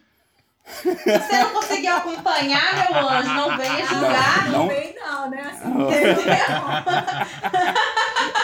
Se 0.68 0.94
você 0.94 1.38
não 1.44 1.50
conseguiu 1.52 1.96
acompanhar, 1.96 2.90
meu 2.92 3.08
anjo, 3.10 3.30
não 3.34 3.58
venha 3.58 3.86
julgar. 3.86 4.50
Não. 4.52 4.60
Não 4.60 4.68
vem, 4.68 4.96
não, 4.96 5.30
né? 5.30 5.42
Assim. 5.52 5.68
Entendeu? 5.70 6.36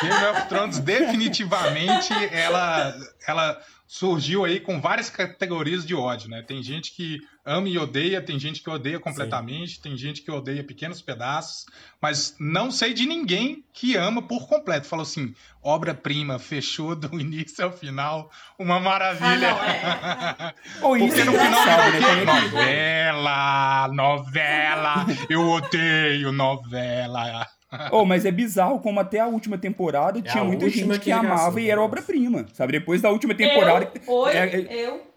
Game 0.02 0.26
of 0.32 0.48
Thrones 0.48 0.80
definitivamente 0.80 2.14
ela, 2.34 2.96
ela 3.28 3.62
surgiu 3.94 4.46
aí 4.46 4.58
com 4.62 4.80
várias 4.80 5.10
categorias 5.10 5.86
de 5.86 5.94
ódio, 5.94 6.30
né? 6.30 6.42
Tem 6.42 6.64
gente 6.64 6.94
que 6.94 7.20
ama 7.46 7.68
e 7.68 7.78
odeia, 7.78 8.22
tem 8.22 8.40
gente 8.40 8.64
que 8.64 8.70
odeia 8.70 9.02
completamente, 9.02 9.82
tem 9.82 9.98
gente 9.98 10.22
que 10.22 10.32
odeia 10.32 10.64
pequenos 10.64 11.02
pedaços, 11.02 11.66
mas 12.02 12.34
não 12.40 12.72
sei 12.72 12.94
de 12.94 13.06
ninguém 13.06 13.66
que 13.74 13.98
ama 13.98 14.22
por 14.22 14.48
completo. 14.48 14.88
Falou 14.88 15.04
assim, 15.04 15.36
obra-prima, 15.62 16.40
fechou 16.40 16.96
do 16.96 17.14
início 17.20 17.66
ao 17.66 17.74
final, 17.74 18.32
uma 18.58 18.80
maravilha. 18.80 19.52
Ah, 19.52 20.54
não, 20.80 20.96
é. 20.96 21.00
Porque 21.06 21.20
é 21.20 21.26
no 21.26 21.34
final 21.34 21.66
né? 21.68 21.92
quê? 21.92 22.00
Também 22.00 22.26
que- 22.26 22.26
Novela, 22.56 23.88
novela, 23.90 25.06
eu 25.30 25.50
odeio 25.50 26.32
novela. 26.32 27.46
Oh, 27.92 28.04
mas 28.04 28.26
é 28.26 28.32
bizarro 28.32 28.80
como 28.82 29.00
até 29.00 29.20
a 29.20 29.28
última 29.28 29.58
temporada 29.58 30.22
tinha 30.22 30.44
a 30.44 30.46
muita 30.46 30.70
gente 30.70 30.90
que 31.00 31.06
que 31.06 31.12
amava 31.12 31.62
e 31.62 31.70
era 31.70 31.80
né? 31.80 31.86
obra-prima, 31.86 32.46
sabe? 32.54 32.74
Depois 32.74 33.02
da 33.02 33.10
última 33.10 33.34
temporada. 33.34 33.90
Eu, 34.06 34.14
oi, 34.14 34.32
é, 34.34 34.38
é, 34.38 34.86
eu. 34.88 35.08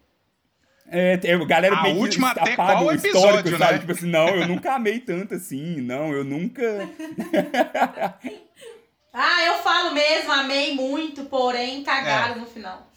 é, 0.89 1.21
é, 1.23 1.47
galera 1.47 1.77
A 1.77 1.89
última 1.89 2.31
até 2.31 2.55
qual 2.55 2.85
o 2.85 2.93
histórico, 2.95 3.49
episódio, 3.49 3.59
sabe? 3.59 3.73
né? 3.73 3.79
Tipo 3.81 3.93
assim, 3.93 4.07
não, 4.07 4.29
eu 4.29 4.47
nunca 4.47 4.75
amei 4.75 5.01
tanto 5.01 5.35
assim, 5.35 5.81
não, 5.81 6.13
eu 6.13 6.23
nunca. 6.25 6.63
Ah, 9.17 9.45
eu 9.45 9.59
falo 9.59 9.95
mesmo, 9.95 10.33
amei 10.33 10.75
muito, 10.75 11.25
porém 11.27 11.83
É. 11.83 11.85
cagaram 11.85 12.41
no 12.41 12.47
final. 12.47 12.91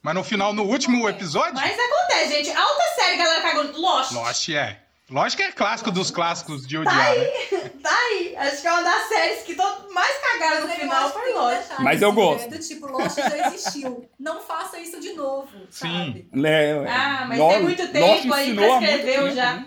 Mas 0.00 0.14
no 0.14 0.22
final, 0.22 0.52
no 0.52 0.62
último 0.62 1.08
episódio, 1.08 1.54
Mas 1.54 1.76
acontece, 1.76 2.36
gente. 2.36 2.56
Alta 2.56 2.82
série, 2.94 3.16
galera 3.16 3.42
cagou. 3.42 3.80
Lost. 3.80 4.12
Lost 4.12 4.48
é. 4.50 4.85
Lost 5.08 5.36
que 5.36 5.42
é 5.42 5.52
clássico 5.52 5.90
dos 5.92 6.10
clássicos 6.10 6.66
de 6.66 6.74
Tá 6.74 6.80
odiar, 6.80 7.14
né? 7.16 7.20
aí, 7.20 7.68
tá 7.80 7.96
aí. 7.96 8.36
Acho 8.36 8.60
que 8.60 8.66
é 8.66 8.72
uma 8.72 8.82
das 8.82 9.08
séries 9.08 9.42
que 9.44 9.54
todo 9.54 9.92
mais 9.94 10.16
cagaram 10.18 10.66
no 10.66 10.72
final 10.74 11.10
foi 11.12 11.32
Lost. 11.32 11.68
Mas 11.78 12.02
eu 12.02 12.08
né? 12.08 12.14
gosto. 12.14 12.50
Do 12.50 12.58
tipo, 12.58 12.86
Lost 12.88 13.16
já 13.16 13.46
existiu. 13.48 14.08
Não 14.18 14.40
faça 14.42 14.80
isso 14.80 14.98
de 15.00 15.12
novo, 15.12 15.48
Sim. 15.70 16.26
sabe? 16.32 16.44
É, 16.44 16.72
Ah, 16.88 17.24
mas 17.28 17.38
Lo- 17.38 17.48
tem 17.50 17.62
muito 17.62 17.82
Lost 17.82 17.92
tempo 18.22 18.34
aí 18.34 18.54
pra 18.54 18.66
escrever 18.68 19.04
tempo, 19.22 19.30
já. 19.34 19.54
né? 19.54 19.66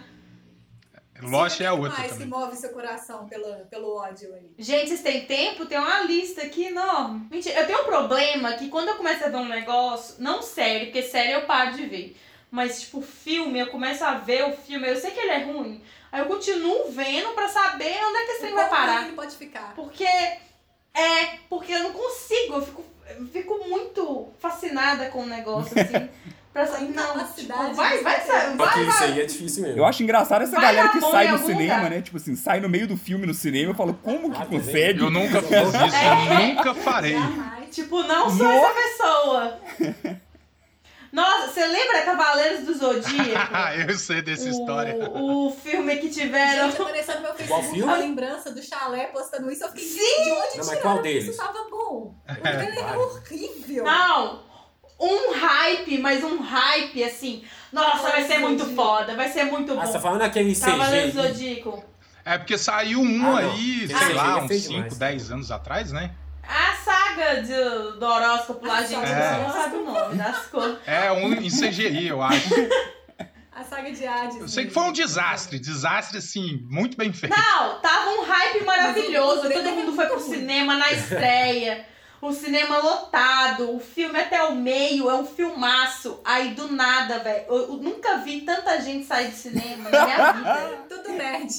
Lost 1.21 1.59
é 1.61 1.71
o 1.71 1.79
outra 1.81 2.01
que 2.03 2.09
também. 2.09 2.27
move 2.27 2.55
seu 2.55 2.69
coração 2.69 3.25
pelo, 3.27 3.65
pelo 3.65 3.95
ódio 3.97 4.33
aí. 4.33 4.51
Gente, 4.57 4.87
vocês 4.89 5.01
têm 5.01 5.25
tempo? 5.25 5.65
Tem 5.65 5.77
uma 5.77 6.01
lista 6.03 6.41
aqui 6.43 6.65
enorme. 6.65 7.27
Mentira, 7.31 7.59
eu 7.59 7.67
tenho 7.67 7.81
um 7.81 7.85
problema 7.85 8.53
que 8.53 8.69
quando 8.69 8.89
eu 8.89 8.95
começo 8.95 9.25
a 9.25 9.29
ver 9.29 9.35
um 9.37 9.47
negócio, 9.47 10.15
não 10.19 10.41
série, 10.41 10.85
porque 10.85 11.01
série 11.01 11.31
eu 11.33 11.45
paro 11.45 11.73
de 11.75 11.85
ver. 11.87 12.17
Mas, 12.51 12.81
tipo, 12.81 13.01
filme, 13.01 13.59
eu 13.59 13.67
começo 13.67 14.03
a 14.03 14.15
ver 14.15 14.43
o 14.45 14.53
filme, 14.53 14.87
eu 14.89 14.95
sei 14.95 15.11
que 15.11 15.19
ele 15.19 15.31
é 15.31 15.43
ruim. 15.43 15.81
Aí 16.11 16.21
eu 16.21 16.25
continuo 16.25 16.89
vendo 16.91 17.29
pra 17.29 17.47
saber 17.47 17.95
onde 18.03 18.17
é 18.17 18.25
que 18.25 18.31
esse 18.31 18.39
trem 18.41 18.55
vai 18.55 18.69
parar. 18.69 19.03
Ele 19.03 19.15
pode 19.15 19.35
ficar. 19.35 19.73
Porque. 19.75 20.03
É, 20.05 21.37
porque 21.47 21.71
eu 21.71 21.83
não 21.83 21.93
consigo, 21.93 22.55
eu 22.55 22.61
fico, 22.65 22.83
eu 23.19 23.27
fico 23.27 23.67
muito 23.69 24.27
fascinada 24.39 25.05
com 25.09 25.21
o 25.21 25.25
negócio, 25.27 25.79
assim. 25.79 26.09
pra 26.51 26.65
saber. 26.65 26.89
Não, 26.89 27.03
Incapacidade 27.13 27.63
tipo, 27.65 27.75
vai, 27.75 27.97
vai, 28.01 28.19
vai, 28.25 28.57
Porque 28.57 28.79
vai, 28.79 28.87
isso 28.87 29.03
aí 29.03 29.21
é 29.21 29.25
difícil 29.25 29.63
mesmo. 29.63 29.77
Eu 29.77 29.85
acho 29.85 30.01
engraçado 30.01 30.41
essa 30.41 30.55
Vai 30.55 30.75
galera 30.75 30.89
que 30.89 30.99
sai 30.99 31.27
do 31.27 31.37
cinema, 31.37 31.75
lugar. 31.75 31.89
né? 31.91 32.01
Tipo 32.01 32.17
assim, 32.17 32.35
sai 32.35 32.59
no 32.59 32.67
meio 32.67 32.87
do 32.87 32.97
filme 32.97 33.27
no 33.27 33.33
cinema. 33.35 33.71
Eu 33.71 33.75
falo, 33.75 33.93
como 34.03 34.31
que 34.31 34.41
Ah, 34.41 34.45
consegue? 34.47 35.01
Eu 35.01 35.11
nunca 35.11 35.41
fiz 35.43 35.51
isso, 35.51 35.75
eu 35.75 36.39
nunca 36.47 36.73
farei. 36.73 37.13
Jamais. 37.13 37.75
Tipo, 37.75 38.01
não 38.01 38.29
sou 38.35 38.51
essa 38.51 38.73
pessoa. 38.73 39.59
Nossa, 41.11 41.47
você 41.51 41.65
lembra 41.65 42.03
Cavaleiros 42.03 42.65
do 42.65 42.73
Zodíaco? 42.77 43.53
eu 43.89 43.97
sei 43.97 44.21
dessa 44.21 44.47
história. 44.49 44.95
O, 45.09 45.47
o 45.47 45.51
filme 45.55 45.95
que 45.97 46.09
tiveram. 46.09 46.69
Gente, 46.69 46.81
apareceu 46.81 47.15
no 47.15 47.21
meu 47.21 47.31
Qual 47.33 47.37
Facebook 47.47 47.73
filme? 47.75 47.91
a 47.91 47.95
lembrança 47.95 48.51
do 48.51 48.61
chalé 48.61 49.05
postando 49.07 49.51
isso. 49.51 49.63
Eu 49.63 49.69
fiquei, 49.69 49.85
Sim! 49.87 50.23
de 50.23 50.31
onde 50.31 50.57
Não, 50.57 50.65
mas 50.65 50.79
qual 50.81 50.97
que 50.97 51.03
deles? 51.03 51.29
Isso 51.29 51.37
tava 51.37 51.63
bom. 51.69 52.15
O 52.15 52.15
É, 52.27 52.35
trailer 52.35 52.77
é 52.77 52.81
claro. 52.81 53.01
horrível. 53.01 53.83
Não! 53.83 54.43
Um 55.01 55.33
hype, 55.33 55.97
mas 55.99 56.23
um 56.23 56.39
hype 56.41 57.03
assim. 57.03 57.43
Nossa, 57.71 58.09
vai 58.09 58.23
ser 58.27 58.37
muito 58.39 58.65
foda, 58.75 59.15
vai 59.15 59.29
ser 59.29 59.45
muito 59.45 59.71
Ah, 59.79 59.85
você 59.85 59.93
tá 59.93 59.97
bom. 59.99 60.03
falando 60.03 60.21
aquele 60.23 60.53
CG. 60.53 60.65
Cavaleiros 60.65 61.13
do? 61.13 61.21
Zodíaco. 61.23 61.83
É 62.25 62.37
porque 62.37 62.57
saiu 62.57 62.99
um 62.99 63.25
Ah, 63.25 63.39
aí, 63.39 63.87
sei 63.87 63.95
aí 63.95 64.13
lá, 64.13 64.31
é 64.39 64.41
uns 64.41 64.47
feio 64.47 64.59
5, 64.59 64.73
demais. 64.73 64.97
10 64.97 65.31
anos 65.31 65.51
atrás, 65.51 65.91
né? 65.91 66.11
A 66.49 66.75
saga 66.83 67.41
de, 67.43 67.99
do 67.99 68.05
horóscopo 68.05 68.65
lá, 68.65 68.81
gente, 68.81 69.05
É. 69.05 69.33
você 69.35 69.43
não 69.43 69.53
sabe 69.53 69.75
o 69.77 69.85
nome 69.85 70.15
das 70.17 70.45
cores. 70.47 70.77
É 70.87 71.11
um 71.11 71.31
em 71.33 71.49
CGI, 71.49 72.07
eu 72.07 72.21
acho. 72.21 72.49
A 73.51 73.63
saga 73.63 73.91
de 73.91 74.07
Hades. 74.07 74.37
Eu 74.39 74.47
sei 74.47 74.65
que 74.65 74.71
foi 74.73 74.83
um 74.83 74.91
desastre, 74.91 75.59
desastre 75.59 76.17
assim, 76.17 76.65
muito 76.69 76.97
bem 76.97 77.11
feito. 77.13 77.35
Não, 77.37 77.79
tava 77.81 78.09
um 78.11 78.23
hype 78.23 78.63
maravilhoso. 78.63 79.49
Todo 79.51 79.71
mundo 79.71 79.93
foi 79.93 80.05
pro 80.07 80.19
cinema 80.19 80.75
na 80.75 80.91
estreia. 80.91 81.85
O 82.21 82.33
cinema 82.33 82.77
lotado, 82.79 83.75
o 83.75 83.79
filme 83.79 84.17
até 84.19 84.41
o 84.43 84.55
meio, 84.55 85.09
é 85.09 85.13
um 85.15 85.25
filmaço. 85.25 86.19
Aí 86.25 86.49
do 86.53 86.71
nada, 86.71 87.19
velho. 87.19 87.45
Eu, 87.47 87.57
eu 87.57 87.73
nunca 87.77 88.17
vi 88.19 88.41
tanta 88.41 88.79
gente 88.81 89.05
sair 89.05 89.27
do 89.27 89.35
cinema 89.35 89.89
na 89.89 90.05
minha 90.05 90.31
vida. 90.31 90.79
Tudo 90.89 91.09
nerd. 91.13 91.49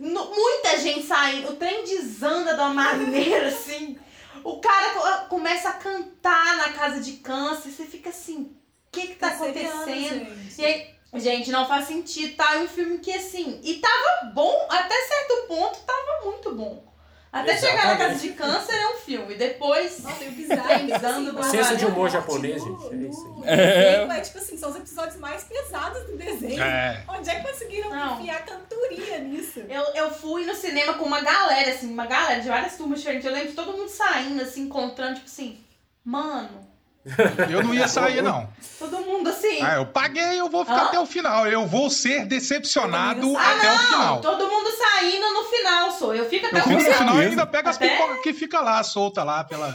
Muita 0.00 0.78
gente 0.78 1.06
saindo. 1.06 1.50
O 1.50 1.56
trem 1.56 1.84
desanda 1.84 2.54
de 2.54 2.60
uma 2.60 2.72
maneira 2.72 3.48
assim. 3.48 3.98
O 4.44 4.60
cara 4.60 4.94
co- 4.94 5.28
começa 5.28 5.68
a 5.68 5.74
cantar 5.74 6.56
na 6.56 6.72
casa 6.72 7.00
de 7.00 7.12
câncer. 7.18 7.70
Você 7.70 7.84
fica 7.84 8.10
assim: 8.10 8.42
o 8.42 8.56
que 8.92 9.08
que 9.08 9.14
tá 9.16 9.30
Canceriano, 9.30 9.82
acontecendo? 9.82 10.34
gente. 10.34 10.60
E 10.60 10.64
aí, 10.64 10.94
gente, 11.14 11.50
não 11.50 11.66
faz 11.66 11.86
sentido, 11.86 12.36
tá? 12.36 12.54
É 12.56 12.58
um 12.60 12.68
filme 12.68 12.98
que, 12.98 13.12
assim, 13.12 13.60
e 13.62 13.74
tava 13.76 14.30
bom, 14.32 14.66
até 14.70 14.94
certo 14.94 15.46
ponto, 15.48 15.78
tava 15.80 16.24
muito 16.24 16.54
bom. 16.54 16.89
Até 17.32 17.56
chegar 17.56 17.86
na 17.86 17.96
casa 17.96 18.14
Exatamente. 18.14 18.28
de 18.28 18.32
câncer 18.34 18.74
é 18.74 18.88
um 18.88 18.96
filme. 18.98 19.34
Depois. 19.36 20.02
Nossa, 20.02 20.24
o 20.24 20.30
bizarro 20.32 20.72
é 20.72 20.78
que, 20.80 20.92
Pisando 20.92 21.38
assim, 21.38 21.58
a 21.58 21.64
senso 21.64 21.76
de 21.76 21.86
humor 21.86 22.10
japonês, 22.10 22.62
gente, 22.62 22.92
é 22.92 22.96
isso 23.08 23.42
aí. 23.44 23.48
É. 23.60 24.08
É 24.10 24.20
tipo 24.20 24.38
assim, 24.38 24.58
são 24.58 24.70
os 24.70 24.76
episódios 24.76 25.16
mais 25.16 25.44
pesados 25.44 26.06
do 26.06 26.16
desenho. 26.16 26.60
É. 26.60 27.04
Onde 27.08 27.30
é 27.30 27.36
que 27.36 27.46
conseguiram 27.48 27.90
Não. 27.90 28.20
enfiar 28.20 28.44
cantoria 28.44 29.18
nisso? 29.20 29.60
Eu, 29.68 29.82
eu 29.94 30.10
fui 30.10 30.44
no 30.44 30.54
cinema 30.54 30.94
com 30.94 31.04
uma 31.04 31.20
galera, 31.20 31.70
assim, 31.70 31.92
uma 31.92 32.06
galera 32.06 32.40
de 32.40 32.48
várias 32.48 32.76
turmas 32.76 32.98
diferentes. 32.98 33.26
Eu 33.26 33.32
lembro 33.32 33.50
de 33.50 33.54
todo 33.54 33.76
mundo 33.76 33.88
saindo, 33.88 34.42
assim, 34.42 34.62
encontrando, 34.62 35.14
tipo 35.14 35.26
assim, 35.26 35.60
mano, 36.04 36.68
Eu 37.50 37.62
não 37.62 37.72
ia 37.74 37.88
sair, 37.88 38.22
não. 38.22 38.48
todo 38.78 39.00
mundo 39.00 39.28
assim. 39.30 39.62
Ah, 39.62 39.76
eu 39.76 39.86
paguei, 39.86 40.38
eu 40.40 40.48
vou 40.50 40.64
ficar 40.64 40.82
Ah. 40.82 40.86
até 40.86 41.00
o 41.00 41.06
final. 41.06 41.46
Eu 41.46 41.66
vou 41.66 41.88
ser 41.90 42.26
decepcionado 42.26 43.36
Ah, 43.36 43.50
até 43.56 43.70
o 43.70 43.74
não, 43.74 43.78
final. 43.86 44.20
todo 44.20 44.46
mundo 44.50 44.68
saindo 44.70 45.32
no 45.32 45.44
final, 45.44 45.90
sou. 45.92 46.14
Eu 46.14 46.28
fico 46.28 46.46
até 46.46 46.56
Eu 46.58 46.60
o 46.60 46.64
fico 46.64 46.74
no 46.78 46.84
final. 46.84 46.98
final 46.98 47.22
e 47.22 47.26
ainda 47.26 47.46
pego 47.46 47.68
as 47.70 47.76
Até- 47.76 47.88
pipocas 47.88 48.22
que 48.22 48.32
fica 48.34 48.60
lá, 48.60 48.82
solta 48.82 49.24
lá 49.24 49.42
pela, 49.44 49.74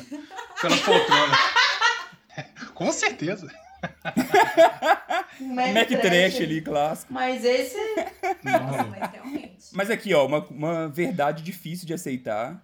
pela 0.62 0.78
poltrona. 0.78 1.38
Com 2.76 2.92
certeza. 2.92 3.48
Um 5.42 5.54
Mac 5.56 5.88
Trash 5.90 6.36
ali, 6.42 6.62
clássico. 6.62 7.14
Mas 7.14 7.44
esse. 7.44 7.78
Nossa, 8.44 8.84
mas 8.84 9.12
realmente. 9.12 9.56
Mas 9.74 9.90
aqui, 9.90 10.14
ó, 10.14 10.26
uma, 10.26 10.40
uma 10.50 10.88
verdade 10.88 11.44
difícil 11.44 11.86
de 11.88 11.94
aceitar. 11.94 12.62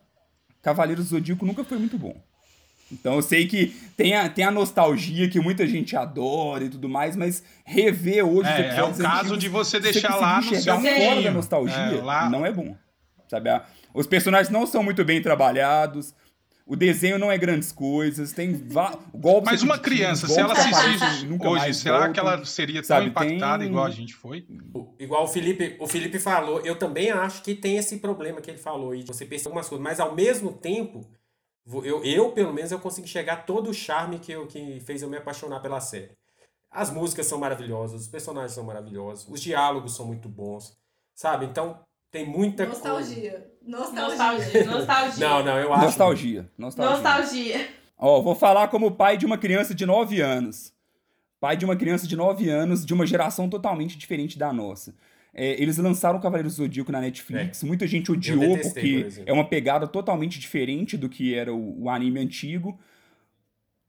Cavaleiros 0.62 1.06
do 1.06 1.10
Zodíaco 1.16 1.46
nunca 1.46 1.64
foi 1.64 1.78
muito 1.78 1.98
bom. 1.98 2.16
Então 2.92 3.16
eu 3.16 3.22
sei 3.22 3.48
que 3.48 3.68
tem 3.96 4.16
a, 4.16 4.28
tem 4.30 4.44
a 4.44 4.52
nostalgia 4.52 5.30
que 5.30 5.40
muita 5.40 5.66
gente 5.66 5.96
adora 5.96 6.66
e 6.66 6.70
tudo 6.70 6.90
mais, 6.90 7.16
mas 7.16 7.44
rever 7.66 8.26
hoje 8.26 8.50
É, 8.50 8.76
é 8.78 8.84
o 8.84 8.94
caso 8.94 9.04
antigos, 9.06 9.40
de 9.40 9.48
você 9.50 9.80
você 9.80 9.92
deixar 9.92 10.10
conseguir 10.10 10.22
lá 10.26 10.42
no 10.42 10.56
seu 10.62 10.78
fora 11.06 11.22
da 11.22 11.32
nostalgia, 11.32 11.76
É, 11.76 12.02
lá- 12.02 12.30
não 12.30 12.46
é 12.46 12.52
bom. 12.52 12.76
Sabe? 13.30 13.50
A- 13.50 13.64
Os 13.94 14.06
personagens 14.08 14.50
não 14.50 14.66
são 14.68 14.84
muito 14.84 15.04
bem 15.06 15.22
trabalhados, 15.22 16.14
o 16.66 16.76
desenho 16.76 17.18
não 17.20 17.32
é 17.32 17.38
grandes 17.38 17.72
coisas, 17.72 18.32
tem 18.32 18.54
golpes 19.14 19.52
Mas 19.52 19.62
uma 19.64 19.78
criança, 19.78 20.28
se 20.28 20.40
ela 20.40 20.54
assistisse 20.54 21.26
e 21.26 21.28
nunca 21.28 21.50
hoje, 21.50 21.74
será 21.74 21.96
voltam. 21.98 22.14
que 22.14 22.20
ela 22.20 22.46
seria 22.46 22.82
tão 22.82 22.88
Sabe, 22.88 23.08
impactada 23.08 23.60
tem- 23.60 23.68
igual 23.68 23.86
a 23.86 23.90
gente 23.90 24.14
foi? 24.14 24.46
Igual 25.00 25.24
o 25.24 25.28
Felipe, 25.28 25.76
o 25.80 25.88
Felipe 25.88 26.20
falou, 26.20 26.62
eu 26.62 26.76
também 26.76 27.12
acho 27.12 27.42
que 27.42 27.54
tem 27.56 27.78
esse 27.78 27.98
problema 27.98 28.40
que 28.42 28.50
ele 28.52 28.58
falou 28.60 28.92
aí, 28.92 29.00
de 29.04 29.08
você 29.08 29.26
perceber 29.26 29.50
algumas 29.50 29.68
coisas, 29.68 29.84
mas 29.84 30.00
ao 30.00 30.16
mesmo 30.16 30.54
tempo, 30.54 31.06
eu, 31.66 32.04
eu 32.04 32.32
pelo 32.32 32.54
menos 32.54 32.72
eu 32.72 32.80
consigo 32.80 33.08
chegar 33.08 33.46
todo 33.46 33.70
o 33.70 33.74
charme 33.74 34.20
que, 34.20 34.32
eu, 34.32 34.48
que 34.48 34.80
fez 34.82 35.02
eu 35.02 35.10
me 35.10 35.18
apaixonar 35.18 35.60
pela 35.60 35.80
série. 35.80 36.12
As 36.70 36.90
músicas 36.90 37.26
são 37.26 37.38
maravilhosas, 37.38 38.02
os 38.02 38.08
personagens 38.08 38.54
são 38.54 38.64
maravilhosos, 38.64 39.28
os 39.28 39.42
diálogos 39.42 39.96
são 39.96 40.06
muito 40.06 40.30
bons, 40.30 40.78
sabe? 41.14 41.46
Então 41.46 41.80
tem 42.10 42.26
muita 42.26 42.66
coisa. 42.66 42.90
Nostalgia. 42.90 43.52
Nostalgia. 43.62 44.08
Nostalgia, 44.08 44.66
nostalgia. 44.66 45.30
Não, 45.30 45.44
não, 45.44 45.60
eu 45.60 45.74
acho. 45.74 45.86
Nostalgia, 45.86 46.52
nostalgia. 46.58 46.96
Nostalgia. 46.96 47.70
Ó, 47.98 48.22
vou 48.22 48.34
falar 48.34 48.68
como 48.70 48.92
pai 48.92 49.18
de 49.18 49.26
uma 49.26 49.38
criança 49.38 49.76
de 49.76 49.86
9 49.86 50.22
anos. 50.22 50.74
Pai 51.40 51.56
de 51.56 51.66
uma 51.66 51.76
criança 51.76 52.08
de 52.08 52.16
9 52.16 52.50
anos, 52.50 52.86
de 52.86 52.94
uma 52.94 53.06
geração 53.06 53.50
totalmente 53.50 53.98
diferente 53.98 54.38
da 54.38 54.52
nossa. 54.52 54.96
É, 55.34 55.62
eles 55.62 55.78
lançaram 55.78 56.20
o 56.20 56.22
Cavaleiros 56.22 56.56
do 56.56 56.64
Zodíaco 56.64 56.92
na 56.92 57.00
Netflix. 57.00 57.64
Muita 57.64 57.88
gente 57.88 58.12
odiou 58.12 58.40
detestei, 58.40 58.64
por 58.64 58.74
porque 58.74 59.08
exemplo. 59.08 59.30
é 59.30 59.34
uma 59.34 59.46
pegada 59.48 59.88
totalmente 59.88 60.40
diferente 60.40 60.98
do 60.98 61.08
que 61.08 61.34
era 61.34 61.54
o, 61.54 61.84
o 61.84 61.90
anime 61.90 62.20
antigo. 62.20 62.78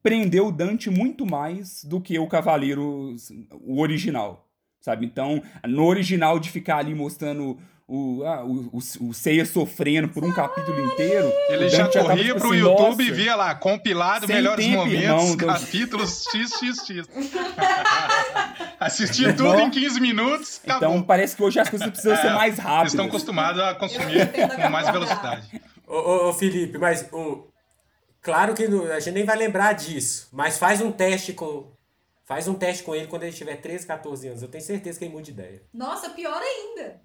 Prendeu 0.02 0.48
o 0.48 0.52
Dante 0.52 0.88
muito 0.90 1.26
mais 1.26 1.84
do 1.84 2.00
que 2.00 2.18
o 2.18 2.26
Cavaleiro, 2.26 3.16
o 3.60 3.80
original. 3.80 4.48
Sabe? 4.80 5.06
Então, 5.06 5.42
no 5.66 5.84
original 5.86 6.38
de 6.40 6.50
ficar 6.50 6.78
ali 6.78 6.94
mostrando 6.94 7.56
o, 7.86 8.24
ah, 8.24 8.42
o, 8.44 8.70
o, 8.72 9.08
o 9.08 9.14
Seiya 9.14 9.44
sofrendo 9.44 10.08
por 10.08 10.24
um 10.24 10.32
capítulo 10.32 10.80
inteiro. 10.86 11.30
Ele 11.50 11.68
já 11.68 11.86
corria 11.88 12.24
tipo 12.24 12.40
pro 12.40 12.48
assim, 12.50 12.58
YouTube 12.58 13.02
e 13.02 13.08
"Nossa, 13.10 13.14
via 13.14 13.36
lá, 13.36 13.54
compilado, 13.54 14.26
melhores 14.26 14.64
tempo, 14.64 14.78
momentos, 14.78 15.02
irmão, 15.02 15.36
Deus. 15.36 15.52
capítulos 15.52 16.24
XXX. 16.24 17.08
Assistia 18.86 19.32
tudo 19.32 19.52
Não. 19.52 19.60
em 19.60 19.70
15 19.70 20.00
minutos, 20.00 20.60
acabou. 20.64 20.88
Então 20.90 21.02
parece 21.02 21.36
que 21.36 21.42
hoje 21.42 21.58
as 21.60 21.68
coisas 21.68 21.88
precisam 21.88 22.16
ser 22.16 22.28
É, 22.28 22.32
mais 22.34 22.54
Eles 22.54 22.64
rápidas. 22.64 22.92
estão 22.92 23.06
acostumados 23.06 23.60
a 23.62 23.74
consumir 23.74 24.28
com 24.62 24.68
mais 24.70 24.88
velocidade. 24.90 25.62
Ô, 25.86 25.94
ô, 25.96 26.28
ô, 26.28 26.32
Felipe, 26.32 26.78
mas 26.78 27.06
o, 27.12 27.46
claro 28.20 28.54
que 28.54 28.66
não- 28.68 28.86
a 28.90 28.98
gente 29.00 29.14
nem 29.14 29.24
vai 29.24 29.36
lembrar 29.36 29.72
disso, 29.74 30.28
mas 30.32 30.58
faz 30.58 30.80
um 30.80 30.90
teste 30.92 31.32
com. 31.32 31.70
Faz 32.24 32.46
um 32.48 32.54
teste 32.54 32.82
com 32.84 32.94
ele 32.94 33.08
quando 33.08 33.24
ele 33.24 33.32
tiver 33.32 33.56
13, 33.56 33.86
14 33.86 34.28
anos. 34.28 34.42
Eu 34.42 34.48
tenho 34.48 34.64
certeza 34.64 34.98
que 34.98 35.04
ele 35.04 35.12
muda 35.12 35.24
de 35.24 35.32
ideia. 35.32 35.62
Nossa, 35.74 36.08
pior 36.10 36.40
ainda. 36.40 37.00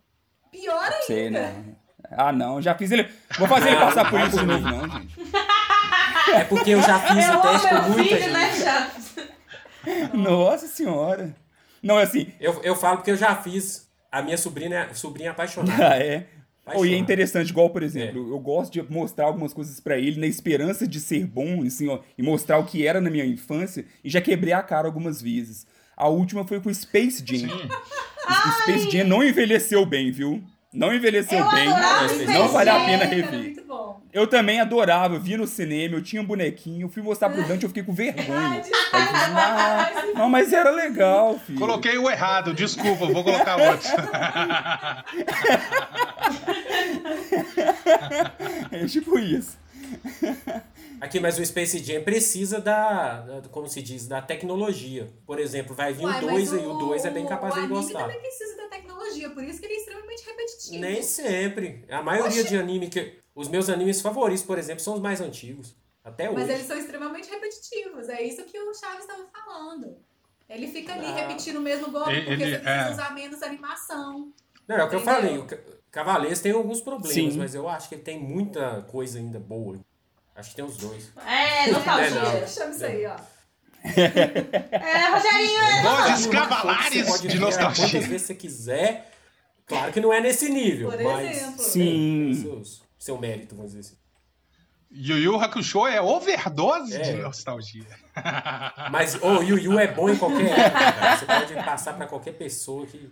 Pior 0.52 0.84
ainda. 0.84 1.04
Sei, 1.06 1.30
não. 1.30 1.76
Ah, 2.12 2.32
não, 2.32 2.62
já 2.62 2.76
fiz 2.76 2.92
ele. 2.92 3.10
Vou 3.38 3.48
fazer 3.48 3.70
ele 3.70 3.78
passar 3.80 4.10
por 4.10 4.20
isso 4.22 4.38
de 4.40 4.46
novo, 4.46 4.62
não, 4.70 4.90
gente. 4.90 5.16
É 6.34 6.44
porque 6.46 6.70
eu 6.72 6.82
já 6.82 7.00
fiz 7.00 7.26
Eu 7.28 7.34
o 7.38 7.42
teste 7.42 7.68
amo 7.68 7.82
com 7.84 7.90
meu 7.90 7.98
muita 7.98 8.16
filho, 8.16 8.22
gente. 8.22 8.34
né? 8.34 8.92
Nossa 10.14 10.68
senhora. 10.68 11.36
Não, 11.82 12.00
é 12.00 12.04
assim. 12.04 12.28
Eu, 12.40 12.62
eu 12.64 12.76
falo 12.76 12.98
porque 12.98 13.12
eu 13.12 13.18
já 13.18 13.36
fiz 13.36 13.88
a 14.12 14.22
minha 14.22 14.38
sobrinha, 14.38 14.90
sobrinha 14.94 15.32
apaixonada. 15.32 15.78
Ah, 15.94 15.98
é. 15.98 16.26
Oh, 16.66 16.70
e 16.70 16.74
é 16.74 16.74
Apaixonada. 16.74 16.96
interessante, 16.98 17.50
igual, 17.50 17.70
por 17.70 17.82
exemplo, 17.82 18.30
eu 18.30 18.40
gosto 18.40 18.74
de 18.74 18.84
mostrar 18.92 19.26
algumas 19.28 19.54
coisas 19.54 19.80
pra 19.80 19.98
ele 19.98 20.20
na 20.20 20.28
esperança 20.28 20.86
de 20.86 21.00
ser 21.00 21.26
bom, 21.26 21.64
assim, 21.66 21.88
ó, 21.88 22.00
e 22.18 22.22
mostrar 22.22 22.58
o 22.58 22.66
que 22.66 22.86
era 22.86 23.00
na 23.00 23.10
minha 23.10 23.26
infância, 23.26 23.86
e 24.04 24.10
já 24.10 24.20
quebrei 24.20 24.52
a 24.52 24.62
cara 24.62 24.86
algumas 24.86 25.22
vezes. 25.22 25.66
A 25.96 26.10
última 26.10 26.46
foi 26.46 26.60
com 26.60 26.70
o 26.70 26.76
Space 26.76 27.24
Jam. 27.26 27.48
Sim. 27.48 27.70
O 28.28 28.62
Space 28.64 28.92
Jam 28.92 29.06
não 29.08 29.24
envelheceu 29.24 29.86
bem, 29.86 30.12
viu? 30.12 30.44
Não 30.74 30.94
envelheceu 30.94 31.40
Eu 31.40 31.50
bem. 31.52 31.70
Não 32.34 32.50
vale 32.50 32.70
a 32.70 32.86
pena 32.86 33.06
rever. 33.06 33.64
Eu 34.14 34.26
também 34.26 34.60
adorava, 34.60 35.16
eu 35.16 35.20
via 35.20 35.38
no 35.38 35.46
cinema, 35.46 35.96
eu 35.96 36.02
tinha 36.02 36.22
um 36.22 36.26
bonequinho, 36.26 36.86
eu 36.86 36.90
fui 36.90 37.04
mostrar 37.04 37.30
pro 37.30 37.46
Dante, 37.48 37.64
eu 37.64 37.70
fiquei 37.70 37.84
com 37.84 37.94
vergonha. 37.94 38.50
Aí 38.50 38.56
eu 38.58 38.62
disse, 38.62 38.74
"Ah, 38.94 39.92
não, 40.16 40.30
mas 40.30 40.54
era 40.54 40.72
legal, 40.72 41.38
filho. 41.40 41.60
Coloquei 41.60 41.98
o 41.98 42.10
errado, 42.10 42.54
desculpa, 42.54 43.06
vou 43.06 43.24
colocar 43.24 43.58
outro. 43.58 43.90
É 48.72 48.86
tipo 48.86 49.18
isso. 49.18 49.58
Aqui, 51.00 51.20
mas 51.20 51.38
o 51.38 51.46
Space 51.46 51.78
Jam 51.84 52.04
precisa 52.04 52.60
da, 52.60 53.42
como 53.52 53.68
se 53.68 53.82
diz, 53.82 54.08
da 54.08 54.22
tecnologia. 54.22 55.08
Por 55.26 55.40
exemplo, 55.40 55.76
vai 55.76 55.94
vir 55.94 56.06
Uai, 56.06 56.24
o 56.24 56.26
mas 56.26 56.50
2 56.50 56.64
e 56.64 56.66
o 56.66 56.74
2 56.74 57.06
é 57.06 57.12
bem 57.12 57.26
capaz 57.26 57.56
o 57.56 57.62
de 57.62 57.68
gostar. 57.68 58.00
também 58.02 58.20
precisa 58.20 58.58
da 58.58 58.68
tecnologia, 58.68 59.30
por 59.30 59.44
isso 59.44 59.60
que 59.60 59.66
ele 59.68 59.76
é 59.76 59.78
extremamente 60.18 60.26
repetitivo. 60.26 60.82
Nem 60.82 61.04
sempre. 61.04 61.86
A 61.90 62.02
maioria 62.02 62.44
de 62.44 62.58
anime 62.58 62.90
que. 62.90 63.20
Os 63.36 63.48
meus 63.48 63.70
animes 63.70 64.02
favoritos, 64.02 64.44
por 64.44 64.58
exemplo, 64.58 64.82
são 64.84 64.96
os 64.96 65.00
mais 65.00 65.22
antigos. 65.22 65.76
Até 66.04 66.28
Mas 66.32 66.46
hoje. 66.46 66.54
eles 66.54 66.66
são 66.66 66.78
extremamente 66.78 67.30
repetitivos. 67.30 68.10
É 68.10 68.22
isso 68.24 68.44
que 68.46 68.58
o 68.60 68.74
Chaves 68.74 69.02
estava 69.02 69.26
falando. 69.32 69.98
Ele 70.50 70.68
fica 70.68 70.94
ali 70.94 71.06
Ah. 71.06 71.14
repetindo 71.16 71.58
o 71.58 71.62
mesmo 71.62 71.92
golpe 71.92 72.10
Ele- 72.12 72.22
porque 72.26 72.32
ele- 72.44 72.52
você 72.56 72.60
precisa 72.60 72.90
é. 72.90 72.92
usar 72.94 73.14
menos 73.14 73.44
animação. 73.44 74.32
Não, 74.68 74.76
é 74.78 74.84
o 74.84 74.90
que 74.90 74.96
eu 74.96 75.02
falei. 75.02 75.38
O 75.38 75.46
Ca- 75.46 75.60
Cavaleiros 75.92 76.40
tem 76.40 76.52
alguns 76.52 76.82
problemas, 76.82 77.14
Sim. 77.14 77.38
mas 77.38 77.54
eu 77.54 77.68
acho 77.70 77.90
que 77.90 77.96
ele 77.96 78.02
tem 78.02 78.20
muita 78.20 78.82
coisa 78.90 79.20
ainda 79.20 79.40
boa. 79.40 79.80
Acho 80.36 80.50
que 80.52 80.56
tem 80.56 80.66
os 80.66 80.78
dois. 80.78 81.12
É, 81.26 81.68
É, 81.68 81.72
nostalgia. 81.72 82.10
não. 82.42 82.48
Chama 82.48 82.72
isso 82.72 82.86
aí, 82.86 83.06
ó. 83.06 83.16
É, 83.84 85.10
Rogerinho, 85.10 85.62
é. 85.62 85.82
Vozes 85.84 86.26
Você 86.26 86.30
cavalares 86.30 87.08
pode 87.10 87.28
de 87.28 87.40
nostalgia. 87.40 87.86
Quantas 87.88 88.06
vezes 88.08 88.22
você 88.28 88.36
quiser. 88.36 89.12
Claro 89.68 89.92
que 89.92 90.00
não 90.00 90.12
é 90.14 90.20
nesse 90.22 90.50
nível, 90.50 90.90
Por 90.90 91.04
mas. 91.04 91.38
exemplo. 91.38 91.64
Sim. 91.64 92.34
Seus- 92.42 92.82
seu 92.98 93.18
mérito, 93.18 93.56
vamos 93.56 93.72
dizer 93.74 93.82
assim. 93.82 93.98
Yu 94.90 95.18
Yu 95.18 95.36
Hakusho 95.36 95.86
é 95.86 96.02
overdose 96.02 96.96
É. 96.96 97.00
de 97.02 97.14
nostalgia. 97.22 97.86
Mas 98.90 99.16
o 99.22 99.42
Yu 99.44 99.58
Yu 99.60 99.78
é 99.80 99.88
bom 99.88 100.10
em 100.10 100.16
qualquer 100.18 100.58
época, 100.58 100.80
cara. 100.94 101.18
Você 101.18 101.26
pode 101.26 101.54
passar 101.56 101.94
pra 101.94 102.08
qualquer 102.08 102.32
pessoa 102.34 102.86
que 102.88 103.10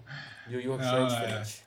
Yu 0.50 0.62
Yu 0.62 0.74
Hakusho 0.74 0.90
é 0.90 1.00
Não, 1.00 1.06
é. 1.06 1.10
diferente. 1.10 1.66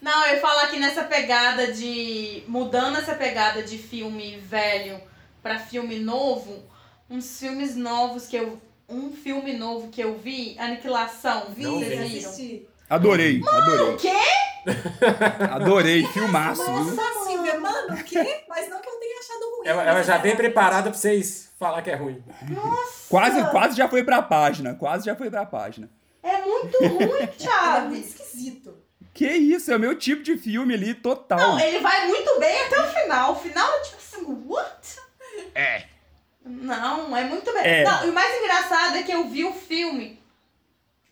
Não, 0.00 0.26
eu 0.26 0.34
ia 0.36 0.40
falar 0.40 0.68
que 0.68 0.78
nessa 0.78 1.02
pegada 1.04 1.72
de. 1.72 2.44
Mudando 2.46 2.96
essa 2.98 3.14
pegada 3.16 3.62
de 3.62 3.76
filme 3.76 4.38
velho 4.38 5.00
pra 5.42 5.58
filme 5.58 5.98
novo, 5.98 6.62
uns 7.10 7.38
filmes 7.40 7.74
novos 7.74 8.26
que 8.28 8.36
eu. 8.36 8.62
Um 8.88 9.10
filme 9.12 9.54
novo 9.54 9.88
que 9.88 10.00
eu 10.00 10.16
vi, 10.18 10.56
Aniquilação, 10.58 11.46
Vi, 11.56 11.62
Não 11.64 11.80
vocês 11.80 12.36
vi. 12.36 12.42
viram? 12.46 12.66
Adorei, 12.88 13.42
adorei. 13.46 13.94
O 13.94 13.96
quê? 13.96 14.12
Adorei, 15.50 16.06
filmaço, 16.08 16.64
viu? 16.64 16.94
Nossa, 16.94 17.24
Silvia, 17.24 17.60
mano, 17.60 17.94
o 17.94 18.04
quê? 18.04 18.44
Mas 18.48 18.68
não 18.68 18.80
que 18.80 18.88
eu 18.88 18.94
tenha 18.98 19.18
achado 19.18 19.56
ruim. 19.56 19.66
Ela, 19.66 19.82
ela 19.82 20.02
já 20.02 20.18
vem 20.18 20.36
preparada 20.36 20.90
pra 20.90 20.98
vocês 20.98 21.50
falar 21.58 21.82
que 21.82 21.90
é 21.90 21.94
ruim. 21.94 22.22
Quase, 23.08 23.50
quase 23.50 23.76
já 23.76 23.88
foi 23.88 24.02
pra 24.04 24.22
página, 24.22 24.74
quase 24.74 25.06
já 25.06 25.16
foi 25.16 25.30
pra 25.30 25.46
página. 25.46 25.90
É 26.22 26.40
muito 26.42 26.78
ruim, 26.78 27.28
Ele 27.88 27.96
é 27.96 28.00
esquisito. 28.00 28.74
Que 29.12 29.28
isso, 29.28 29.70
é 29.70 29.76
o 29.76 29.80
meu 29.80 29.96
tipo 29.96 30.22
de 30.22 30.36
filme 30.36 30.74
ali, 30.74 30.92
total. 30.92 31.38
Não, 31.38 31.60
ele 31.60 31.78
vai 31.78 32.08
muito 32.08 32.40
bem 32.40 32.62
até 32.62 32.80
o 32.80 32.86
final. 32.88 33.32
O 33.32 33.36
final 33.36 33.70
é 33.74 33.80
tipo 33.80 33.96
assim, 33.96 34.44
what? 34.46 34.98
É. 35.54 35.84
Não, 36.44 37.16
é 37.16 37.24
muito 37.24 37.52
bem. 37.52 37.62
É. 37.64 37.84
Não, 37.84 38.06
e 38.06 38.10
o 38.10 38.12
mais 38.12 38.36
engraçado 38.42 38.96
é 38.96 39.02
que 39.02 39.12
eu 39.12 39.28
vi 39.28 39.44
o 39.44 39.52
filme. 39.52 40.20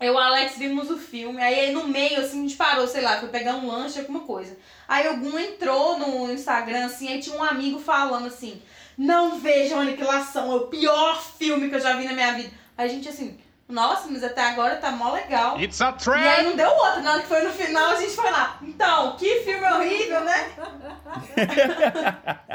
Eu 0.03 0.15
e 0.15 0.17
o 0.17 0.19
Alex 0.19 0.59
vimos 0.59 0.91
o 0.91 0.99
filme. 0.99 1.41
Aí 1.41 1.73
no 1.73 1.87
meio, 1.87 2.21
assim, 2.21 2.41
a 2.41 2.43
gente 2.43 2.57
parou, 2.57 2.87
sei 2.87 3.03
lá, 3.03 3.19
foi 3.19 3.29
pegar 3.29 3.55
um 3.55 3.69
lanche, 3.69 4.01
alguma 4.01 4.21
coisa. 4.21 4.57
Aí 4.89 5.07
algum 5.07 5.39
entrou 5.39 5.99
no 5.99 6.33
Instagram, 6.33 6.87
assim, 6.87 7.09
aí 7.09 7.21
tinha 7.21 7.37
um 7.37 7.43
amigo 7.43 7.79
falando 7.79 8.27
assim: 8.27 8.61
Não 8.99 9.39
vejam 9.39 9.81
Aniquilação, 9.81 10.53
é 10.53 10.57
o 10.57 10.67
pior 10.67 11.23
filme 11.23 11.69
que 11.69 11.77
eu 11.77 11.81
já 11.81 11.97
vi 11.97 12.05
na 12.05 12.13
minha 12.13 12.33
vida. 12.35 12.51
Aí 12.77 12.87
a 12.87 12.89
gente 12.93 13.09
assim, 13.09 13.39
nossa, 13.69 14.09
mas 14.11 14.25
até 14.25 14.43
agora 14.43 14.77
tá 14.77 14.91
mó 14.91 15.13
legal. 15.13 15.61
It's 15.61 15.81
a 15.81 15.97
E 16.07 16.29
aí 16.29 16.45
não 16.45 16.57
deu 16.57 16.69
outra, 16.69 17.01
na 17.01 17.13
hora 17.13 17.23
que 17.23 17.29
foi 17.29 17.43
no 17.43 17.53
final, 17.53 17.93
a 17.93 18.01
gente 18.01 18.13
foi 18.13 18.31
lá. 18.31 18.59
Então, 18.63 19.17
que 19.17 19.43
filme 19.43 19.65
horrível, 19.65 20.21
né? 20.23 20.53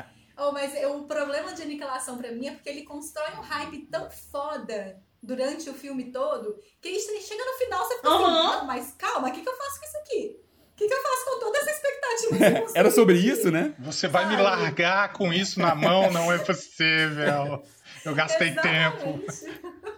Oh, 0.40 0.52
mas 0.52 0.72
o 0.86 1.02
problema 1.06 1.52
de 1.52 1.64
aniquilação 1.64 2.16
pra 2.16 2.32
mim 2.32 2.46
é 2.46 2.52
porque 2.52 2.70
ele 2.70 2.84
constrói 2.84 3.32
um 3.40 3.42
hype 3.42 3.88
tão 3.88 4.08
foda 4.12 5.02
durante 5.22 5.70
o 5.70 5.74
filme 5.74 6.12
todo 6.12 6.60
que 6.82 7.00
chega 7.00 7.44
no 7.46 7.58
final 7.58 7.86
você 7.86 7.96
fica 7.96 8.10
assim, 8.10 8.24
Aham. 8.24 8.58
não, 8.58 8.66
mas 8.66 8.94
calma, 8.98 9.30
o 9.30 9.32
que, 9.32 9.42
que 9.42 9.50
eu 9.50 9.58
faço 9.58 9.80
com 9.80 9.86
isso 9.86 9.98
aqui? 9.98 10.40
O 10.74 10.76
que, 10.78 10.88
que 10.88 10.94
eu 10.94 11.02
faço 11.02 11.26
com 11.26 11.40
toda 11.40 11.58
essa 11.58 11.72
expectativa? 11.72 12.60
eu 12.70 12.72
Era 12.76 12.92
sobre 12.92 13.18
isso, 13.18 13.52
né? 13.52 13.74
Você 13.80 14.08
vai 14.08 14.26
me 14.26 14.32
Sabe? 14.32 14.44
largar 14.44 15.14
com 15.14 15.34
isso 15.34 15.60
na 15.60 15.74
mão? 15.74 16.12
Não 16.12 16.32
é 16.32 16.38
possível. 16.38 17.64
Eu 18.06 18.14
gastei 18.14 18.54
tempo. 18.54 19.20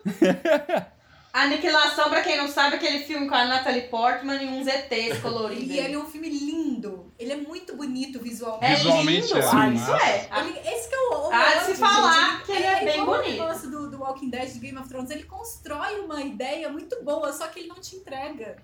Aniquilação, 1.31 2.09
pra 2.09 2.21
quem 2.21 2.37
não 2.37 2.47
sabe, 2.47 2.75
é 2.75 2.77
aquele 2.77 2.99
filme 3.05 3.27
com 3.29 3.35
a 3.35 3.45
Natalie 3.45 3.83
Portman 3.87 4.41
e 4.41 4.47
uns 4.47 4.65
ETs 4.67 5.19
coloridos. 5.21 5.69
E 5.75 5.79
ele 5.79 5.93
é 5.93 5.97
um 5.97 6.05
filme 6.07 6.27
lindo. 6.29 7.11
Ele 7.19 7.33
é 7.33 7.35
muito 7.37 7.75
bonito 7.75 8.19
visualmente. 8.19 8.65
É 8.73 8.75
Visualmente 8.77 9.27
lindo. 9.33 9.37
é. 9.37 9.49
Ah, 9.53 9.69
isso 9.69 9.91
é. 9.93 10.29
Ele- 10.39 10.59
esse 10.75 10.89
que 10.89 10.95
é 10.95 10.99
o, 10.99 11.27
o 11.27 11.31
Ah, 11.31 11.61
se 11.65 11.75
falar 11.75 12.31
gente. 12.37 12.45
que 12.45 12.51
ele 12.53 12.63
é 12.65 12.85
bem 12.85 13.01
igual 13.01 13.21
bonito. 13.21 13.39
O 13.41 13.45
negócio 13.45 13.69
do, 13.69 13.91
do 13.91 13.99
Walking 13.99 14.29
Dead, 14.29 14.51
de 14.53 14.59
Game 14.59 14.77
of 14.77 14.89
Thrones, 14.89 15.11
ele 15.11 15.23
constrói 15.23 15.99
uma 15.99 16.21
ideia 16.21 16.67
muito 16.69 17.01
boa, 17.03 17.31
só 17.31 17.47
que 17.47 17.59
ele 17.59 17.67
não 17.67 17.79
te 17.79 17.95
entrega. 17.95 18.57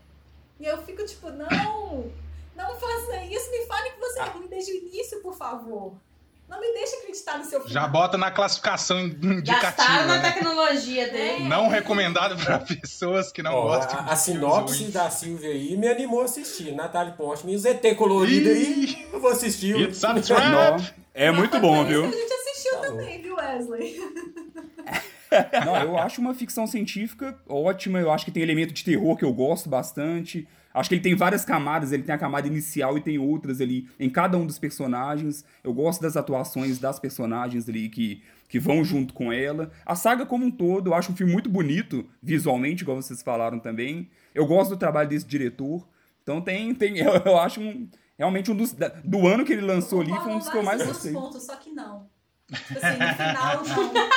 E 0.59 0.65
eu 0.65 0.81
fico 0.83 1.05
tipo, 1.05 1.29
não, 1.29 2.11
não 2.55 2.79
faça 2.79 3.23
isso, 3.25 3.51
me 3.51 3.65
fale 3.67 3.91
que 3.91 3.99
você 3.99 4.19
é 4.21 4.23
ruim 4.23 4.47
desde 4.47 4.71
o 4.71 4.75
início, 4.75 5.21
por 5.21 5.35
favor. 5.37 5.93
Não 6.47 6.61
me 6.61 6.71
deixe 6.73 6.95
acreditar 6.97 7.37
no 7.39 7.43
seu 7.43 7.59
filme. 7.59 7.73
Já 7.73 7.87
bota 7.87 8.17
na 8.17 8.29
classificação 8.29 8.99
indicativa. 8.99 9.61
Gastaram 9.61 10.07
na 10.07 10.17
né? 10.19 10.31
tecnologia 10.31 11.11
dele. 11.11 11.43
Não 11.45 11.67
recomendado 11.69 12.37
pra 12.43 12.59
pessoas 12.81 13.31
que 13.31 13.41
não 13.41 13.53
Ó, 13.53 13.63
gostam. 13.63 13.99
a, 13.99 14.03
de 14.03 14.09
a 14.11 14.15
sinopse 14.15 14.79
ruins. 14.83 14.93
da 14.93 15.09
Silvia 15.09 15.49
aí 15.49 15.75
me 15.75 15.87
animou 15.87 16.21
a 16.21 16.25
assistir. 16.25 16.71
Natália 16.73 17.13
Portman 17.13 17.53
e 17.53 17.55
o 17.55 17.59
ZT 17.59 17.95
colorido 17.95 18.49
aí, 18.49 19.07
eu 19.11 19.19
vou 19.19 19.31
assistir. 19.31 19.75
It's 19.81 20.03
a 20.03 20.13
trap! 20.13 20.93
é 21.13 21.31
muito 21.31 21.59
bom, 21.59 21.83
viu? 21.83 22.03
a 22.05 22.11
gente 22.11 22.33
assistiu 22.33 22.73
Tá 22.75 22.81
também, 22.87 23.21
viu, 23.21 23.35
Wesley? 23.35 23.95
Não, 25.65 25.75
eu 25.81 25.97
acho 25.97 26.21
uma 26.21 26.33
ficção 26.33 26.65
científica 26.67 27.37
ótima. 27.47 27.99
Eu 27.99 28.11
acho 28.11 28.23
que 28.25 28.31
tem 28.31 28.43
elemento 28.43 28.73
de 28.73 28.83
terror 28.83 29.17
que 29.17 29.25
eu 29.25 29.33
gosto 29.33 29.67
bastante. 29.67 30.47
Acho 30.75 30.89
que 30.89 30.95
ele 30.95 31.01
tem 31.01 31.15
várias 31.15 31.45
camadas. 31.45 31.91
Ele 31.91 32.03
tem 32.03 32.13
a 32.13 32.17
camada 32.17 32.47
inicial 32.47 32.97
e 32.97 33.01
tem 33.01 33.17
outras 33.17 33.61
ali 33.61 33.87
em 33.99 34.09
cada 34.09 34.37
um 34.37 34.45
dos 34.45 34.59
personagens. 34.59 35.45
Eu 35.63 35.73
gosto 35.73 36.01
das 36.01 36.17
atuações 36.17 36.77
das 36.77 36.99
personagens 36.99 37.69
ali 37.69 37.87
que, 37.87 38.21
que 38.49 38.59
vão 38.59 38.83
junto 38.83 39.13
com 39.13 39.31
ela. 39.31 39.71
A 39.85 39.95
saga 39.95 40.25
como 40.25 40.45
um 40.45 40.51
todo, 40.51 40.89
eu 40.89 40.93
acho 40.93 41.11
um 41.11 41.15
filme 41.15 41.31
muito 41.31 41.49
bonito 41.49 42.05
visualmente, 42.21 42.83
igual 42.83 43.01
vocês 43.01 43.21
falaram 43.21 43.57
também. 43.57 44.09
Eu 44.33 44.45
gosto 44.45 44.71
do 44.71 44.77
trabalho 44.77 45.07
desse 45.07 45.25
diretor. 45.25 45.87
Então 46.21 46.41
tem, 46.41 46.75
tem 46.75 46.97
eu, 46.99 47.13
eu 47.25 47.37
acho 47.37 47.61
um, 47.61 47.87
realmente 48.17 48.51
um 48.51 48.55
dos 48.55 48.75
do 49.03 49.27
ano 49.27 49.45
que 49.45 49.53
ele 49.53 49.61
lançou 49.61 50.01
ali 50.01 50.13
foi 50.13 50.33
um 50.33 50.39
dos 50.39 50.49
que 50.49 50.57
eu 50.57 50.63
mais 50.63 50.85
gostei. 50.85 51.13
pontos, 51.13 51.43
só 51.43 51.55
que 51.55 51.71
não. 51.71 52.07
Tipo 52.51 52.77
assim, 52.77 52.99
no 52.99 53.13
final, 53.15 53.63
não. 53.93 54.09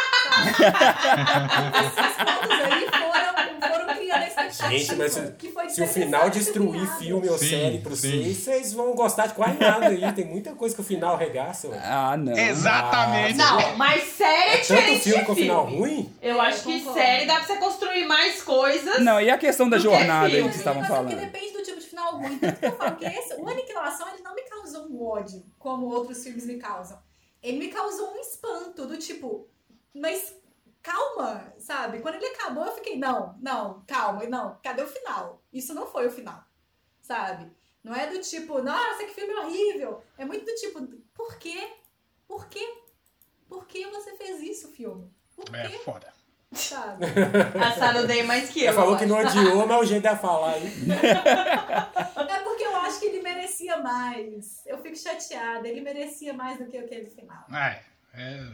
Sabe? 0.44 1.78
Esses 1.86 2.16
pontos 2.16 2.60
aí 2.60 2.86
foram, 2.90 3.70
foram 3.70 3.94
criando 3.96 4.22
expectativa. 4.24 4.68
Gente, 4.70 4.94
mas 4.96 5.12
se- 5.12 5.32
que 5.38 5.48
Se 5.68 5.82
o 5.82 5.86
final 5.86 6.30
destruir 6.30 6.70
criado. 6.80 6.98
filme 6.98 7.28
ou 7.28 7.38
Sim, 7.38 7.48
série 7.50 7.78
pra 7.78 7.90
vocês, 7.90 8.36
vocês 8.38 8.72
vão 8.72 8.94
gostar 8.94 9.26
de 9.26 9.34
quase 9.34 9.58
nada 9.58 9.86
aí. 9.88 10.12
Tem 10.12 10.24
muita 10.24 10.54
coisa 10.54 10.74
que 10.74 10.80
o 10.80 10.84
final 10.84 11.16
regaça. 11.16 11.68
ué. 11.68 11.78
Ah, 11.82 12.16
não. 12.16 12.36
Exatamente. 12.36 13.36
Não, 13.36 13.76
mas 13.76 14.02
série 14.04 14.50
é 14.50 14.56
Tanto 14.58 14.62
diferente 14.62 15.00
filme 15.02 15.18
de 15.20 15.24
com 15.26 15.34
filme. 15.34 15.48
final 15.50 15.64
ruim? 15.66 16.12
Eu 16.22 16.40
acho 16.40 16.62
que 16.62 16.78
concordo. 16.80 16.98
série 17.00 17.26
dá 17.26 17.36
pra 17.36 17.44
você 17.44 17.56
construir 17.56 18.06
mais 18.06 18.42
coisas. 18.42 19.00
Não, 19.00 19.20
e 19.20 19.30
a 19.30 19.38
questão 19.38 19.68
da 19.68 19.76
que 19.76 19.82
jornada 19.82 20.26
aí 20.26 20.32
filme, 20.32 20.48
que 20.48 20.54
vocês 20.56 20.66
estavam 20.66 20.84
falando? 20.84 21.16
depende 21.16 21.52
do 21.52 21.62
tipo 21.62 21.78
de 21.80 21.86
final 21.86 22.16
ruim. 22.18 22.38
Tanto 22.38 22.58
que 22.60 22.66
eu 22.66 22.72
falo 22.76 22.96
que 22.96 23.04
esse, 23.04 23.34
o 23.34 23.48
Aniquilação 23.48 24.08
ele 24.14 24.22
não 24.22 24.34
me 24.34 24.42
causou 24.42 24.86
um 24.88 25.06
ódio, 25.06 25.42
como 25.58 25.86
outros 25.86 26.22
filmes 26.22 26.46
me 26.46 26.56
causam. 26.56 26.98
Ele 27.42 27.58
me 27.58 27.68
causou 27.68 28.12
um 28.14 28.20
espanto, 28.20 28.86
do 28.86 28.96
tipo, 28.96 29.46
mas 29.94 30.34
calma, 30.82 31.52
sabe? 31.58 32.00
Quando 32.00 32.14
ele 32.16 32.26
acabou, 32.26 32.64
eu 32.64 32.74
fiquei, 32.74 32.98
não, 32.98 33.36
não, 33.40 33.82
calma, 33.86 34.24
não, 34.24 34.58
cadê 34.62 34.82
o 34.82 34.86
final? 34.88 35.42
Isso 35.52 35.74
não 35.74 35.86
foi 35.86 36.06
o 36.06 36.10
final, 36.10 36.42
sabe? 37.00 37.50
Não 37.82 37.94
é 37.94 38.06
do 38.06 38.20
tipo, 38.20 38.60
nossa, 38.62 39.04
que 39.04 39.14
filme 39.14 39.34
horrível. 39.34 40.02
É 40.16 40.24
muito 40.24 40.44
do 40.44 40.54
tipo, 40.54 40.86
por 41.14 41.38
quê? 41.38 41.72
Por 42.26 42.48
quê? 42.48 42.66
Por 43.48 43.66
que 43.66 43.86
você 43.86 44.16
fez 44.16 44.40
isso, 44.42 44.68
filme? 44.72 45.10
Por 45.34 45.54
É 45.54 45.68
quê? 45.68 45.78
foda. 45.78 46.12
Sabe? 46.52 47.04
A 47.62 47.72
Sarah 47.72 48.00
odeia 48.00 48.24
mais 48.24 48.48
que 48.48 48.60
eu. 48.62 48.68
Ela 48.68 48.74
falou 48.76 48.92
eu 48.94 48.98
que 48.98 49.06
não 49.06 49.18
acho. 49.18 49.38
odiou, 49.38 49.66
mas 49.66 49.80
o 49.80 49.84
jeito 49.84 50.02
dela 50.02 50.16
falar 50.16 50.52
aí. 50.54 50.66
É 52.28 52.38
porque 52.42 52.64
eu 52.64 52.76
acho 52.76 52.98
que 53.00 53.06
ele 53.06 53.20
merecia 53.22 53.76
mais. 53.78 54.62
Eu 54.66 54.78
fico 54.78 54.96
chateada. 54.96 55.68
Ele 55.68 55.80
merecia 55.82 56.32
mais 56.32 56.58
do 56.58 56.66
que 56.66 56.78
aquele 56.78 57.10
final. 57.10 57.44
É, 57.52 57.82
é 58.14 58.50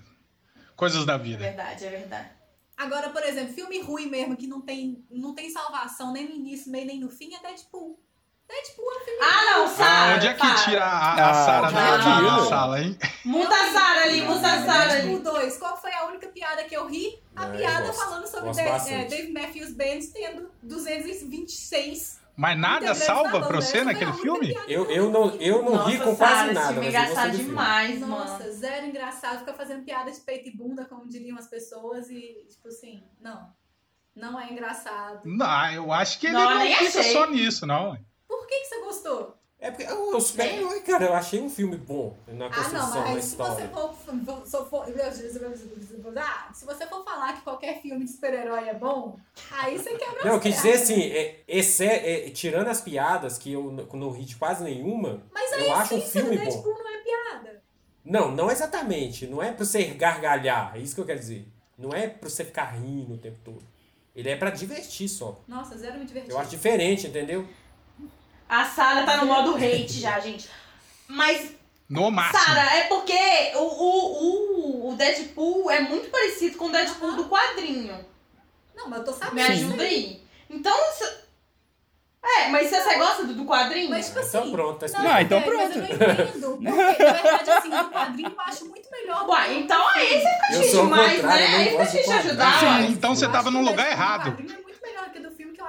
coisas 0.76 1.04
da 1.04 1.14
É 1.14 1.18
vida. 1.18 1.38
verdade, 1.38 1.84
é 1.86 1.90
verdade. 1.90 2.30
Agora, 2.76 3.10
por 3.10 3.22
exemplo, 3.22 3.54
filme 3.54 3.80
ruim 3.80 4.06
mesmo, 4.10 4.36
que 4.36 4.46
não 4.48 4.60
tem, 4.60 5.04
não 5.10 5.34
tem 5.34 5.48
salvação 5.50 6.12
nem 6.12 6.28
no 6.28 6.34
início, 6.34 6.70
meio 6.72 6.86
nem 6.86 6.98
no 6.98 7.08
fim, 7.08 7.32
é 7.34 7.38
Deadpool. 7.40 8.00
Deadpool 8.48 8.84
é 8.92 8.96
um 8.96 9.04
filme 9.04 9.20
Ah, 9.22 9.44
não, 9.58 9.68
Sarah. 9.68 10.12
Ah, 10.12 10.16
onde 10.16 10.26
é 10.26 10.34
que 10.34 10.40
para. 10.40 10.54
tira 10.64 10.84
a, 10.84 11.14
a 11.14 11.30
Ah, 11.30 11.34
Sarah 11.46 11.70
da, 11.70 11.96
da- 11.96 11.96
da 11.96 12.20
tira. 12.36 12.48
sala, 12.48 12.80
hein? 12.82 12.98
Muta 13.24 13.54
a 13.54 13.72
Sarah 13.72 14.02
ali, 14.02 14.20
muta 14.22 14.46
a 14.48 14.64
Sarah 14.66 14.92
ali. 14.92 15.02
Deadpool 15.08 15.32
2, 15.32 15.56
qual 15.58 15.80
foi 15.80 15.92
a 15.94 16.04
única 16.06 16.28
piada 16.28 16.64
que 16.64 16.76
eu 16.76 16.86
ri? 16.86 17.22
A 17.36 17.46
eu 17.46 17.52
piada 17.56 17.86
gosto. 17.86 17.98
falando 18.00 18.26
sobre 18.26 18.52
Dave, 18.52 18.92
é, 18.92 19.04
Dave 19.06 19.32
Matthews 19.32 19.72
Band 19.72 20.00
tendo 20.12 20.50
226 20.62 22.20
Mas 22.36 22.58
nada 22.58 22.94
salva 22.94 23.46
pra 23.46 23.58
essa 23.58 23.68
você 23.70 23.84
naquele 23.84 24.12
filme? 24.14 24.52
Eu, 24.66 24.90
eu 24.90 25.10
não, 25.10 25.30
eu 25.36 25.62
não 25.62 25.76
Nossa, 25.76 25.90
ri 25.90 25.98
com 26.00 26.16
quase 26.16 26.44
esse 26.46 26.54
nada, 26.54 26.72
filme 26.72 26.86
é 26.86 26.88
engraçado 26.88 27.30
do 27.30 27.36
filme. 27.36 27.50
demais, 27.50 27.98
mano. 28.00 28.16
Nossa, 28.16 28.52
zero 28.52 28.86
engraçado, 28.86 29.38
fica 29.40 29.54
fazendo 29.54 29.84
piada 29.84 30.10
de 30.10 30.20
peito 30.20 30.48
e 30.48 30.56
bunda, 30.56 30.84
como 30.84 31.08
diriam 31.08 31.38
as 31.38 31.46
pessoas, 31.46 32.10
e 32.10 32.44
tipo 32.48 32.68
assim, 32.68 33.04
não. 33.20 33.52
Não 34.16 34.40
é 34.40 34.50
engraçado. 34.50 35.22
Não, 35.24 35.72
eu 35.72 35.92
acho 35.92 36.18
que 36.18 36.26
ele 36.26 36.34
Não, 36.34 36.50
não, 36.54 36.60
achei. 36.60 37.12
só 37.12 37.26
nisso, 37.26 37.66
não. 37.66 37.96
Por 38.28 38.46
que, 38.46 38.60
que 38.60 38.66
você 38.66 38.80
gostou? 38.80 39.38
É 39.64 39.70
porque 39.70 39.90
o 39.90 40.20
super-herói, 40.20 40.80
cara, 40.82 41.06
eu 41.06 41.14
achei 41.14 41.40
um 41.40 41.48
filme 41.48 41.78
bom 41.78 42.14
na 42.28 42.48
Ah, 42.48 42.50
construção 42.50 42.86
não, 42.96 43.04
da 43.04 43.10
mas 43.14 43.24
se 43.24 43.34
você 43.34 43.62
história. 43.62 43.68
for, 43.68 43.94
ah, 46.18 46.50
se 46.52 46.66
você 46.66 46.86
for 46.86 47.02
falar 47.02 47.32
que 47.32 47.40
qualquer 47.40 47.80
filme 47.80 48.04
de 48.04 48.10
super-herói 48.10 48.68
é 48.68 48.74
bom, 48.74 49.18
aí 49.50 49.78
você 49.78 49.96
quebra 49.96 50.22
Não, 50.22 50.34
eu 50.34 50.40
quis 50.40 50.56
dizer 50.56 50.74
assim, 50.74 51.00
é, 51.04 51.40
esse, 51.48 51.82
é, 51.82 52.28
tirando 52.28 52.68
as 52.68 52.82
piadas, 52.82 53.38
que 53.38 53.52
eu 53.52 53.72
não- 53.94 54.10
ri 54.10 54.26
de 54.26 54.36
quase 54.36 54.62
nenhuma, 54.62 55.22
Mas 55.32 55.50
aí 55.54 55.66
eu 55.66 55.74
acho 55.74 55.94
um 55.94 56.00
filme 56.02 56.36
bom. 56.36 56.44
Deadpool 56.44 56.74
não 56.78 56.88
é 56.90 56.98
piada. 56.98 57.62
Não, 58.04 58.30
não 58.30 58.50
exatamente. 58.50 59.26
Não 59.26 59.42
é 59.42 59.50
pra 59.50 59.64
você 59.64 59.82
gargalhar, 59.84 60.76
é 60.76 60.78
isso 60.78 60.94
que 60.94 61.00
eu 61.00 61.06
quero 61.06 61.18
dizer. 61.18 61.48
Não 61.78 61.88
é 61.90 62.06
pra 62.06 62.28
você 62.28 62.44
ficar 62.44 62.64
rindo 62.66 63.14
o 63.14 63.18
tempo 63.18 63.38
todo. 63.42 63.64
Ele 64.14 64.28
é 64.28 64.36
pra 64.36 64.50
divertir 64.50 65.08
só. 65.08 65.40
Nossa, 65.48 65.76
zero 65.76 65.98
me 65.98 66.04
divertido. 66.04 66.34
Eu 66.34 66.38
acho 66.38 66.50
diferente, 66.50 67.06
entendeu? 67.06 67.48
A 68.48 68.64
Sara 68.64 69.04
tá 69.04 69.16
no 69.18 69.26
modo 69.26 69.54
hate 69.56 70.00
já, 70.00 70.20
gente. 70.20 70.48
Mas, 71.08 71.52
No 71.88 72.10
máximo. 72.10 72.44
Sara, 72.44 72.76
é 72.76 72.84
porque 72.84 73.52
o, 73.56 73.58
o, 73.58 74.88
o, 74.88 74.90
o 74.90 74.96
Deadpool 74.96 75.70
é 75.70 75.80
muito 75.80 76.10
parecido 76.10 76.56
com 76.56 76.66
o 76.66 76.72
Deadpool 76.72 77.16
do 77.16 77.24
quadrinho. 77.28 78.04
Não, 78.74 78.88
mas 78.88 79.00
eu 79.00 79.04
tô 79.04 79.12
sabendo. 79.12 79.34
Me 79.34 79.42
ajuda 79.42 79.82
aí. 79.82 80.22
Então, 80.50 80.76
é, 82.22 82.48
mas 82.48 82.68
se 82.68 82.80
você 82.80 82.94
gosta 82.96 83.24
do, 83.24 83.34
do 83.34 83.44
quadrinho, 83.44 83.90
Mas, 83.90 84.06
tipo 84.06 84.18
Então 84.20 84.42
assim, 84.42 84.50
pronto, 84.50 84.78
tá 84.78 84.86
Não, 84.86 84.86
explicado. 84.86 85.16
Ah, 85.16 85.22
então 85.22 85.38
é, 85.38 85.44
Mas 85.44 85.60
eu 85.60 85.68
não 85.68 85.76
entendo. 85.76 86.74
Porque, 86.74 87.04
na 87.04 87.12
verdade, 87.12 87.50
assim, 87.50 87.68
o 87.74 87.90
quadrinho 87.90 88.28
eu 88.30 88.40
acho 88.40 88.64
muito 88.66 88.90
melhor. 88.90 89.26
do 89.26 89.26
o 89.26 89.52
então 89.58 89.88
aí 89.88 90.08
você 90.08 90.28
fica 90.28 90.46
o 90.58 90.82
demais, 90.84 91.22
né? 91.22 91.48
não 91.48 91.58
Aí 91.58 91.68
triste 91.86 92.04
quadrinho. 92.06 92.18
ajudar, 92.30 92.60
Sim, 92.60 92.92
então 92.92 93.14
você 93.14 93.28
tava 93.28 93.50
o 93.50 93.62
lugar 93.62 93.90
errado. 93.90 94.36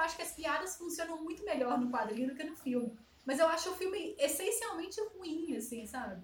Acho 0.06 0.16
que 0.16 0.22
as 0.22 0.32
piadas 0.32 0.76
funcionam 0.76 1.22
muito 1.22 1.44
melhor 1.44 1.78
no 1.78 1.90
quadrinho 1.90 2.28
do 2.28 2.34
que 2.34 2.44
no 2.44 2.56
filme. 2.56 2.92
Mas 3.26 3.38
eu 3.38 3.46
acho 3.48 3.70
o 3.70 3.74
filme 3.74 4.14
essencialmente 4.18 5.00
ruim, 5.14 5.56
assim, 5.56 5.84
sabe? 5.84 6.22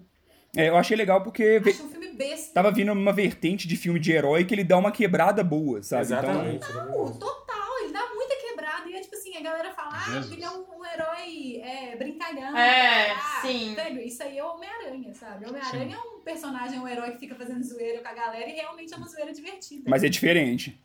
É, 0.55 0.69
eu 0.69 0.77
achei 0.77 0.95
legal 0.95 1.21
porque 1.21 1.61
Acho 1.65 1.85
um 1.85 1.89
filme 1.89 2.13
besta. 2.13 2.53
tava 2.53 2.71
vindo 2.71 2.91
uma 2.91 3.11
vertente 3.11 3.67
de 3.67 3.75
filme 3.75 3.99
de 3.99 4.11
herói 4.11 4.45
que 4.45 4.53
ele 4.53 4.63
dá 4.63 4.77
uma 4.77 4.91
quebrada 4.91 5.43
boa, 5.43 5.81
sabe? 5.81 6.03
Exatamente. 6.03 6.71
Não, 6.71 7.11
total, 7.17 7.79
ele 7.81 7.91
dá 7.91 8.07
muita 8.13 8.35
quebrada. 8.35 8.89
E 8.89 8.93
é 8.93 9.01
tipo 9.01 9.15
assim, 9.15 9.35
a 9.35 9.41
galera 9.41 9.73
fala, 9.73 9.89
ah, 9.93 9.99
Jesus. 9.99 10.27
porque 10.27 10.35
ele 10.35 10.43
é 10.45 10.51
um, 10.51 10.79
um 10.79 10.85
herói 10.85 11.61
é, 11.61 11.95
brincalhão. 11.97 12.55
É, 12.55 13.11
ah, 13.11 13.39
sim. 13.41 13.73
Velho, 13.73 13.99
isso 13.99 14.21
aí 14.21 14.37
é 14.37 14.43
o 14.43 14.53
Homem-Aranha, 14.53 15.13
sabe? 15.15 15.45
O 15.45 15.49
Homem-Aranha 15.49 15.97
é 15.97 15.99
um 15.99 16.21
personagem, 16.21 16.79
um 16.79 16.87
herói 16.87 17.11
que 17.11 17.19
fica 17.19 17.35
fazendo 17.35 17.63
zoeira 17.63 18.01
com 18.01 18.07
a 18.07 18.13
galera 18.13 18.47
e 18.47 18.53
realmente 18.53 18.93
é 18.93 18.97
uma 18.97 19.07
zoeira 19.07 19.33
divertida. 19.33 19.81
Então, 19.81 19.91
mas 19.91 20.03
é 20.03 20.09
diferente. 20.09 20.79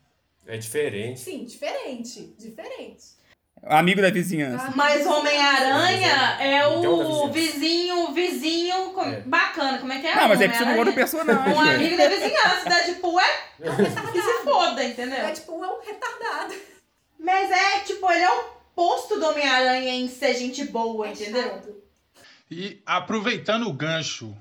É 0.47 0.57
diferente. 0.57 1.19
Sim, 1.19 1.45
diferente. 1.45 2.33
Diferente. 2.37 3.19
Amigo 3.61 4.01
da 4.01 4.09
vizinhança. 4.09 4.67
Ah, 4.69 4.73
Mas 4.73 5.05
o 5.05 5.09
Homem-Aranha 5.09 6.37
é 6.39 6.59
Então, 6.59 6.81
da 6.81 7.05
o 7.25 7.31
vizinho, 7.31 8.13
vizinho 8.13 8.91
com- 8.93 9.03
É. 9.03 9.19
bacana. 9.21 9.77
Como 9.79 9.91
é 9.91 9.99
que 9.99 10.07
é? 10.07 10.15
Não, 10.15 10.27
mas 10.29 10.39
é 10.41 10.47
que 10.47 10.55
você 10.57 10.63
não 10.65 10.75
gosta 10.77 10.91
do 10.91 10.91
Homem-Aranha? 10.91 10.95
personagem. 10.95 11.53
Um 11.53 11.63
velho. 11.65 11.75
amigo 11.75 11.97
da 11.97 12.07
vizinhança. 12.07 12.69
Deadpool 12.69 13.19
é 13.19 13.25
que 14.13 14.21
se 14.21 14.43
foda, 14.45 14.83
entendeu? 14.83 15.17
É 15.19 15.31
tipo, 15.33 15.63
é 15.63 15.67
um 15.67 15.81
retardado. 15.81 16.55
Mas 17.19 17.51
é, 17.51 17.79
tipo, 17.81 18.09
ele 18.09 18.23
é 18.23 18.31
o 18.31 18.43
posto 18.73 19.19
do 19.19 19.25
Homem-Aranha 19.27 19.93
em 19.93 20.07
ser 20.07 20.35
gente 20.35 20.63
boa, 20.65 21.07
É 21.09 21.11
entendeu? 21.11 21.81
E 22.49 22.81
aproveitando 22.85 23.67
o 23.67 23.73
gancho, 23.73 24.35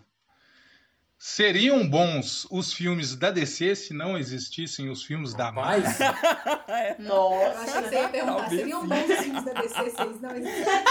seriam 1.19 1.87
bons 1.89 2.47
os 2.51 2.73
filmes 2.73 3.16
da 3.16 3.31
DC 3.31 3.75
se 3.75 3.93
não 3.93 4.16
existissem 4.16 4.89
os 4.89 5.03
filmes 5.03 5.35
da 5.35 5.51
Marvel? 5.51 5.83
Mas, 5.89 6.09
Eu 6.09 6.85
achei 6.85 6.95
que 6.95 7.03
Nossa. 7.03 7.83
você 7.83 7.95
ia 7.97 8.09
perguntar, 8.09 8.35
Talvez 8.37 8.61
seriam 8.61 8.81
sim. 8.83 8.87
bons 8.89 9.11
os 9.11 9.19
filmes 9.25 9.45
da 9.45 9.53
DC 9.53 9.91
se 9.91 10.01
eles 10.03 10.21
não 10.21 10.37
existissem? 10.37 10.85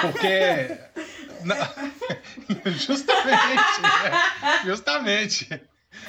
Porque. 0.00 0.78
na- 1.44 1.72
Justamente. 2.72 3.80
né? 3.82 4.60
Justamente. 4.64 5.62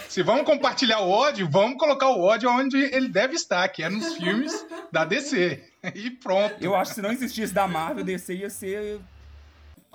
Se 0.08 0.24
vamos 0.24 0.45
compartilhar 0.45 1.01
o 1.01 1.10
ódio, 1.10 1.47
vamos 1.49 1.78
colocar 1.78 2.08
o 2.10 2.22
ódio 2.22 2.49
onde 2.49 2.78
ele 2.78 3.10
deve 3.10 3.36
estar, 3.36 3.68
que 3.68 3.84
é 3.84 3.89
nos 3.89 4.16
filmes 4.16 4.66
da 4.91 5.04
DC. 5.06 5.62
E 5.93 6.10
pronto. 6.12 6.56
Eu 6.62 6.74
acho 6.76 6.91
que 6.91 6.95
se 6.95 7.01
não 7.01 7.12
existisse 7.12 7.54
da 7.54 7.68
Marvel, 7.68 8.04
DC 8.04 8.34
ia 8.36 8.49
ser. 8.49 8.99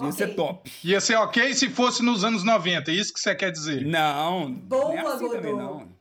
Ia 0.00 0.12
ser 0.12 0.34
top. 0.34 0.72
Ia 0.84 1.00
ser 1.00 1.16
ok 1.16 1.54
se 1.54 1.68
fosse 1.68 2.02
nos 2.02 2.24
anos 2.24 2.44
90, 2.44 2.90
é 2.90 2.94
isso 2.94 3.12
que 3.12 3.20
você 3.20 3.34
quer 3.34 3.50
dizer? 3.50 3.84
Não. 3.86 4.52
Boa, 4.52 4.88
não 4.88 4.92
é 4.94 5.14
assim 5.14 5.28
também, 5.28 5.56
não. 5.56 5.98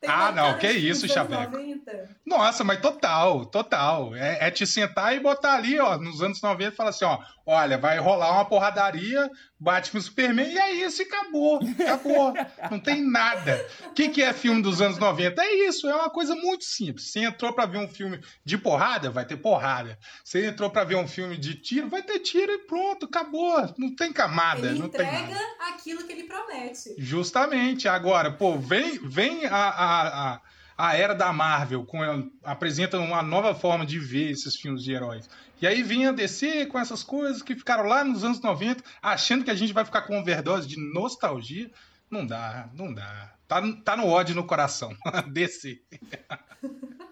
Tem 0.00 0.10
Ah, 0.10 0.30
não, 0.32 0.58
que 0.58 0.70
isso, 0.70 1.08
Chaveco. 1.08 1.56
90. 1.56 2.10
Nossa, 2.26 2.62
mas 2.62 2.78
total, 2.80 3.46
total. 3.46 4.14
É, 4.14 4.48
é 4.48 4.50
te 4.50 4.66
sentar 4.66 5.16
e 5.16 5.20
botar 5.20 5.54
ali, 5.54 5.80
ó, 5.80 5.96
nos 5.96 6.20
anos 6.20 6.42
90 6.42 6.72
e 6.74 6.76
falar 6.76 6.90
assim, 6.90 7.06
ó, 7.06 7.18
olha, 7.46 7.78
vai 7.78 7.98
rolar 7.98 8.32
uma 8.32 8.44
porradaria, 8.44 9.30
Batman 9.64 10.00
Superman, 10.02 10.46
e 10.52 10.58
é 10.58 10.72
isso, 10.74 11.00
e 11.00 11.06
acabou, 11.06 11.58
acabou. 11.80 12.34
Não 12.70 12.78
tem 12.78 13.00
nada. 13.00 13.66
O 13.86 13.92
que, 13.94 14.10
que 14.10 14.22
é 14.22 14.30
filme 14.34 14.60
dos 14.60 14.82
anos 14.82 14.98
90? 14.98 15.42
É 15.42 15.54
isso, 15.66 15.88
é 15.88 15.94
uma 15.94 16.10
coisa 16.10 16.34
muito 16.34 16.64
simples. 16.64 17.10
Você 17.10 17.20
entrou 17.20 17.50
pra 17.54 17.64
ver 17.64 17.78
um 17.78 17.88
filme 17.88 18.20
de 18.44 18.58
porrada, 18.58 19.10
vai 19.10 19.24
ter 19.24 19.38
porrada. 19.38 19.98
Você 20.22 20.44
entrou 20.46 20.68
pra 20.68 20.84
ver 20.84 20.96
um 20.96 21.08
filme 21.08 21.38
de 21.38 21.54
tiro, 21.54 21.88
vai 21.88 22.02
ter 22.02 22.18
tiro 22.18 22.52
e 22.52 22.58
pronto, 22.58 23.06
acabou. 23.06 23.74
Não 23.78 23.94
tem 23.96 24.12
camada, 24.12 24.66
Ele 24.68 24.78
não 24.80 24.88
tem 24.90 25.00
entrega 25.00 25.28
nada. 25.34 25.40
aquilo 25.70 26.04
que 26.04 26.12
ele 26.12 26.24
promete. 26.24 26.94
Justamente. 26.98 27.88
Agora, 27.88 28.30
pô, 28.30 28.58
vem, 28.58 28.98
vem 28.98 29.46
a, 29.46 29.56
a, 29.56 30.32
a, 30.34 30.40
a 30.76 30.96
era 30.96 31.14
da 31.14 31.32
Marvel, 31.32 31.84
com, 31.84 32.30
apresenta 32.42 32.98
uma 32.98 33.22
nova 33.22 33.54
forma 33.54 33.86
de 33.86 33.98
ver 33.98 34.30
esses 34.30 34.56
filmes 34.56 34.82
de 34.82 34.92
heróis. 34.92 35.28
E 35.60 35.66
aí 35.66 35.82
vinha 35.82 36.10
a 36.10 36.12
DC 36.12 36.66
com 36.66 36.78
essas 36.78 37.02
coisas 37.02 37.42
que 37.42 37.54
ficaram 37.54 37.84
lá 37.84 38.04
nos 38.04 38.24
anos 38.24 38.40
90, 38.40 38.82
achando 39.02 39.44
que 39.44 39.50
a 39.50 39.54
gente 39.54 39.72
vai 39.72 39.84
ficar 39.84 40.02
com 40.02 40.18
overdose 40.18 40.66
de 40.66 40.76
nostalgia. 40.92 41.70
Não 42.10 42.26
dá, 42.26 42.68
não 42.74 42.92
dá. 42.92 43.32
Tá, 43.46 43.62
tá 43.84 43.96
no 43.96 44.06
ódio 44.08 44.34
no 44.34 44.46
coração. 44.46 44.94
DC. 45.32 45.80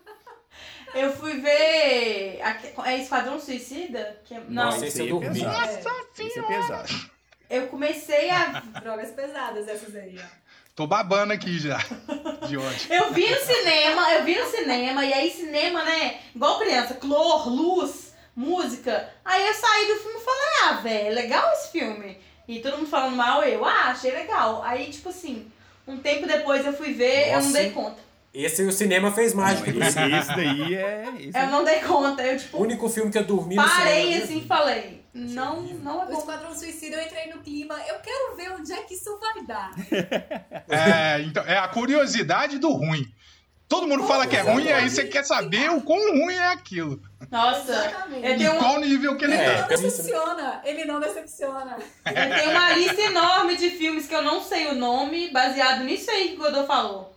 Eu 0.94 1.12
fui 1.12 1.40
ver. 1.40 2.40
É 2.84 2.98
Esquadrão 2.98 3.40
Suicida? 3.40 4.20
Que 4.24 4.34
é- 4.34 4.44
Não. 4.48 4.64
Não 4.64 4.72
sei 4.72 4.90
se 4.90 5.00
eu 5.00 5.06
é 5.06 5.08
dormi. 5.08 5.40
pesado. 5.40 5.70
É, 5.70 6.22
Esse 6.22 6.38
é 6.38 6.42
pesado. 6.42 7.10
Eu 7.48 7.68
comecei 7.68 8.30
a. 8.30 8.60
drogas 8.80 9.10
pesadas 9.12 9.68
essas 9.68 9.94
aí, 9.94 10.18
ó. 10.18 10.41
Tô 10.74 10.86
babando 10.86 11.32
aqui 11.32 11.58
já. 11.58 11.78
De 12.48 12.56
ódio. 12.56 12.92
Eu 12.92 13.12
vi 13.12 13.28
no 13.28 13.38
cinema, 13.38 14.12
eu 14.14 14.24
vi 14.24 14.34
no 14.34 14.46
cinema, 14.46 15.04
e 15.04 15.12
aí 15.12 15.30
cinema, 15.30 15.84
né? 15.84 16.18
Igual 16.34 16.58
criança, 16.58 16.94
clor, 16.94 17.48
luz, 17.48 18.14
música. 18.34 19.10
Aí 19.24 19.46
eu 19.46 19.54
saí 19.54 19.86
do 19.86 20.00
filme 20.00 20.18
e 20.18 20.24
falei, 20.24 20.48
ah, 20.64 20.72
velho, 20.82 21.08
é 21.08 21.10
legal 21.10 21.52
esse 21.52 21.72
filme. 21.72 22.18
E 22.48 22.60
todo 22.60 22.78
mundo 22.78 22.88
falando 22.88 23.16
mal, 23.16 23.44
eu, 23.44 23.64
ah, 23.64 23.88
achei 23.88 24.10
legal. 24.10 24.62
Aí, 24.64 24.90
tipo 24.90 25.10
assim, 25.10 25.50
um 25.86 25.98
tempo 25.98 26.26
depois 26.26 26.64
eu 26.64 26.72
fui 26.72 26.92
ver, 26.92 27.28
eu 27.28 27.34
não 27.34 27.42
Nossa. 27.42 27.52
dei 27.52 27.70
conta. 27.70 28.01
Esse 28.34 28.62
o 28.62 28.72
cinema 28.72 29.12
fez 29.12 29.34
mágica. 29.34 29.70
Esse, 29.70 30.00
esse 30.00 30.28
daí 30.36 30.74
é. 30.74 31.08
Esse 31.18 31.38
Eu 31.38 31.46
não 31.48 31.64
dei 31.64 31.80
conta. 31.80 32.22
Eu, 32.22 32.34
O 32.34 32.38
tipo, 32.38 32.58
único 32.62 32.88
filme 32.88 33.10
que 33.10 33.18
eu 33.18 33.24
dormi 33.24 33.56
no 33.56 33.62
cinema. 33.62 33.78
parei 33.84 34.14
assim 34.22 34.38
e 34.38 34.46
falei, 34.46 35.04
não, 35.14 35.60
não 35.62 36.02
é 36.02 36.04
O 36.04 36.08
bom. 36.08 36.18
Esquadrão 36.18 36.54
Suicida, 36.54 36.96
eu 36.96 37.02
entrei 37.04 37.26
no 37.32 37.40
clima. 37.42 37.74
Eu 37.88 37.96
quero 38.00 38.34
ver 38.36 38.52
onde 38.52 38.72
é 38.72 38.82
que 38.82 38.94
isso 38.94 39.18
vai 39.18 39.44
dar. 39.44 39.70
É, 40.68 41.20
então, 41.22 41.42
é 41.44 41.58
a 41.58 41.68
curiosidade 41.68 42.58
do 42.58 42.70
ruim. 42.70 43.04
Todo 43.68 43.86
mundo 43.88 44.04
fala 44.06 44.26
que 44.26 44.36
é 44.36 44.40
ruim, 44.42 44.64
e 44.64 44.72
aí 44.72 44.88
você 44.90 45.04
quer 45.04 45.24
saber 45.24 45.70
o 45.70 45.80
quão 45.80 45.98
ruim 46.12 46.34
é 46.34 46.48
aquilo. 46.48 47.00
Nossa, 47.30 47.72
Exatamente. 47.72 48.42
eu 48.42 48.52
um- 48.52 48.58
qual 48.58 48.78
nível 48.80 49.16
que 49.16 49.24
ele 49.24 49.32
É, 49.34 49.36
Ele 49.36 49.46
tá. 49.46 49.62
não 49.62 49.70
é 49.70 49.74
isso, 49.74 49.82
né? 49.82 49.88
decepciona. 49.88 50.60
Ele 50.64 50.84
não 50.84 51.00
decepciona. 51.00 51.76
eu 52.06 52.12
tenho 52.36 52.50
uma 52.50 52.72
lista 52.74 53.00
enorme 53.00 53.56
de 53.56 53.70
filmes 53.70 54.06
que 54.06 54.14
eu 54.14 54.22
não 54.22 54.42
sei 54.42 54.66
o 54.68 54.74
nome, 54.74 55.30
baseado 55.30 55.84
nisso 55.84 56.10
aí 56.10 56.28
que 56.30 56.34
o 56.34 56.38
Godot 56.38 56.66
falou. 56.66 57.11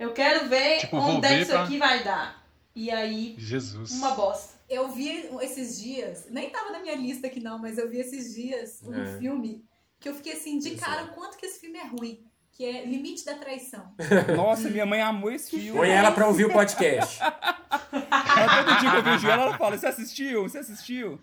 Eu 0.00 0.12
quero 0.12 0.48
ver 0.48 0.78
Tipo, 0.80 0.96
onde 0.96 1.26
é 1.26 1.28
que 1.36 1.42
isso 1.42 1.50
pra- 1.52 1.62
aqui 1.64 1.78
vai 1.78 2.02
dar. 2.02 2.42
E 2.74 2.90
aí, 2.90 3.34
Jesus. 3.38 3.92
uma 3.92 4.12
bosta. 4.12 4.58
Eu 4.68 4.88
vi 4.90 5.28
esses 5.42 5.80
dias, 5.80 6.26
nem 6.30 6.48
tava 6.50 6.70
na 6.70 6.78
minha 6.80 6.94
lista 6.96 7.26
aqui 7.26 7.40
não, 7.40 7.58
mas 7.58 7.76
eu 7.76 7.88
vi 7.90 7.98
esses 7.98 8.34
dias 8.34 8.80
um 8.84 8.94
É. 8.94 9.18
filme 9.18 9.64
que 9.98 10.08
eu 10.08 10.14
fiquei 10.14 10.32
assim, 10.32 10.58
de 10.58 10.76
cara, 10.76 11.02
é. 11.02 11.04
o 11.04 11.08
quanto 11.08 11.36
que 11.36 11.44
esse 11.44 11.60
filme 11.60 11.78
é 11.78 11.86
ruim. 11.86 12.24
Que 12.52 12.64
é 12.64 12.84
Limite 12.84 13.24
da 13.24 13.34
Traição. 13.34 13.92
Nossa, 14.36 14.68
minha 14.70 14.84
mãe 14.86 15.00
amou 15.00 15.30
esse 15.32 15.50
filme. 15.50 15.72
Põe 15.78 15.88
ela 15.90 16.10
pra 16.12 16.26
ouvir 16.26 16.44
o 16.46 16.52
podcast. 16.52 17.20
Ela, 17.22 18.64
todo 18.64 18.80
dia 18.80 18.90
que 18.90 18.96
eu 18.96 19.02
vejo 19.02 19.28
ela, 19.28 19.42
ela 19.44 19.58
fala: 19.58 19.76
Você 19.78 19.86
assistiu? 19.86 20.42
Você 20.42 20.58
assistiu? 20.58 21.20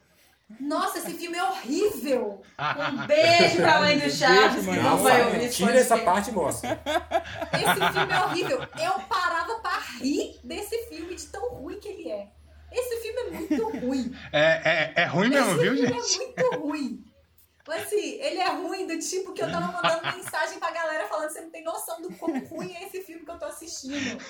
Nossa, 0.60 1.00
esse 1.00 1.14
filme 1.14 1.38
é 1.38 1.44
horrível! 1.44 2.42
Um 2.58 3.06
beijo 3.06 3.58
pra 3.58 3.80
mãe 3.80 4.00
do 4.00 4.10
Chaves, 4.10 4.66
que 4.66 4.72
não 4.78 4.98
vai 4.98 5.26
ouvir 5.26 5.44
esse 5.44 5.58
tira 5.58 5.74
essa 5.78 5.98
parte 6.00 6.30
e 6.30 6.34
mostra. 6.34 6.82
Esse 7.54 7.94
filme 7.94 8.14
é 8.14 8.24
horrível. 8.26 8.60
Eu 8.62 8.94
parava 9.08 9.60
pra 9.60 9.80
rir 10.00 10.40
desse 10.44 10.78
filme 10.90 11.14
de 11.16 11.26
tão 11.28 11.50
ruim 11.50 11.80
que 11.80 11.88
ele 11.90 12.10
é. 12.10 12.28
Esse 12.72 12.98
filme 13.02 13.20
é 13.20 13.30
muito 13.32 13.70
ruim. 13.80 14.16
É, 14.32 14.94
é, 15.00 15.04
é 15.04 15.06
ruim 15.06 15.30
mesmo, 15.30 15.52
Esse 15.52 15.62
viu, 15.62 15.74
filme 15.76 16.02
gente? 16.02 16.22
é 16.36 16.44
muito 16.44 16.60
ruim. 16.62 17.04
Mas 17.68 17.84
assim, 17.84 18.14
ele 18.22 18.40
é 18.40 18.50
ruim 18.50 18.88
do 18.88 18.98
tipo 18.98 19.34
que 19.34 19.42
eu 19.42 19.52
tava 19.52 19.72
mandando 19.72 20.04
mensagem 20.16 20.58
pra 20.58 20.72
galera 20.72 21.08
falando 21.08 21.30
você 21.30 21.42
não 21.42 21.50
tem 21.50 21.64
noção 21.64 22.02
do 22.02 22.14
quão 22.14 22.40
ruim 22.46 22.74
é 22.74 22.88
esse 22.88 23.02
filme 23.02 23.26
que 23.26 23.32
eu 23.32 23.38
tô 23.38 23.46
assistindo. 23.46 24.24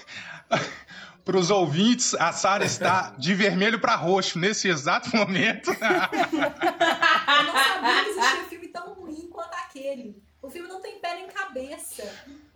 Para 1.24 1.38
os 1.38 1.52
ouvintes, 1.52 2.16
a 2.16 2.32
Sara 2.32 2.66
está 2.66 3.14
de 3.18 3.34
vermelho 3.34 3.82
para 3.82 3.96
roxo 3.96 4.40
nesse 4.40 4.70
exato 4.70 5.14
momento. 5.14 5.72
Eu 5.76 7.44
não 7.44 7.54
sabia 7.54 8.04
que 8.04 8.10
existia 8.12 8.42
um 8.42 8.46
filme 8.48 8.68
tão 8.70 8.94
ruim 8.94 9.28
quanto 9.30 9.54
aquele. 9.56 10.24
O 10.42 10.50
filme 10.50 10.70
não 10.70 10.80
tem 10.80 11.00
pé 11.00 11.16
nem 11.16 11.28
cabeça. 11.28 12.04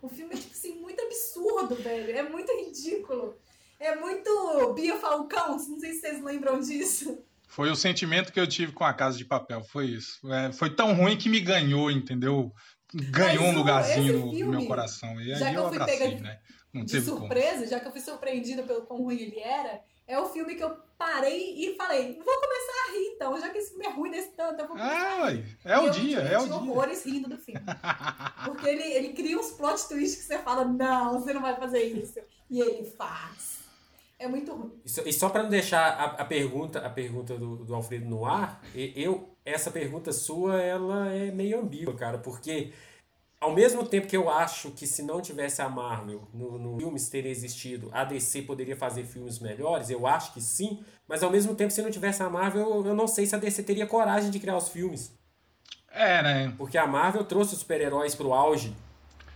O 0.00 0.08
filme 0.08 0.34
é, 0.34 0.38
tipo 0.38 0.54
assim, 0.54 0.80
muito 0.80 1.02
absurdo, 1.02 1.74
velho. 1.74 2.16
É 2.16 2.22
muito 2.22 2.50
ridículo. 2.50 3.36
É 3.78 3.94
muito 3.94 4.72
Bia 4.72 4.96
Falcão, 4.96 5.50
não 5.50 5.78
sei 5.78 5.92
se 5.92 6.00
vocês 6.00 6.22
lembram 6.22 6.58
disso. 6.58 7.22
Foi 7.54 7.70
o 7.70 7.76
sentimento 7.76 8.32
que 8.32 8.40
eu 8.40 8.46
tive 8.46 8.72
com 8.72 8.82
a 8.82 8.94
Casa 8.94 9.18
de 9.18 9.26
Papel, 9.26 9.62
foi 9.62 9.84
isso. 9.86 10.18
É, 10.32 10.50
foi 10.52 10.70
tão 10.70 10.94
ruim 10.94 11.18
que 11.18 11.28
me 11.28 11.38
ganhou, 11.38 11.90
entendeu? 11.90 12.50
Ganhou 12.94 13.44
Mas 13.44 13.54
um 13.54 13.58
lugarzinho 13.58 14.18
no, 14.26 14.32
filme, 14.32 14.56
meu 14.56 14.66
coração. 14.66 15.20
E 15.20 15.34
já 15.34 15.46
aí 15.48 15.52
que 15.52 15.58
eu 15.58 15.62
eu 15.64 15.68
fui 15.68 15.76
abracei, 15.76 16.10
pega 16.12 16.20
né? 16.22 16.38
Não 16.72 16.82
De 16.82 16.92
teve 16.92 17.06
como. 17.06 17.18
surpresa, 17.20 17.66
já 17.66 17.78
que 17.78 17.86
eu 17.86 17.92
fui 17.92 18.00
surpreendida 18.00 18.62
pelo 18.62 18.82
quão 18.86 19.02
ruim 19.02 19.16
ele 19.20 19.38
era, 19.38 19.82
é 20.06 20.18
o 20.18 20.30
filme 20.30 20.54
que 20.54 20.64
eu 20.64 20.74
parei 20.96 21.54
e 21.58 21.76
falei, 21.76 22.14
vou 22.14 22.40
começar 22.40 22.88
a 22.88 22.92
rir 22.92 23.06
então, 23.14 23.38
já 23.38 23.50
que 23.50 23.58
esse 23.58 23.70
filme 23.70 23.84
é 23.86 23.90
ruim 23.90 24.10
desse 24.10 24.30
tanto, 24.34 24.60
eu 24.60 24.66
vou 24.68 24.76
começar 24.76 25.26
Ah, 25.26 25.32
é 25.64 25.78
o 25.78 25.86
eu 25.86 25.90
dia, 25.90 26.18
é 26.20 26.38
o 26.38 26.44
dia. 26.44 26.54
horrores 26.54 27.04
rindo 27.04 27.28
do 27.28 27.36
filme. 27.36 27.60
Porque 28.46 28.66
ele, 28.66 28.82
ele 28.82 29.12
cria 29.12 29.38
uns 29.38 29.50
plot 29.50 29.88
twists 29.88 30.16
que 30.20 30.24
você 30.26 30.38
fala, 30.38 30.64
não, 30.64 31.20
você 31.20 31.34
não 31.34 31.42
vai 31.42 31.54
fazer 31.56 31.82
isso. 31.82 32.18
E 32.48 32.60
ele 32.60 32.84
faz. 32.96 33.61
É 34.22 34.28
muito 34.28 34.52
ruim. 34.54 34.70
E 34.84 34.88
só- 34.88 35.02
só 35.12 35.28
para 35.28 35.42
não 35.42 35.50
deixar 35.50 35.80
a, 35.88 36.04
a 36.22 36.24
pergunta, 36.24 36.78
a 36.78 36.90
pergunta 36.90 37.36
do, 37.36 37.64
do 37.64 37.74
Alfredo 37.74 38.06
no 38.08 38.24
ar, 38.24 38.62
e- 38.74 38.92
eu 38.96 39.28
essa 39.44 39.70
pergunta 39.70 40.12
sua 40.12 40.60
ela 40.62 41.08
é 41.12 41.30
meio 41.32 41.58
ambígua, 41.60 41.94
cara, 41.96 42.18
porque 42.18 42.72
ao 43.40 43.52
mesmo 43.52 43.84
tempo 43.84 44.06
que 44.06 44.16
eu 44.16 44.30
acho 44.30 44.70
que 44.70 44.86
se 44.86 45.02
não 45.02 45.20
tivesse 45.20 45.60
a 45.60 45.68
Marvel 45.68 46.28
no, 46.32 46.56
no 46.58 46.78
filmes 46.78 47.08
teria 47.08 47.30
existido, 47.32 47.90
a 47.92 48.04
DC 48.04 48.42
poderia 48.42 48.76
fazer 48.76 49.04
filmes 49.04 49.40
melhores, 49.40 49.90
eu 49.90 50.06
acho 50.06 50.32
que 50.32 50.40
sim, 50.40 50.84
mas 51.08 51.24
ao 51.24 51.30
mesmo 51.30 51.54
tempo 51.56 51.72
se 51.72 51.82
não 51.82 51.90
tivesse 51.90 52.22
a 52.22 52.30
Marvel, 52.30 52.62
eu, 52.76 52.86
eu 52.86 52.94
não 52.94 53.08
sei 53.08 53.26
se 53.26 53.34
a 53.34 53.38
DC 53.38 53.64
teria 53.64 53.86
coragem 53.88 54.30
de 54.30 54.38
criar 54.38 54.56
os 54.56 54.68
filmes, 54.68 55.12
É, 55.90 56.22
né? 56.22 56.54
porque 56.56 56.78
a 56.78 56.86
Marvel 56.86 57.24
trouxe 57.24 57.54
os 57.54 57.60
super-heróis 57.60 58.14
pro 58.14 58.32
auge. 58.32 58.72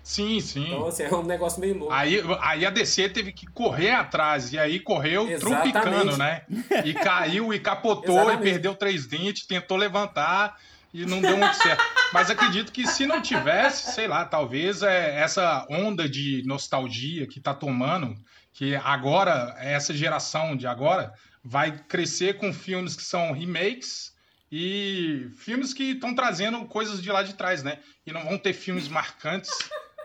Sim, 0.07 0.39
sim. 0.39 0.67
Então 0.67 0.87
assim, 0.87 1.03
é 1.03 1.13
um 1.13 1.25
negócio 1.25 1.61
meio 1.61 1.77
louco. 1.79 1.93
Aí, 1.93 2.23
aí 2.41 2.65
a 2.65 2.71
DC 2.71 3.09
teve 3.09 3.33
que 3.33 3.45
correr 3.45 3.91
atrás, 3.91 4.53
e 4.53 4.59
aí 4.59 4.79
correu 4.79 5.29
Exatamente. 5.29 5.73
trumpicando, 5.73 6.17
né? 6.17 6.43
E 6.85 6.95
caiu 6.95 7.53
e 7.53 7.59
capotou 7.59 8.33
e 8.33 8.37
perdeu 8.37 8.77
três 8.77 9.05
dentes, 9.05 9.45
tentou 9.45 9.77
levantar 9.77 10.57
e 10.95 11.05
não 11.05 11.21
deu 11.21 11.37
muito 11.37 11.57
certo. 11.57 11.83
Mas 12.13 12.31
acredito 12.31 12.71
que 12.71 12.87
se 12.87 13.05
não 13.05 13.21
tivesse, 13.21 13.95
sei 13.95 14.07
lá, 14.07 14.25
talvez 14.25 14.81
é, 14.85 15.17
essa 15.21 15.67
onda 15.69 16.09
de 16.09 16.41
nostalgia 16.47 17.27
que 17.27 17.41
tá 17.41 17.53
tomando, 17.53 18.15
que 18.53 18.77
agora, 18.77 19.57
essa 19.59 19.93
geração 19.93 20.57
de 20.57 20.69
agora, 20.69 21.13
vai 21.43 21.77
crescer 21.89 22.35
com 22.35 22.53
filmes 22.53 22.95
que 22.95 23.03
são 23.03 23.33
remakes 23.33 24.13
e 24.53 25.29
filmes 25.37 25.75
que 25.75 25.91
estão 25.91 26.15
trazendo 26.15 26.65
coisas 26.67 27.03
de 27.03 27.11
lá 27.11 27.25
de 27.25 27.35
trás, 27.35 27.65
né? 27.65 27.81
E 28.07 28.13
não 28.13 28.25
vão 28.25 28.39
ter 28.39 28.53
filmes 28.53 28.87
marcantes 28.87 29.51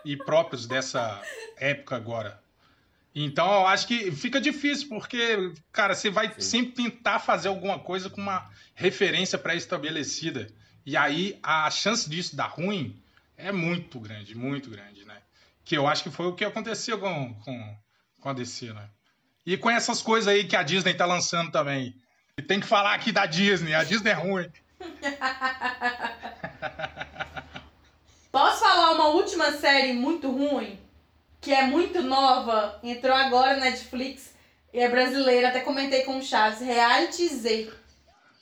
e 0.06 0.18
próprios 0.18 0.66
dessa 0.66 1.22
época 1.58 1.96
agora. 1.96 2.42
Então 3.14 3.54
eu 3.54 3.68
acho 3.68 3.88
que 3.88 4.12
fica 4.12 4.40
difícil, 4.40 4.88
porque, 4.88 5.54
cara, 5.72 5.94
você 5.94 6.10
vai 6.10 6.34
sempre 6.40 6.84
tentar 6.84 7.20
fazer 7.20 7.50
alguma 7.50 7.78
coisa 7.78 8.10
com 8.10 8.22
uma 8.22 8.50
referência 8.74 9.38
pré-estabelecida. 9.38 10.48
E 10.86 10.96
aí 10.96 11.38
a 11.44 11.70
chance 11.70 12.10
disso 12.10 12.36
dar 12.36 12.48
ruim 12.48 13.02
é 13.38 13.52
muito 13.52 14.00
grande, 14.00 14.36
muito 14.36 14.70
grande, 14.70 15.04
né? 15.06 15.18
Que 15.66 15.78
eu 15.78 15.88
acho 15.88 16.04
que 16.04 16.10
foi 16.10 16.28
o 16.28 16.34
que 16.34 16.46
aconteceu 16.46 16.98
com, 17.00 17.34
com, 17.36 17.78
com 18.22 18.30
a 18.30 18.34
DC, 18.34 18.72
né? 18.72 18.90
E 19.46 19.58
com 19.58 19.70
essas 19.70 20.02
coisas 20.02 20.28
aí 20.28 20.46
que 20.46 20.56
a 20.56 20.64
Disney 20.64 20.94
tá 20.94 21.06
lançando 21.06 21.52
também. 21.52 21.96
E 22.38 22.42
tem 22.42 22.60
que 22.60 22.68
falar 22.68 22.94
aqui 22.94 23.12
da 23.12 23.26
Disney, 23.26 23.74
a 23.74 23.84
Disney 23.84 24.12
é 24.12 24.14
ruim. 24.14 24.50
Posso 28.32 28.62
falar 28.62 28.71
uma 28.94 29.08
última 29.10 29.52
série 29.54 29.94
muito 29.94 30.30
ruim? 30.32 30.80
Que 31.40 31.52
é 31.54 31.64
muito 31.64 32.02
nova, 32.04 32.80
entrou 32.84 33.16
agora 33.16 33.56
na 33.58 33.66
Netflix 33.66 34.32
e 34.74 34.80
é 34.80 34.88
brasileira, 34.88 35.50
até 35.50 35.60
comentei 35.62 36.04
com 36.04 36.18
o 36.18 36.24
Chaves, 36.24 36.60
Reality 36.62 37.28
Z. 37.28 37.72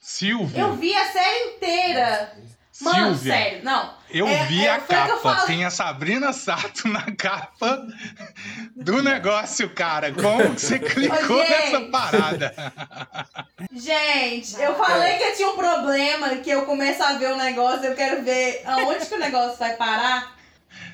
Silvia, 0.02 0.62
Eu 0.64 0.76
vi 0.76 0.94
a 0.96 1.06
série 1.12 1.56
inteira. 1.56 2.34
Mano, 2.82 3.14
Silvia, 3.14 3.34
sério, 3.34 3.64
não. 3.64 3.94
eu 4.10 4.26
É- 4.26 4.46
vi 4.46 4.66
é, 4.66 4.72
a 4.72 4.80
capa. 4.80 5.42
Tem 5.46 5.66
a 5.66 5.70
Sabrina 5.70 6.32
Sato 6.32 6.88
na 6.88 7.12
capa 7.14 7.86
do 8.76 9.04
negócio, 9.04 9.70
cara. 9.74 10.14
Como 10.14 10.56
que 10.56 10.62
você 10.62 10.80
clicou 10.80 11.46
gente. 11.46 11.50
nessa 11.52 11.82
parada? 11.90 12.56
Gente, 13.72 14.60
eu 14.62 14.76
falei 14.76 15.18
que 15.18 15.24
eu 15.24 15.36
tinha 15.36 15.50
um 15.50 15.58
problema, 15.58 16.30
que 16.38 16.50
eu 16.50 16.66
começo 16.66 17.04
a 17.04 17.14
ver 17.14 17.32
o 17.34 17.38
negócio, 17.38 17.86
eu 17.86 17.96
quero 17.96 18.24
ver 18.24 18.62
aonde 18.66 19.06
que 19.06 19.16
o 19.16 19.20
negócio 19.20 19.58
vai 19.58 19.76
parar. 19.76 20.39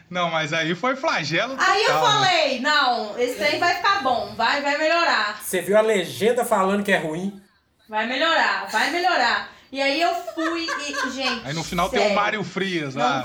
Não, 0.09 0.30
mas 0.30 0.53
aí 0.53 0.76
foi 0.76 0.95
flagelo 0.95 1.55
Aí 1.57 1.84
eu 1.84 1.93
total, 1.93 2.21
né? 2.21 2.28
falei, 2.28 2.59
não, 2.61 3.19
esse 3.19 3.36
trem 3.36 3.59
vai 3.59 3.76
ficar 3.76 4.01
bom, 4.01 4.34
vai, 4.36 4.61
vai 4.61 4.78
melhorar. 4.78 5.41
Você 5.41 5.61
viu 5.61 5.78
a 5.78 5.82
legenda 5.82 6.45
falando 6.45 6.84
que 6.84 6.91
é 6.91 6.97
ruim? 6.97 7.41
Vai 7.89 8.07
melhorar, 8.07 8.67
vai 8.71 8.91
melhorar. 8.91 9.49
E 9.71 9.82
aí 9.82 9.99
eu 10.01 10.13
fui 10.15 10.65
e, 10.65 11.11
gente. 11.11 11.45
Aí 11.45 11.53
no 11.53 11.63
final 11.63 11.89
tem 11.89 11.99
o 11.99 12.03
sério, 12.03 12.15
Mário 12.15 12.43
Frias 12.43 12.95
Não 12.95 13.03
lá. 13.03 13.23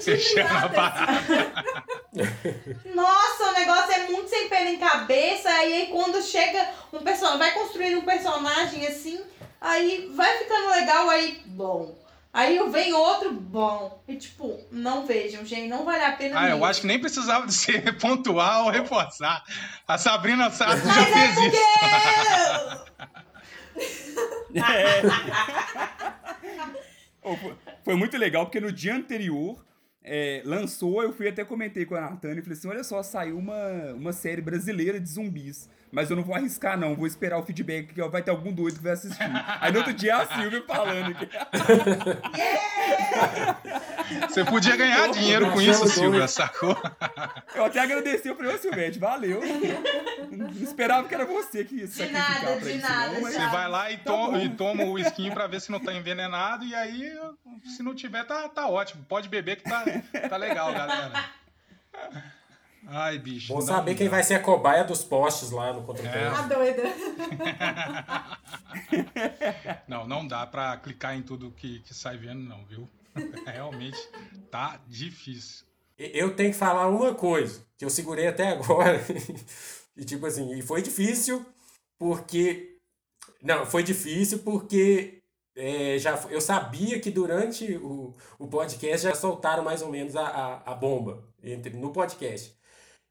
Fechando 0.00 0.48
a 0.48 0.52
nada. 0.52 0.68
parada. 0.74 1.52
Nossa, 2.94 3.44
o 3.44 3.52
negócio 3.52 3.92
é 3.92 4.08
muito 4.08 4.28
sem 4.28 4.48
pé 4.48 4.64
nem 4.64 4.78
cabeça. 4.78 5.48
E 5.48 5.72
aí 5.72 5.86
quando 5.92 6.22
chega 6.22 6.68
um 6.92 6.98
personagem, 7.00 7.38
vai 7.38 7.52
construindo 7.52 7.98
um 7.98 8.04
personagem 8.04 8.86
assim, 8.86 9.20
aí 9.60 10.10
vai 10.14 10.38
ficando 10.38 10.70
legal, 10.70 11.08
aí 11.08 11.40
bom. 11.46 11.94
Aí 12.38 12.70
vem 12.70 12.92
outro 12.92 13.32
bom. 13.32 14.00
E 14.06 14.14
tipo, 14.14 14.60
não 14.70 15.04
vejam, 15.04 15.44
gente, 15.44 15.66
não 15.68 15.84
vale 15.84 16.04
a 16.04 16.12
pena 16.12 16.38
Ah, 16.38 16.44
eu 16.44 16.50
mesmo. 16.50 16.64
acho 16.66 16.80
que 16.82 16.86
nem 16.86 17.00
precisava 17.00 17.44
de 17.48 17.52
ser 17.52 17.98
pontual 17.98 18.66
ou 18.66 18.70
reforçar. 18.70 19.42
A 19.88 19.98
Sabrina 19.98 20.48
Sato 20.48 20.76
já 20.78 20.84
Mas 20.86 20.98
é 20.98 21.12
fez 21.12 21.52
isso. 21.52 21.62
porque... 24.52 24.58
Oh, 27.22 27.36
foi- 27.36 27.54
Foi 27.84 27.94
muito 27.96 28.16
legal, 28.16 28.46
porque 28.46 28.60
no 28.60 28.70
dia 28.72 28.94
anterior 28.94 29.64
é, 30.02 30.42
lançou, 30.44 31.02
eu 31.02 31.12
fui 31.12 31.28
até 31.28 31.44
comentei 31.44 31.84
com 31.84 31.94
a 31.94 32.00
Natânia 32.00 32.38
e 32.40 32.42
falei 32.42 32.56
assim: 32.56 32.68
olha 32.68 32.84
só, 32.84 33.02
saiu 33.02 33.36
uma, 33.36 33.92
uma 33.94 34.12
série 34.12 34.40
brasileira 34.40 35.00
de 35.00 35.08
zumbis. 35.08 35.68
Mas 35.90 36.10
eu 36.10 36.16
não 36.16 36.22
vou 36.22 36.34
arriscar, 36.34 36.76
não. 36.78 36.94
Vou 36.94 37.06
esperar 37.06 37.38
o 37.38 37.42
feedback 37.44 37.94
que 37.94 38.02
vai 38.08 38.22
ter 38.22 38.30
algum 38.30 38.52
doido 38.52 38.76
que 38.76 38.82
vai 38.82 38.92
assistir. 38.92 39.22
Aí 39.60 39.72
no 39.72 39.78
outro 39.78 39.92
dia 39.94 40.16
a 40.16 40.26
Silvia 40.36 40.62
falando 40.66 41.14
que. 41.14 41.28
Você 44.28 44.44
podia 44.44 44.76
ganhar 44.76 45.08
dinheiro 45.10 45.50
com 45.50 45.60
isso, 45.60 45.86
Silvia, 45.88 46.26
sacou? 46.28 46.76
Eu 47.54 47.64
até 47.66 47.80
agradeci, 47.80 48.28
eu 48.28 48.36
falei, 48.36 48.54
ô 48.54 48.58
Silvete, 48.58 48.98
valeu. 48.98 49.40
Não 50.30 50.48
esperava 50.50 51.06
que 51.08 51.14
era 51.14 51.26
você 51.26 51.64
que 51.64 51.76
ia 51.76 51.86
se 51.86 51.92
De 52.06 52.12
sacrificar 52.12 52.42
nada, 52.42 52.46
pra 52.56 52.70
de 52.70 52.76
isso, 52.76 52.88
nada, 52.88 53.12
não, 53.12 53.20
mas- 53.20 53.34
Você 53.34 53.46
vai 53.48 53.68
lá 53.68 53.90
e, 53.90 53.96
Tá 53.98 54.04
to- 54.12 54.16
bom. 54.30 54.38
e 54.38 54.48
toma 54.50 54.84
o 54.84 54.98
skin 54.98 55.30
pra 55.32 55.46
ver 55.46 55.60
se 55.60 55.70
não 55.70 55.78
tá 55.80 55.92
envenenado. 55.92 56.64
E 56.64 56.74
aí, 56.74 57.12
se 57.76 57.82
não 57.82 57.94
tiver, 57.94 58.24
tá, 58.24 58.48
tá 58.48 58.66
ótimo. 58.68 59.04
Pode 59.08 59.28
beber 59.28 59.56
que 59.56 59.64
tá, 59.64 59.84
tá 60.28 60.36
legal, 60.36 60.72
galera. 60.72 61.12
Ai, 62.90 63.18
bicho. 63.18 63.52
Não 63.52 63.60
saber 63.60 63.94
quem 63.94 64.08
vai 64.08 64.22
ser 64.22 64.34
a 64.34 64.40
cobaia 64.40 64.82
dos 64.82 65.04
postes 65.04 65.50
lá 65.50 65.74
no 65.74 65.82
contra 65.82 66.08
É. 66.08 66.30
Tá 66.30 66.42
doida. 66.42 66.82
Não, 69.86 70.06
não 70.06 70.26
dá 70.26 70.46
pra 70.46 70.76
clicar 70.76 71.16
em 71.16 71.22
tudo 71.22 71.50
que, 71.50 71.80
que 71.80 71.94
sai 71.94 72.16
vendo, 72.16 72.40
não, 72.40 72.64
viu? 72.66 72.88
Realmente 73.46 73.98
tá 74.50 74.80
difícil. 74.86 75.66
Eu 75.98 76.34
tenho 76.34 76.52
que 76.52 76.58
falar 76.58 76.88
uma 76.88 77.14
coisa 77.14 77.64
que 77.76 77.84
eu 77.84 77.90
segurei 77.90 78.26
até 78.26 78.48
agora. 78.48 79.00
e 79.96 80.04
tipo 80.04 80.26
assim, 80.26 80.56
e 80.56 80.62
foi 80.62 80.82
difícil 80.82 81.44
porque. 81.98 82.78
Não, 83.42 83.66
foi 83.66 83.82
difícil 83.82 84.40
porque 84.40 85.22
é, 85.56 85.98
já, 85.98 86.14
eu 86.30 86.40
sabia 86.40 87.00
que 87.00 87.10
durante 87.10 87.76
o, 87.76 88.14
o 88.38 88.46
podcast 88.46 89.06
já 89.06 89.14
soltaram 89.14 89.64
mais 89.64 89.82
ou 89.82 89.90
menos 89.90 90.16
a, 90.16 90.26
a, 90.26 90.72
a 90.72 90.74
bomba 90.74 91.24
entre, 91.42 91.76
no 91.76 91.92
podcast. 91.92 92.57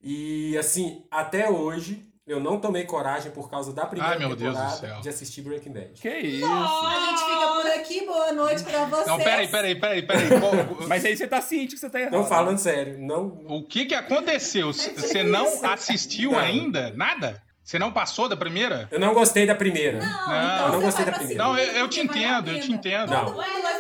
E 0.10 0.58
assim, 0.58 1.03
até 1.12 1.49
hoje 1.49 2.01
eu 2.26 2.39
não 2.39 2.60
tomei 2.62 2.86
coragem 2.86 3.30
por 3.32 3.49
causa 3.49 3.74
da 3.74 3.86
primeira 3.86 4.14
Ai, 4.16 4.20
meu 4.20 4.30
Deus 4.30 4.39
do 4.39 4.45
temporada 4.58 4.76
céu. 4.78 5.01
de 5.01 5.10
assistir 5.10 5.41
Breaking 5.41 5.74
Bad. 5.74 5.89
Que 6.01 6.10
isso? 6.18 6.45
A 6.45 7.10
gente 7.10 7.24
fica 7.26 7.47
por 7.53 7.66
aqui, 7.80 8.05
boa 8.05 8.32
noite 8.32 8.64
pra 8.64 8.86
vocês. 8.86 9.08
Não, 9.08 9.18
peraí, 9.18 9.47
peraí, 9.49 9.76
peraí, 9.76 10.01
peraí. 10.01 10.30
Mas 10.88 11.03
aí 11.03 11.18
você 11.18 11.28
tá 11.28 11.41
ciente 11.41 11.74
que 11.76 11.80
você 11.82 11.89
tá 11.89 11.99
errado. 11.99 12.14
Não 12.14 12.24
falando 12.26 12.58
sério, 12.58 12.97
não. 12.99 13.38
O 13.49 13.64
que 13.68 13.86
que 13.86 13.93
aconteceu? 13.95 14.72
C- 14.72 14.91
Você 14.93 15.24
não 15.24 15.45
assistiu 15.66 16.32
Não. 16.32 16.39
ainda? 16.39 16.91
Nada? 16.95 17.41
Você 17.62 17.78
não 17.78 17.91
passou 17.91 18.30
da 18.30 18.38
primeira? 18.38 18.88
Eu 18.89 18.99
não 19.01 19.14
gostei 19.14 19.45
da 19.45 19.53
primeira. 19.53 19.99
Não, 19.99 20.08
Não, 20.28 20.53
então 20.53 20.66
eu 20.68 20.72
não 20.72 20.82
gostei 20.82 21.03
da 21.05 21.12
primeira. 21.12 21.43
Não, 21.43 21.58
eu, 21.58 21.72
eu 21.74 21.89
te 21.89 21.99
entendo, 21.99 22.49
eu 22.49 22.62
te 22.62 22.72
entendo. 22.72 23.10
Não. 23.10 23.26
Todo 23.26 23.34
mundo 23.36 23.39
Wesley, 23.39 23.62
vai 23.62 23.78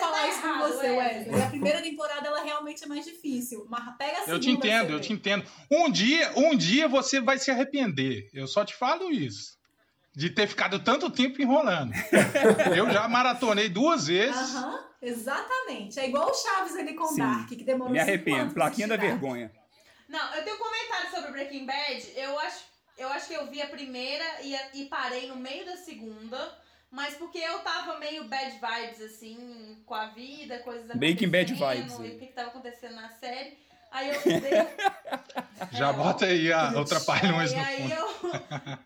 você 0.67 0.89
Wesley. 0.91 1.41
A 1.41 1.47
primeira 1.47 1.81
temporada 1.81 2.27
ela 2.27 2.43
realmente 2.43 2.83
é 2.83 2.87
mais 2.87 3.05
difícil. 3.05 3.65
Mas 3.69 3.95
pega 3.97 4.11
a 4.11 4.15
segunda. 4.15 4.31
Eu 4.31 4.39
te 4.39 4.49
entendo, 4.49 4.93
eu 4.93 4.99
te 4.99 5.13
entendo. 5.13 5.45
Um 5.71 5.91
dia, 5.91 6.31
um 6.35 6.55
dia 6.55 6.87
você 6.87 7.19
vai 7.19 7.37
se 7.37 7.49
arrepender. 7.51 8.29
Eu 8.33 8.47
só 8.47 8.63
te 8.65 8.75
falo 8.75 9.11
isso. 9.11 9.57
De 10.15 10.31
ter 10.31 10.47
ficado 10.47 10.79
tanto 10.79 11.11
tempo 11.11 11.39
enrolando. 11.39 11.93
Eu 12.75 12.89
já 12.89 13.07
maratonei 13.07 13.69
duas 13.69 14.07
vezes. 14.07 14.55
Aham, 14.55 14.83
exatamente. 14.99 15.99
É 15.99 16.07
igual 16.07 16.31
o 16.31 16.33
Chaves 16.33 16.75
ali 16.75 16.95
com 16.95 17.03
o 17.03 17.07
Sim. 17.09 17.19
Dark, 17.19 17.47
que 17.49 17.63
demorou 17.63 17.93
Me 17.93 17.99
arrependo. 17.99 18.51
Plaquinha 18.51 18.87
da 18.87 18.97
vergonha. 18.97 19.51
Não, 20.09 20.33
eu 20.33 20.43
tenho 20.43 20.55
um 20.55 20.59
comentário 20.59 21.11
sobre 21.11 21.31
Breaking 21.33 21.67
Bad. 21.67 22.13
Eu 22.15 22.39
acho, 22.39 22.63
eu 22.97 23.09
acho 23.09 23.27
que 23.27 23.33
eu 23.35 23.45
vi 23.51 23.61
a 23.61 23.67
primeira 23.67 24.23
e, 24.41 24.55
e 24.73 24.85
parei 24.85 25.27
no 25.27 25.35
meio 25.35 25.63
da 25.65 25.77
segunda. 25.77 26.57
Mas 26.89 27.15
porque 27.15 27.37
eu 27.37 27.59
tava 27.59 27.99
meio 27.99 28.23
bad 28.25 28.59
vibes, 28.59 29.01
assim, 29.01 29.77
com 29.85 29.93
a 29.93 30.07
vida, 30.07 30.59
coisas 30.59 30.97
Breaking 30.97 31.29
Bad 31.29 31.53
acontecendo, 31.53 31.97
vibes, 31.97 32.11
E 32.13 32.15
o 32.15 32.19
que, 32.19 32.25
que 32.27 32.33
tava 32.33 32.47
acontecendo 32.49 32.95
na 32.95 33.09
série. 33.09 33.57
Aí 33.91 34.09
eu 34.09 34.21
dei, 34.23 34.51
Já 35.71 35.89
É, 35.89 35.93
bota 35.93 36.25
aí 36.25 36.51
a, 36.51 36.69
o 36.79 36.85
Trapalhões 36.85 37.51
E 37.51 37.55
no 37.55 37.61
aí 37.63 37.77
fundo. 37.77 37.93
eu. 37.93 38.77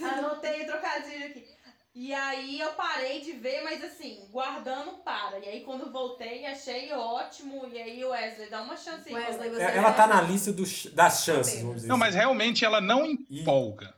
Anotei 0.08 0.62
o 0.62 0.66
trocadilho 0.66 1.26
aqui. 1.26 1.50
E 1.94 2.14
aí 2.14 2.58
eu 2.60 2.72
parei 2.72 3.20
de 3.20 3.32
ver, 3.32 3.62
mas 3.62 3.82
assim, 3.84 4.26
guardando 4.30 4.92
para. 5.02 5.38
E 5.40 5.48
aí 5.48 5.60
quando 5.64 5.90
voltei, 5.92 6.46
achei 6.46 6.90
ótimo. 6.92 7.66
E 7.70 7.78
aí, 7.80 8.02
Wesley, 8.04 8.48
dá 8.48 8.62
uma 8.62 8.76
chance 8.76 9.08
aí. 9.08 9.14
Wesley, 9.14 9.50
você- 9.50 9.62
É, 9.62 9.76
Ela 9.76 9.92
tá 9.92 10.06
na 10.06 10.22
lista 10.22 10.52
dos- 10.52 10.86
das 10.86 11.24
chances, 11.24 11.60
vamos 11.60 11.76
dizer 11.76 11.88
Não, 11.88 11.98
mas 11.98 12.10
assim. 12.10 12.18
realmente 12.18 12.64
ela 12.64 12.80
não 12.80 13.04
empolga 13.04 13.94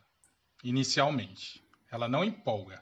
inicialmente. 0.64 1.61
Ela 1.92 2.08
não 2.08 2.24
empolga. 2.24 2.80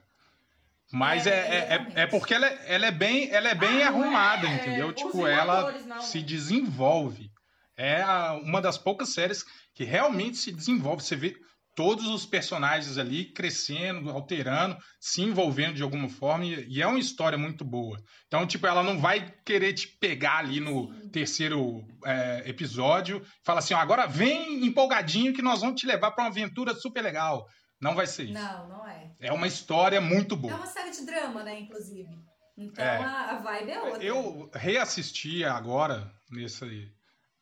Mas 0.92 1.26
é, 1.26 1.30
É, 1.30 1.56
é, 1.56 1.86
é, 2.00 2.02
é 2.02 2.06
porque 2.06 2.34
ela, 2.34 2.46
é- 2.46 2.74
ela 2.74 2.86
é 2.86 2.90
bem, 2.90 3.30
ela 3.30 3.48
é 3.48 3.54
bem 3.54 3.82
Ah, 3.82 3.90
não 3.90 4.02
arrumada, 4.02 4.46
é 4.48 4.54
entendeu? 4.54 4.92
Tipo, 4.92 5.26
ela 5.26 5.70
não. 5.86 6.00
se 6.00 6.20
desenvolve. 6.22 7.28
É 7.76 8.02
a- 8.02 8.34
uma 8.42 8.61
das 8.61 8.76
poucas 8.76 9.11
séries 9.11 9.44
que 9.74 9.84
realmente 9.84 10.36
se 10.36 10.52
desenvolve. 10.52 11.02
Você 11.02 11.14
vê 11.16 11.34
todos 11.76 12.06
os 12.08 12.26
personagens 12.26 12.98
ali 12.98 13.32
crescendo, 13.32 14.11
alterando, 14.11 14.76
se 15.00 15.22
envolvendo 15.22 15.74
de 15.76 15.82
alguma 15.82 16.08
forma, 16.08 16.44
e, 16.44 16.82
é 16.82 16.86
uma 16.86 16.98
história 16.98 17.38
muito 17.38 17.64
boa. 17.64 17.96
Então, 18.26 18.44
tipo, 18.46 18.66
ela 18.66 18.82
não 18.82 18.98
vai 18.98 19.32
querer 19.46 19.72
te 19.72 19.86
pegar 19.86 20.38
ali 20.38 20.58
no 20.61 20.92
terceiro 21.11 21.86
é, 22.04 22.42
episódio, 22.46 23.24
fala 23.46 23.61
assim, 23.61 23.72
ó, 23.72 23.78
agora 23.78 24.06
vem 24.06 24.66
empolgadinho 24.66 25.32
que 25.32 25.40
nós 25.40 25.61
vamos 25.61 25.80
te 25.80 25.86
levar 25.86 26.11
para 26.11 26.24
uma 26.24 26.30
aventura 26.30 26.74
super 26.74 27.02
legal. 27.02 27.46
Não 27.80 27.94
vai 27.94 28.06
ser 28.06 28.24
isso. 28.24 28.34
Não, 28.34 28.68
não 28.68 28.88
é. 28.88 29.10
É 29.18 29.32
uma 29.32 29.46
história 29.46 30.00
muito 30.00 30.34
É 30.34 30.38
boa. 30.38 30.56
uma 30.56 30.66
série 30.66 30.90
de 30.90 31.04
drama, 31.06 31.42
né, 31.42 31.60
inclusive. 31.60 32.08
Então 32.56 32.84
É. 32.84 32.96
a, 32.98 33.30
a 33.30 33.38
vibe 33.40 33.70
é 33.70 33.80
outra. 33.82 34.04
Eu 34.04 34.50
reassisti 34.54 35.44
agora, 35.44 36.12
nesse, 36.30 36.92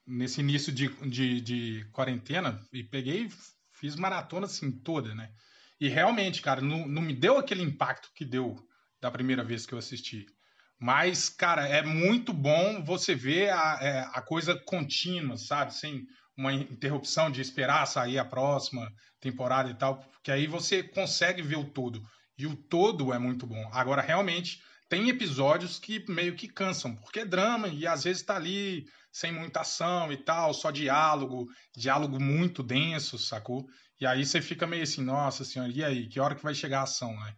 nesse 0.06 0.40
início 0.40 0.72
de, 0.72 0.88
de, 1.08 1.40
de 1.40 1.84
quarentena, 1.92 2.60
e 2.72 2.84
peguei, 2.84 3.28
fiz 3.72 3.96
maratona 3.96 4.46
assim 4.46 4.70
toda, 4.70 5.14
né? 5.14 5.30
E 5.80 5.88
realmente, 5.88 6.40
cara, 6.42 6.60
não, 6.60 6.86
não 6.86 7.02
me 7.02 7.14
deu 7.14 7.36
aquele 7.38 7.62
impacto 7.62 8.10
que 8.14 8.24
deu 8.24 8.56
da 9.00 9.10
primeira 9.10 9.44
vez 9.44 9.64
que 9.66 9.72
eu 9.72 9.78
assisti. 9.78 10.26
Mas, 10.80 11.28
cara, 11.28 11.66
é 11.66 11.82
muito 11.82 12.32
bom 12.32 12.84
você 12.84 13.14
ver 13.14 13.50
a, 13.50 13.78
é, 13.80 14.00
a 14.12 14.22
coisa 14.22 14.56
contínua, 14.56 15.36
sabe? 15.36 15.74
Sem 15.74 16.06
uma 16.38 16.52
interrupção 16.52 17.30
de 17.30 17.40
esperar 17.40 17.84
sair 17.84 18.16
a 18.16 18.24
próxima 18.24 18.88
temporada 19.20 19.68
e 19.68 19.74
tal, 19.74 19.98
porque 20.12 20.30
aí 20.30 20.46
você 20.46 20.84
consegue 20.84 21.42
ver 21.42 21.56
o 21.56 21.64
todo. 21.64 22.00
E 22.38 22.46
o 22.46 22.54
todo 22.54 23.12
é 23.12 23.18
muito 23.18 23.44
bom. 23.44 23.68
Agora, 23.72 24.00
realmente, 24.00 24.62
tem 24.88 25.08
episódios 25.08 25.80
que 25.80 26.04
meio 26.08 26.36
que 26.36 26.46
cansam, 26.46 26.94
porque 26.94 27.20
é 27.20 27.24
drama 27.24 27.66
e 27.66 27.84
às 27.88 28.04
vezes 28.04 28.22
tá 28.22 28.36
ali 28.36 28.86
sem 29.10 29.32
muita 29.32 29.62
ação 29.62 30.12
e 30.12 30.16
tal, 30.16 30.54
só 30.54 30.70
diálogo, 30.70 31.48
diálogo 31.76 32.20
muito 32.20 32.62
denso, 32.62 33.18
sacou? 33.18 33.66
E 34.00 34.06
aí 34.06 34.24
você 34.24 34.40
fica 34.40 34.64
meio 34.64 34.84
assim, 34.84 35.02
nossa 35.02 35.44
senhora, 35.44 35.72
e 35.72 35.82
aí, 35.82 36.06
que 36.06 36.20
hora 36.20 36.36
que 36.36 36.42
vai 36.42 36.54
chegar 36.54 36.80
a 36.80 36.84
ação, 36.84 37.12
né? 37.18 37.34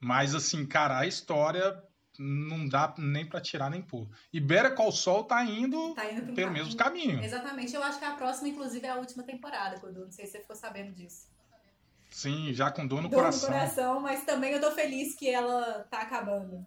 Mas 0.00 0.34
assim, 0.34 0.64
cara, 0.64 0.98
a 0.98 1.06
história 1.06 1.76
não 2.18 2.68
dá 2.68 2.92
nem 2.98 3.24
pra 3.26 3.40
tirar 3.40 3.70
nem 3.70 3.80
pôr. 3.82 4.08
E 4.32 4.40
Better 4.40 4.74
Call 4.74 4.90
Saul 4.92 5.24
tá 5.24 5.42
indo 5.44 5.94
Tá 5.94 6.10
indo 6.10 6.22
pelo 6.34 6.34
caminho. 6.36 6.52
mesmo 6.52 6.76
caminho. 6.76 7.22
Exatamente. 7.22 7.74
Eu 7.74 7.82
acho 7.82 7.98
que 7.98 8.04
a 8.04 8.12
próxima, 8.14 8.48
inclusive, 8.48 8.84
é 8.86 8.90
a 8.90 8.96
última 8.96 9.22
temporada, 9.22 9.78
Codu. 9.78 10.04
Não 10.04 10.10
sei 10.12 10.26
se 10.26 10.32
você 10.32 10.40
ficou 10.40 10.56
sabendo 10.56 10.92
disso. 10.92 11.26
Sim, 12.10 12.52
já 12.54 12.70
com 12.70 12.86
dor 12.86 13.02
no 13.02 13.08
Dor 13.08 13.16
coração. 13.18 13.48
no 13.50 13.54
coração, 13.54 14.00
mas 14.00 14.24
também 14.24 14.52
eu 14.52 14.60
tô 14.60 14.70
feliz 14.72 15.14
que 15.14 15.28
ela 15.28 15.86
tá 15.90 16.00
acabando. 16.00 16.64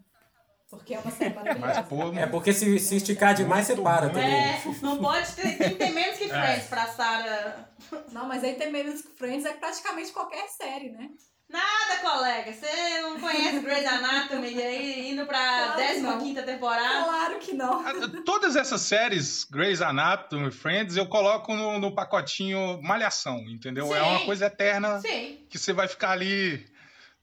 Porque 0.70 0.93
é 0.93 0.99
uma 0.99 1.12
série 1.12 1.34
Mas, 1.36 1.43
maravilhosa. 1.43 1.84
pô, 1.84 2.14
É 2.14 2.26
porque 2.28 2.54
se, 2.54 2.80
se 2.80 2.95
esticar 2.95 3.34
demais, 3.34 3.68
você 3.68 3.76
para 3.76 4.08
também. 4.08 4.24
É, 4.34 4.62
não 4.82 4.99
pode 4.99 5.36
ter, 5.36 5.58
tem 5.58 5.70
que 5.72 5.76
ter 5.76 5.89
menos 5.89 6.18
que 6.18 6.26
É. 6.26 6.28
Friends 6.30 6.68
pra 6.70 6.88
Sarah. 6.88 7.70
Não, 8.14 8.26
mas 8.28 8.41
aí 8.43 8.56
tem 8.56 8.72
menos 8.72 9.02
que 9.02 9.10
Friends 9.18 9.45
é 9.45 9.52
praticamente 9.54 10.14
qualquer 10.14 10.47
série, 10.47 10.91
né? 10.91 11.10
Nada, 11.52 12.02
colega. 12.02 12.54
Você 12.54 13.02
não 13.02 13.20
conhece 13.20 13.60
Grey's 13.60 13.86
Anatomy 13.86 14.54
e 14.54 14.62
aí 14.62 15.12
indo 15.12 15.26
pra 15.26 15.74
Claro 15.76 16.20
que 16.20 16.26
15 16.34 16.41
temporada. 16.43 17.04
Claro 17.04 17.39
que 17.39 17.54
não. 17.54 17.86
a- 17.86 17.93
todas 18.26 18.56
essas 18.56 18.82
séries, 18.82 19.43
Grey's 19.43 19.82
Anatomy, 19.82 20.52
Friends, 20.52 20.95
eu 20.95 21.06
coloco 21.08 21.54
no, 21.54 21.78
no 21.80 21.93
pacotinho 21.93 22.82
Malhação, 22.82 23.38
entendeu? 23.49 23.93
É 23.95 23.99
Sim. 23.99 24.06
uma 24.10 24.26
coisa 24.26 24.45
eterna 24.45 24.99
Sim. 25.02 25.45
que 25.49 25.58
você 25.60 25.74
vai 25.74 25.88
ficar 25.88 26.12
ali 26.12 26.66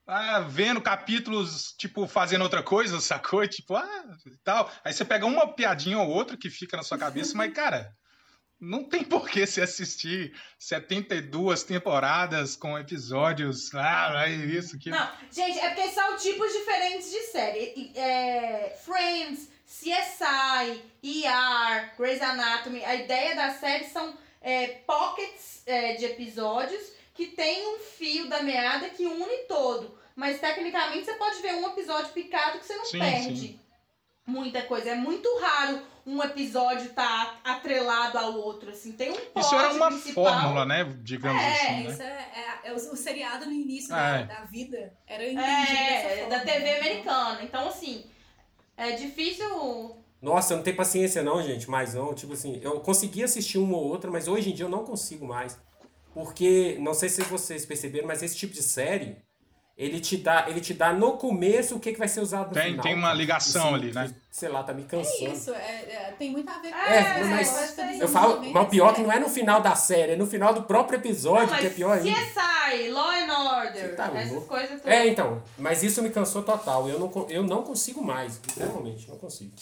ah, 0.07 0.39
vendo 0.39 0.81
capítulos, 0.81 1.73
tipo, 1.77 2.07
fazendo 2.07 2.41
outra 2.41 2.63
coisa, 2.63 2.99
sacou? 2.99 3.47
Tipo, 3.47 3.75
ah, 3.75 4.03
tal. 4.43 4.71
Aí 4.83 4.91
você 4.93 5.05
pega 5.05 5.25
uma 5.25 5.47
piadinha 5.53 5.99
ou 5.99 6.07
outra 6.09 6.35
que 6.37 6.49
fica 6.49 6.75
na 6.77 6.83
sua 6.83 6.97
cabeça, 6.97 7.35
mas, 7.37 7.53
cara, 7.53 7.91
não 8.59 8.83
tem 8.83 9.03
por 9.03 9.29
que 9.29 9.45
você 9.45 9.61
assistir 9.61 10.33
72 10.57 11.63
temporadas 11.63 12.55
com 12.55 12.77
episódios, 12.77 13.73
ah, 13.73 14.25
é 14.27 14.31
isso, 14.31 14.77
que... 14.77 14.89
Não, 14.89 15.09
gente, 15.31 15.57
é 15.59 15.69
porque 15.69 15.89
são 15.89 16.17
tipos 16.17 16.51
diferentes 16.51 17.09
de 17.09 17.21
série. 17.27 17.91
É, 17.95 18.77
Friends, 18.83 19.49
CSI, 19.65 20.81
ER, 21.03 21.95
Grey's 21.97 22.21
Anatomy. 22.21 22.83
A 22.83 22.95
ideia 22.95 23.35
da 23.35 23.51
série 23.51 23.85
são 23.85 24.17
é, 24.41 24.67
pockets 24.85 25.63
é, 25.65 25.93
de 25.93 26.05
episódios 26.05 26.91
que 27.13 27.27
tem 27.27 27.75
um 27.75 27.79
fio 27.79 28.27
da 28.27 28.41
meada 28.41 28.89
que 28.89 29.05
une 29.05 29.37
todo. 29.47 29.97
Mas 30.15 30.39
tecnicamente 30.39 31.05
você 31.05 31.13
pode 31.13 31.41
ver 31.41 31.55
um 31.55 31.67
episódio 31.67 32.11
picado 32.11 32.59
que 32.59 32.65
você 32.65 32.75
não 32.75 32.85
Sim, 32.85 32.99
perde. 32.99 33.39
sim. 33.39 33.59
Muita 34.25 34.61
coisa. 34.63 34.89
É 34.91 34.95
muito 34.95 35.27
raro 35.39 35.81
um 36.05 36.21
episódio 36.23 36.89
tá 36.93 37.39
atrelado 37.43 38.17
ao 38.17 38.33
outro. 38.35 38.69
Assim. 38.71 38.91
Tem 38.93 39.09
um 39.11 39.15
plot 39.15 39.39
Isso 39.45 39.55
era 39.55 39.73
uma 39.73 39.87
principal. 39.89 40.25
fórmula, 40.25 40.65
né? 40.65 40.83
Digamos 41.01 41.41
É, 41.41 41.51
assim, 41.51 41.83
né? 41.83 41.91
Isso 41.91 42.01
é, 42.01 42.05
é- 42.65 42.69
é 42.69 42.73
o, 42.73 42.79
seriado 42.95 43.45
no 43.45 43.51
início 43.51 43.93
É. 43.95 44.23
da, 44.25 44.35
da 44.39 44.45
vida. 44.45 44.93
Era 45.07 45.23
entendido 45.23 45.47
É, 45.47 46.17
forma, 46.17 46.29
da 46.29 46.39
TV 46.41 46.59
né? 46.59 46.77
americana. 46.79 47.39
Então, 47.43 47.67
assim, 47.67 48.05
é 48.77 48.91
difícil. 48.91 49.95
Nossa, 50.21 50.53
eu 50.53 50.57
não 50.57 50.63
tenho 50.63 50.75
paciência 50.75 51.23
não, 51.23 51.41
gente, 51.41 51.69
mais 51.69 51.93
não. 51.93 52.13
Tipo 52.13 52.33
assim, 52.33 52.59
eu 52.61 52.79
consegui 52.81 53.23
assistir 53.23 53.57
uma 53.57 53.77
ou 53.77 53.85
outra, 53.87 54.11
mas 54.11 54.27
hoje 54.27 54.51
em 54.51 54.53
dia 54.53 54.65
eu 54.65 54.69
não 54.69 54.83
consigo 54.83 55.25
mais. 55.25 55.57
Porque, 56.13 56.77
não 56.81 56.93
sei 56.93 57.07
se 57.07 57.21
vocês 57.23 57.65
perceberam, 57.65 58.07
mas 58.07 58.21
esse 58.21 58.35
tipo 58.35 58.53
de 58.53 58.63
série, 58.63 59.15
ele 59.79 60.01
te 60.01 60.17
dá, 60.17 60.43
ele 60.49 60.59
te 60.59 60.73
dá 60.73 60.91
no 60.91 61.13
começo 61.13 61.77
o 61.77 61.79
que, 61.79 61.93
que 61.93 61.97
vai 61.97 62.09
ser 62.09 62.19
usado 62.19 62.47
no 62.49 62.53
Tem- 62.53 62.71
final. 62.71 62.83
tem 62.83 62.93
uma 62.93 63.13
ligação 63.13 63.73
ali, 63.73 63.93
né? 63.93 64.13
Sei 64.29 64.49
lá, 64.49 64.61
tá 64.61 64.73
me 64.73 64.81
É 64.83 64.85
cansando. 64.85 65.31
isso, 65.31 65.53
é, 65.53 65.57
é, 65.89 66.15
tem 66.19 66.31
muito 66.31 66.49
a 66.49 66.59
ver 66.59 66.69
com 66.71 66.77
É, 66.77 67.23
mas 67.23 67.75
do 67.75 67.81
Eu 67.81 68.07
falo, 68.09 68.27
desenvolvimento 68.33 68.53
mas 68.53 68.63
o 68.63 68.69
pior 68.69 68.89
é 68.89 68.93
que 68.93 69.01
da 69.01 69.07
não 69.07 69.13
é 69.13 69.19
no 69.19 69.29
final 69.29 69.61
da 69.61 69.75
série, 69.75 70.11
é 70.11 70.15
no 70.17 70.27
final 70.27 70.53
do 70.53 70.63
próprio 70.63 70.97
episódio, 70.99 71.49
Não, 71.51 71.57
que 71.59 71.67
é 71.67 71.69
pior 71.69 71.97
ainda. 71.97 72.11
CSI, 72.11 72.89
Law 72.89 73.09
and 73.09 73.33
Order, 73.57 73.95
tá 73.95 74.11
essas 74.15 74.43
coisas 74.43 74.81
todas. 74.81 74.85
É, 74.85 75.07
então, 75.07 75.41
mas 75.57 75.81
isso 75.81 76.01
me 76.03 76.09
cansou 76.09 76.43
total. 76.43 76.89
Eu 76.89 76.99
não, 76.99 77.27
eu 77.29 77.43
não 77.43 77.63
consigo 77.63 78.03
mais, 78.03 78.35
literalmente, 78.45 79.07
não 79.09 79.17
consigo. 79.17 79.53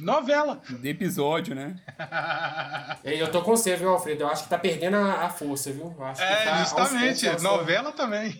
Novela. 0.00 0.60
De 0.80 0.88
episódio, 0.88 1.54
né? 1.54 1.76
Eu 3.04 3.30
tô 3.30 3.42
com 3.42 3.54
você, 3.54 3.76
viu, 3.76 3.90
Alfredo? 3.90 4.24
Eu 4.24 4.28
acho 4.28 4.44
que 4.44 4.48
tá 4.50 4.58
perdendo 4.58 4.96
a, 4.96 5.26
a 5.26 5.30
força, 5.30 5.70
viu? 5.70 5.94
Eu 5.96 6.04
acho 6.04 6.20
que 6.20 6.26
tá 6.26 6.34
É, 6.34 6.58
justamente. 6.60 7.42
Novela 7.42 7.92
também. 7.92 8.34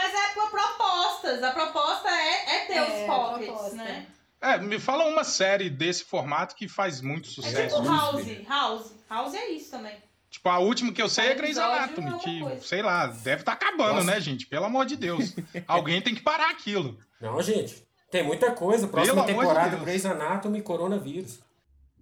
Mas 0.00 0.14
é 0.14 0.28
por 0.32 0.48
propostas. 0.48 1.42
A 1.42 1.50
proposta 1.50 2.08
é, 2.08 2.54
é 2.56 2.64
ter 2.66 2.74
É, 2.74 2.82
os 2.82 3.06
pockets, 3.06 3.72
né? 3.74 4.06
É, 4.40 4.56
me 4.58 4.78
fala 4.78 5.04
uma 5.06 5.24
série 5.24 5.68
desse 5.68 6.04
formato 6.04 6.54
que 6.54 6.68
faz 6.68 7.00
muito 7.00 7.28
É 7.28 7.32
sucesso. 7.32 7.76
tipo 7.76 7.88
House. 7.88 8.24
House. 8.48 8.92
House 9.10 9.34
é 9.34 9.50
isso 9.50 9.72
também. 9.72 9.96
Tipo, 10.30 10.48
a 10.50 10.58
última 10.60 10.92
que 10.92 11.02
eu 11.02 11.08
sei 11.08 11.28
é 11.28 11.34
Grey's 11.34 11.56
é 11.56 11.62
Anatomy, 11.62 12.16
que, 12.20 12.40
coisa. 12.40 12.60
sei 12.60 12.80
lá, 12.80 13.06
deve 13.08 13.42
estar 13.42 13.52
acabando, 13.54 13.94
Nossa. 13.94 14.06
né, 14.12 14.20
gente? 14.20 14.46
Pelo 14.46 14.66
amor 14.66 14.86
de 14.86 14.94
Deus. 14.94 15.34
Alguém 15.66 16.00
tem 16.00 16.14
que 16.14 16.20
parar 16.20 16.50
aquilo. 16.50 16.96
Não, 17.20 17.42
gente, 17.42 17.84
tem 18.08 18.22
muita 18.22 18.52
coisa. 18.52 18.86
Próxima 18.86 19.24
Pelo 19.24 19.26
de 19.26 19.32
temporada, 19.40 19.70
Deus. 19.70 19.82
Grey's 19.82 20.06
Anatomy, 20.06 20.62
coronavírus. 20.62 21.40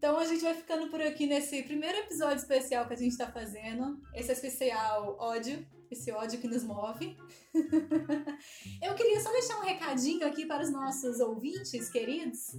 Então 0.07 0.21
a 0.21 0.25
gente 0.25 0.41
vai 0.41 0.55
ficando 0.55 0.87
por 0.89 1.03
aqui 1.03 1.27
nesse 1.27 1.65
primeiro 1.65 1.99
episódio 1.99 2.37
especial 2.37 2.87
que 2.87 2.95
a 2.95 2.97
gente 2.97 3.19
tá 3.19 3.27
fazendo. 3.27 4.01
Esse 4.15 4.31
especial 4.31 5.17
ódio, 5.19 5.67
esse 5.91 6.13
ódio 6.13 6.39
que 6.39 6.47
nos 6.47 6.63
move. 6.63 7.17
Eu 8.81 8.95
queria 8.95 9.21
só 9.21 9.33
deixar 9.33 9.59
um 9.59 9.65
recadinho 9.65 10.25
aqui 10.25 10.47
para 10.47 10.63
os 10.63 10.71
nossos 10.71 11.19
ouvintes 11.19 11.91
queridos, 11.91 12.55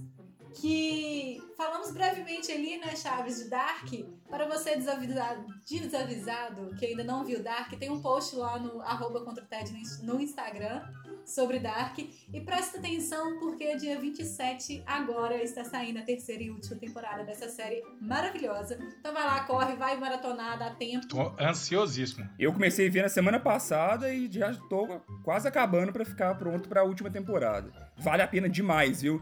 que 0.54 1.42
falamos 1.56 1.90
brevemente 1.92 2.50
ali, 2.52 2.78
né, 2.78 2.94
Chaves 2.96 3.38
de 3.38 3.50
Dark, 3.50 3.88
para 4.28 4.46
você 4.46 4.76
desavisado, 4.76 5.46
desavisado 5.68 6.74
que 6.76 6.86
ainda 6.86 7.04
não 7.04 7.24
viu 7.24 7.42
Dark, 7.42 7.72
tem 7.78 7.90
um 7.90 8.00
post 8.00 8.36
lá 8.36 8.58
no 8.58 8.80
arroba 8.82 9.24
contra 9.24 9.42
o 9.42 9.46
TED 9.46 9.72
no 10.02 10.20
Instagram 10.20 10.82
sobre 11.28 11.58
Dark. 11.58 11.98
E 11.98 12.40
presta 12.40 12.78
atenção 12.78 13.38
porque 13.38 13.76
dia 13.76 14.00
27 14.00 14.82
agora 14.86 15.42
está 15.42 15.62
saindo 15.62 15.98
a 15.98 16.02
terceira 16.02 16.42
e 16.42 16.50
última 16.50 16.76
temporada 16.76 17.22
dessa 17.24 17.48
série 17.48 17.82
maravilhosa. 18.00 18.78
Então 18.98 19.12
vai 19.12 19.24
lá, 19.24 19.44
corre, 19.44 19.76
vai 19.76 19.96
maratonar, 19.96 20.58
dá 20.58 20.70
tempo. 20.70 21.06
Tô 21.06 21.34
ansiosíssimo. 21.38 22.28
Eu 22.38 22.52
comecei 22.52 22.88
a 22.88 22.90
ver 22.90 23.02
na 23.02 23.08
semana 23.08 23.38
passada 23.38 24.12
e 24.12 24.30
já 24.30 24.54
tô 24.68 25.00
quase 25.22 25.46
acabando 25.46 25.92
para 25.92 26.04
ficar 26.04 26.34
pronto 26.36 26.68
para 26.68 26.80
a 26.80 26.84
última 26.84 27.10
temporada. 27.10 27.70
Vale 27.96 28.22
a 28.22 28.28
pena 28.28 28.48
demais, 28.48 29.02
viu? 29.02 29.20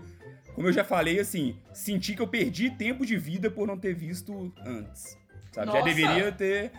Como 0.57 0.69
eu 0.69 0.73
já 0.73 0.83
falei, 0.83 1.21
assim, 1.21 1.55
senti 1.71 2.15
que 2.15 2.23
eu 2.23 2.27
perdi 2.27 2.71
tempo 2.71 3.05
de 3.05 3.15
vida 3.19 3.51
por 3.51 3.67
não 3.67 3.77
ter 3.79 3.95
visto 3.95 4.51
antes. 4.65 5.15
Sabe? 5.53 5.71
Já 5.71 5.81
deveria 5.83 6.33
ter. 6.33 6.73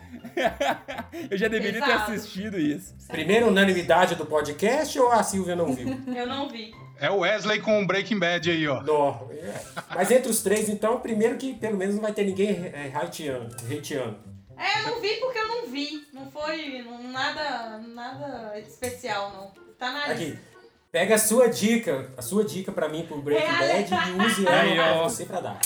eu 1.29 1.37
já 1.37 1.47
deveria 1.47 1.79
ter 1.79 1.85
Pesado. 1.85 2.11
assistido 2.11 2.59
isso. 2.59 2.95
Primeira 3.07 3.45
unanimidade 3.45 4.15
do 4.15 4.25
podcast 4.25 4.97
ou 4.99 5.11
a 5.11 5.21
Silvia 5.21 5.55
não 5.55 5.73
viu? 5.73 5.89
Eu 6.11 6.25
não 6.25 6.49
vi. 6.49 6.73
É 6.99 7.11
o 7.11 7.19
Wesley 7.19 7.61
com 7.61 7.83
o 7.83 7.85
Breaking 7.85 8.17
Bad 8.17 8.49
aí, 8.49 8.67
ó. 8.67 8.81
Não. 8.81 9.29
é. 9.31 9.61
Mas 9.93 10.09
entre 10.09 10.31
os 10.31 10.41
três, 10.41 10.67
então, 10.69 10.99
primeiro 10.99 11.37
que 11.37 11.53
pelo 11.53 11.77
menos 11.77 11.93
não 11.93 12.01
vai 12.01 12.13
ter 12.13 12.23
ninguém 12.25 12.49
é, 12.49 12.91
hateando. 12.95 13.55
hateando. 13.71 14.17
É, 14.57 14.79
eu 14.81 14.87
não 14.87 15.01
vi 15.01 15.13
porque 15.17 15.37
eu 15.37 15.47
não 15.47 15.67
vi. 15.67 16.07
Não 16.11 16.31
foi 16.31 16.81
não- 16.81 17.11
nada, 17.11 17.77
nada 17.77 18.59
especial, 18.59 19.31
não. 19.31 19.67
Tá 19.77 19.91
na 19.91 20.07
lista. 20.13 20.56
Pega 20.97 21.13
a 21.13 21.19
sua 21.19 21.47
dica, 21.47 22.09
a 22.17 22.23
sua 22.23 22.43
dica 22.43 22.71
pra 22.71 22.89
mim 22.89 23.05
pro 23.05 23.21
Breaking 23.21 23.45
Bad 23.47 23.93
e 23.93 24.25
use 24.25 24.47
ela 24.47 24.61
Aí, 24.61 24.75
pra 24.75 25.03
você 25.03 25.25
pra 25.27 25.39
dar. 25.41 25.59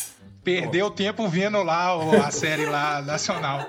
Perdeu 0.44 0.92
tempo 0.92 1.26
vendo 1.30 1.64
lá 1.64 1.96
a 2.28 2.30
série 2.30 2.66
lá 2.66 3.00
nacional. 3.08 3.66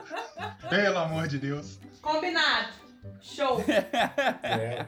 Pelo 0.69 0.99
amor 0.99 1.29
de 1.29 1.39
Deus. 1.39 1.79
Combinado. 2.01 2.73
Show. 3.21 3.63
É. 4.43 4.87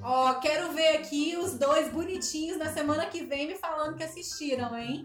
Ó, 0.00 0.34
quero 0.34 0.70
ver 0.72 0.98
aqui 0.98 1.36
os 1.36 1.54
dois 1.58 1.90
bonitinhos 1.90 2.58
na 2.58 2.72
semana 2.72 3.06
que 3.06 3.24
vem 3.24 3.48
me 3.48 3.56
falando 3.56 3.96
que 3.96 4.04
assistiram, 4.04 4.78
hein? 4.78 5.04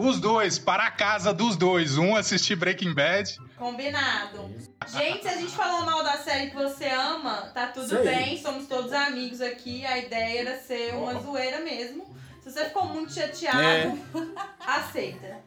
Os 0.00 0.18
dois, 0.18 0.58
para 0.58 0.84
a 0.84 0.90
casa 0.90 1.32
dos 1.32 1.56
dois. 1.56 1.98
Um 1.98 2.16
assistir 2.16 2.56
Breaking 2.56 2.94
Bad. 2.94 3.38
Combinado. 3.56 4.50
Gente, 4.86 5.22
se 5.22 5.28
a 5.28 5.36
gente 5.36 5.52
falou 5.52 5.84
mal 5.84 6.02
da 6.02 6.16
série 6.16 6.48
que 6.50 6.56
você 6.56 6.88
ama, 6.88 7.50
tá 7.54 7.66
tudo 7.66 7.98
aí. 7.98 8.04
bem. 8.04 8.40
Somos 8.42 8.66
todos 8.66 8.92
amigos 8.92 9.40
aqui. 9.40 9.84
A 9.84 9.98
ideia 9.98 10.40
era 10.40 10.58
ser 10.58 10.94
uma 10.94 11.14
zoeira 11.20 11.60
mesmo. 11.60 12.14
Se 12.42 12.50
você 12.50 12.64
ficou 12.64 12.86
muito 12.86 13.12
chateado, 13.12 13.58
É. 13.60 13.92
aceita. 14.66 15.38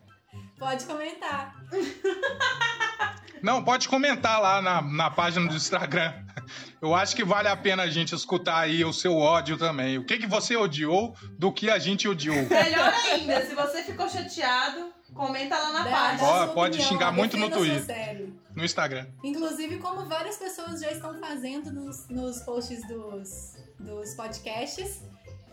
Pode 0.59 0.85
comentar. 0.85 1.55
Não, 3.43 3.61
pode 3.61 3.89
comentar 3.89 4.41
lá 4.41 4.61
na, 4.61 4.81
na 4.81 5.11
página 5.11 5.47
do 5.49 5.55
Instagram. 5.55 6.13
Eu 6.81 6.95
acho 6.95 7.15
que 7.15 7.23
vale 7.23 7.47
a 7.49 7.55
pena 7.55 7.83
a 7.83 7.89
gente 7.89 8.15
escutar 8.15 8.57
aí 8.59 8.83
o 8.85 8.93
seu 8.93 9.17
ódio 9.17 9.57
também. 9.57 9.97
O 9.97 10.05
que, 10.05 10.17
que 10.17 10.27
você 10.27 10.55
odiou 10.55 11.13
do 11.37 11.51
que 11.51 11.69
a 11.69 11.77
gente 11.77 12.07
odiou. 12.07 12.35
Melhor 12.47 12.93
ainda, 13.05 13.45
se 13.45 13.53
você 13.53 13.83
ficou 13.83 14.09
chateado, 14.09 14.93
comenta 15.13 15.57
lá 15.57 15.71
na 15.73 15.83
Dá- 15.83 15.91
página. 15.91 16.27
Ó, 16.29 16.47
pode 16.47 16.75
opinião, 16.77 16.89
xingar 16.89 17.11
muito 17.11 17.37
no 17.37 17.49
Twitter. 17.49 18.29
No 18.55 18.63
Instagram. 18.63 19.07
Inclusive, 19.23 19.77
como 19.77 20.05
várias 20.07 20.37
pessoas 20.37 20.79
já 20.79 20.91
estão 20.91 21.19
fazendo 21.19 21.71
nos, 21.71 22.07
nos 22.09 22.39
posts 22.41 22.85
dos, 22.87 23.55
dos 23.79 24.13
podcasts. 24.15 25.01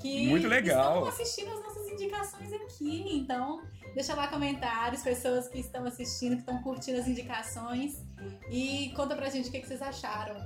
Que 0.00 0.28
Muito 0.28 0.48
legal. 0.48 1.04
estão 1.04 1.08
assistindo 1.08 1.52
as 1.52 1.62
nossas 1.62 1.79
indicações 2.00 2.52
aqui. 2.52 3.04
Então, 3.16 3.62
deixa 3.94 4.14
lá 4.14 4.26
comentários, 4.28 5.02
pessoas 5.02 5.48
que 5.48 5.58
estão 5.60 5.84
assistindo, 5.84 6.34
que 6.34 6.40
estão 6.40 6.62
curtindo 6.62 6.98
as 7.00 7.06
indicações. 7.06 7.94
E 8.50 8.92
conta 8.96 9.14
pra 9.14 9.28
gente 9.28 9.48
o 9.48 9.52
que, 9.52 9.60
que 9.60 9.66
vocês 9.66 9.82
acharam. 9.82 10.36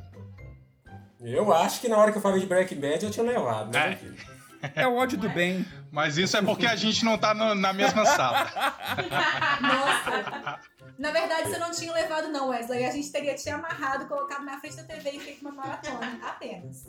Eu 1.20 1.52
acho 1.54 1.80
que 1.80 1.88
na 1.88 1.96
hora 1.96 2.12
que 2.12 2.18
eu 2.18 2.22
falei 2.22 2.40
de 2.40 2.46
Breaking 2.46 2.80
Bad 2.80 3.04
eu 3.04 3.10
tinha 3.10 3.24
levado, 3.24 3.72
né? 3.72 3.84
É. 3.84 3.88
meu 3.90 3.98
filho? 3.98 4.34
É 4.74 4.86
o 4.88 4.96
ódio 4.96 5.18
do 5.18 5.28
bem. 5.28 5.64
Mas 5.92 6.16
isso 6.16 6.36
é 6.36 6.42
porque 6.42 6.66
a 6.66 6.74
gente 6.74 7.04
não 7.04 7.18
tá 7.18 7.34
no- 7.34 7.54
na 7.54 7.72
mesma 7.72 8.04
sala. 8.06 8.50
Nossa! 9.60 10.60
Na 10.98 11.10
verdade, 11.10 11.48
você 11.48 11.58
não 11.58 11.70
tinha 11.70 11.92
levado, 11.92 12.28
não, 12.28 12.48
Wesley. 12.48 12.84
A 12.84 12.90
gente 12.92 13.10
teria 13.10 13.34
te 13.34 13.48
amarrado, 13.50 14.06
colocado 14.06 14.44
na 14.44 14.58
frente 14.60 14.76
da 14.76 14.84
TV 14.84 15.10
e 15.10 15.20
feito 15.20 15.40
uma 15.40 15.52
maratona. 15.52 16.20
Apenas. 16.22 16.86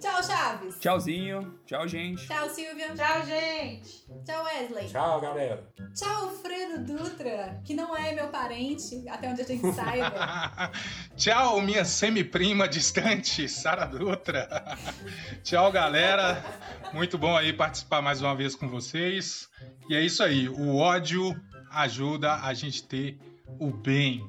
Tchau, 0.00 0.22
Chaves. 0.22 0.78
Tchauzinho. 0.78 1.58
Tchau, 1.66 1.88
gente. 1.88 2.26
Tchau, 2.26 2.48
Silvia. 2.50 2.94
Tchau, 2.94 3.26
gente. 3.26 4.06
Tchau, 4.24 4.44
Wesley. 4.44 4.88
Tchau, 4.88 5.20
galera. 5.20 5.66
Tchau, 5.94 6.30
Fredo 6.30 6.84
Dutra, 6.84 7.60
que 7.64 7.74
não 7.74 7.96
é 7.96 8.12
meu 8.12 8.28
parente, 8.28 9.08
até 9.08 9.28
onde 9.28 9.42
a 9.42 9.44
gente 9.44 9.72
saiba. 9.72 10.70
Tchau, 11.16 11.60
minha 11.60 11.84
semi-prima 11.84 12.68
distante, 12.68 13.48
Sara 13.48 13.86
Dutra. 13.86 14.76
Tchau, 15.42 15.72
galera. 15.72 16.44
Muito 16.92 17.16
bom 17.16 17.36
aí 17.36 17.52
participar 17.52 18.02
mais 18.02 18.20
uma 18.20 18.34
vez 18.36 18.54
com 18.54 18.68
vocês. 18.68 19.48
E 19.88 19.96
é 19.96 20.00
isso 20.00 20.22
aí. 20.22 20.48
O 20.48 20.76
ódio 20.76 21.34
ajuda 21.82 22.34
a 22.42 22.52
gente 22.54 22.82
ter 22.84 23.18
o 23.58 23.70
bem. 23.70 24.28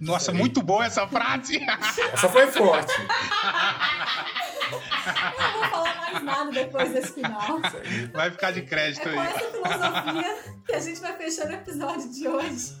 Nossa, 0.00 0.32
muito 0.32 0.62
boa 0.62 0.84
essa 0.86 1.06
frase. 1.06 1.58
Essa 2.12 2.28
foi 2.28 2.46
forte. 2.46 2.92
Eu 2.98 3.06
não 5.42 5.52
vou 5.52 5.64
falar 5.68 5.94
mais 6.12 6.22
nada 6.24 6.50
depois 6.52 6.90
desse 6.92 7.12
final. 7.14 7.60
Vai 8.14 8.30
ficar 8.30 8.50
de 8.52 8.62
crédito 8.62 9.08
É 9.08 9.12
com 9.12 9.20
aí. 9.20 9.26
essa 9.26 9.38
filosofia 9.50 10.36
que 10.66 10.72
a 10.74 10.80
gente 10.80 11.00
vai 11.00 11.16
fechando 11.18 11.50
o 11.50 11.54
episódio 11.54 12.10
de 12.10 12.28
hoje. 12.28 12.72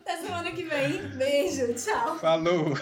Até 0.00 0.16
semana 0.22 0.50
que 0.52 0.64
vem. 0.64 1.02
Beijo, 1.16 1.74
tchau. 1.74 2.18
Falou. 2.18 2.74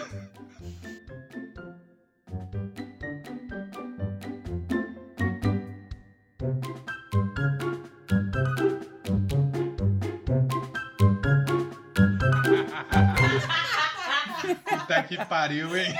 Puta 14.89 15.03
que 15.03 15.23
pariu, 15.25 15.77
hein? 15.77 15.93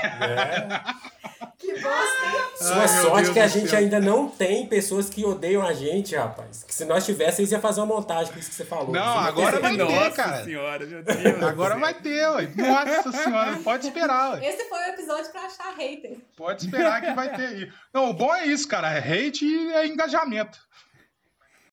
Que 1.58 1.72
bosta, 1.74 2.24
hein? 2.26 2.40
Sua 2.56 2.80
Ai, 2.82 2.88
sorte 2.88 3.22
Deus 3.22 3.30
que 3.34 3.38
a 3.40 3.46
gente 3.46 3.68
céu. 3.68 3.78
ainda 3.78 4.00
não 4.00 4.28
tem 4.28 4.66
pessoas 4.66 5.08
que 5.08 5.24
odeiam 5.24 5.62
a 5.62 5.72
gente, 5.72 6.16
rapaz. 6.16 6.64
Que 6.64 6.74
se 6.74 6.84
nós 6.84 7.04
tivéssemos, 7.06 7.52
ia 7.52 7.60
fazer 7.60 7.80
uma 7.80 7.86
montagem 7.86 8.32
com 8.32 8.38
isso 8.40 8.50
que 8.50 8.56
você 8.56 8.64
falou. 8.64 8.92
Não, 8.92 9.22
Você 9.22 9.28
agora 9.28 9.60
vai 9.60 9.76
ter, 9.76 9.84
Nossa 9.84 10.10
cara. 10.10 10.44
senhora, 10.44 10.86
meu 10.86 11.02
Deus. 11.02 11.42
Agora 11.42 11.76
vai 11.78 11.94
ter, 11.94 12.28
ué. 12.30 12.48
Nossa 12.56 13.12
senhora, 13.12 13.56
pode 13.62 13.86
esperar, 13.86 14.32
ué. 14.32 14.46
Esse 14.48 14.68
foi 14.68 14.78
o 14.78 14.88
episódio 14.88 15.30
pra 15.30 15.42
achar 15.42 15.74
hater. 15.76 16.16
Pode 16.36 16.64
esperar 16.64 17.00
que 17.00 17.12
vai 17.12 17.28
ter 17.36 17.46
aí. 17.46 17.72
Não, 17.94 18.10
o 18.10 18.12
bom 18.14 18.34
é 18.34 18.46
isso, 18.46 18.66
cara. 18.66 18.90
É 18.92 18.98
hate 18.98 19.44
e 19.44 19.72
é 19.72 19.86
engajamento. 19.86 20.58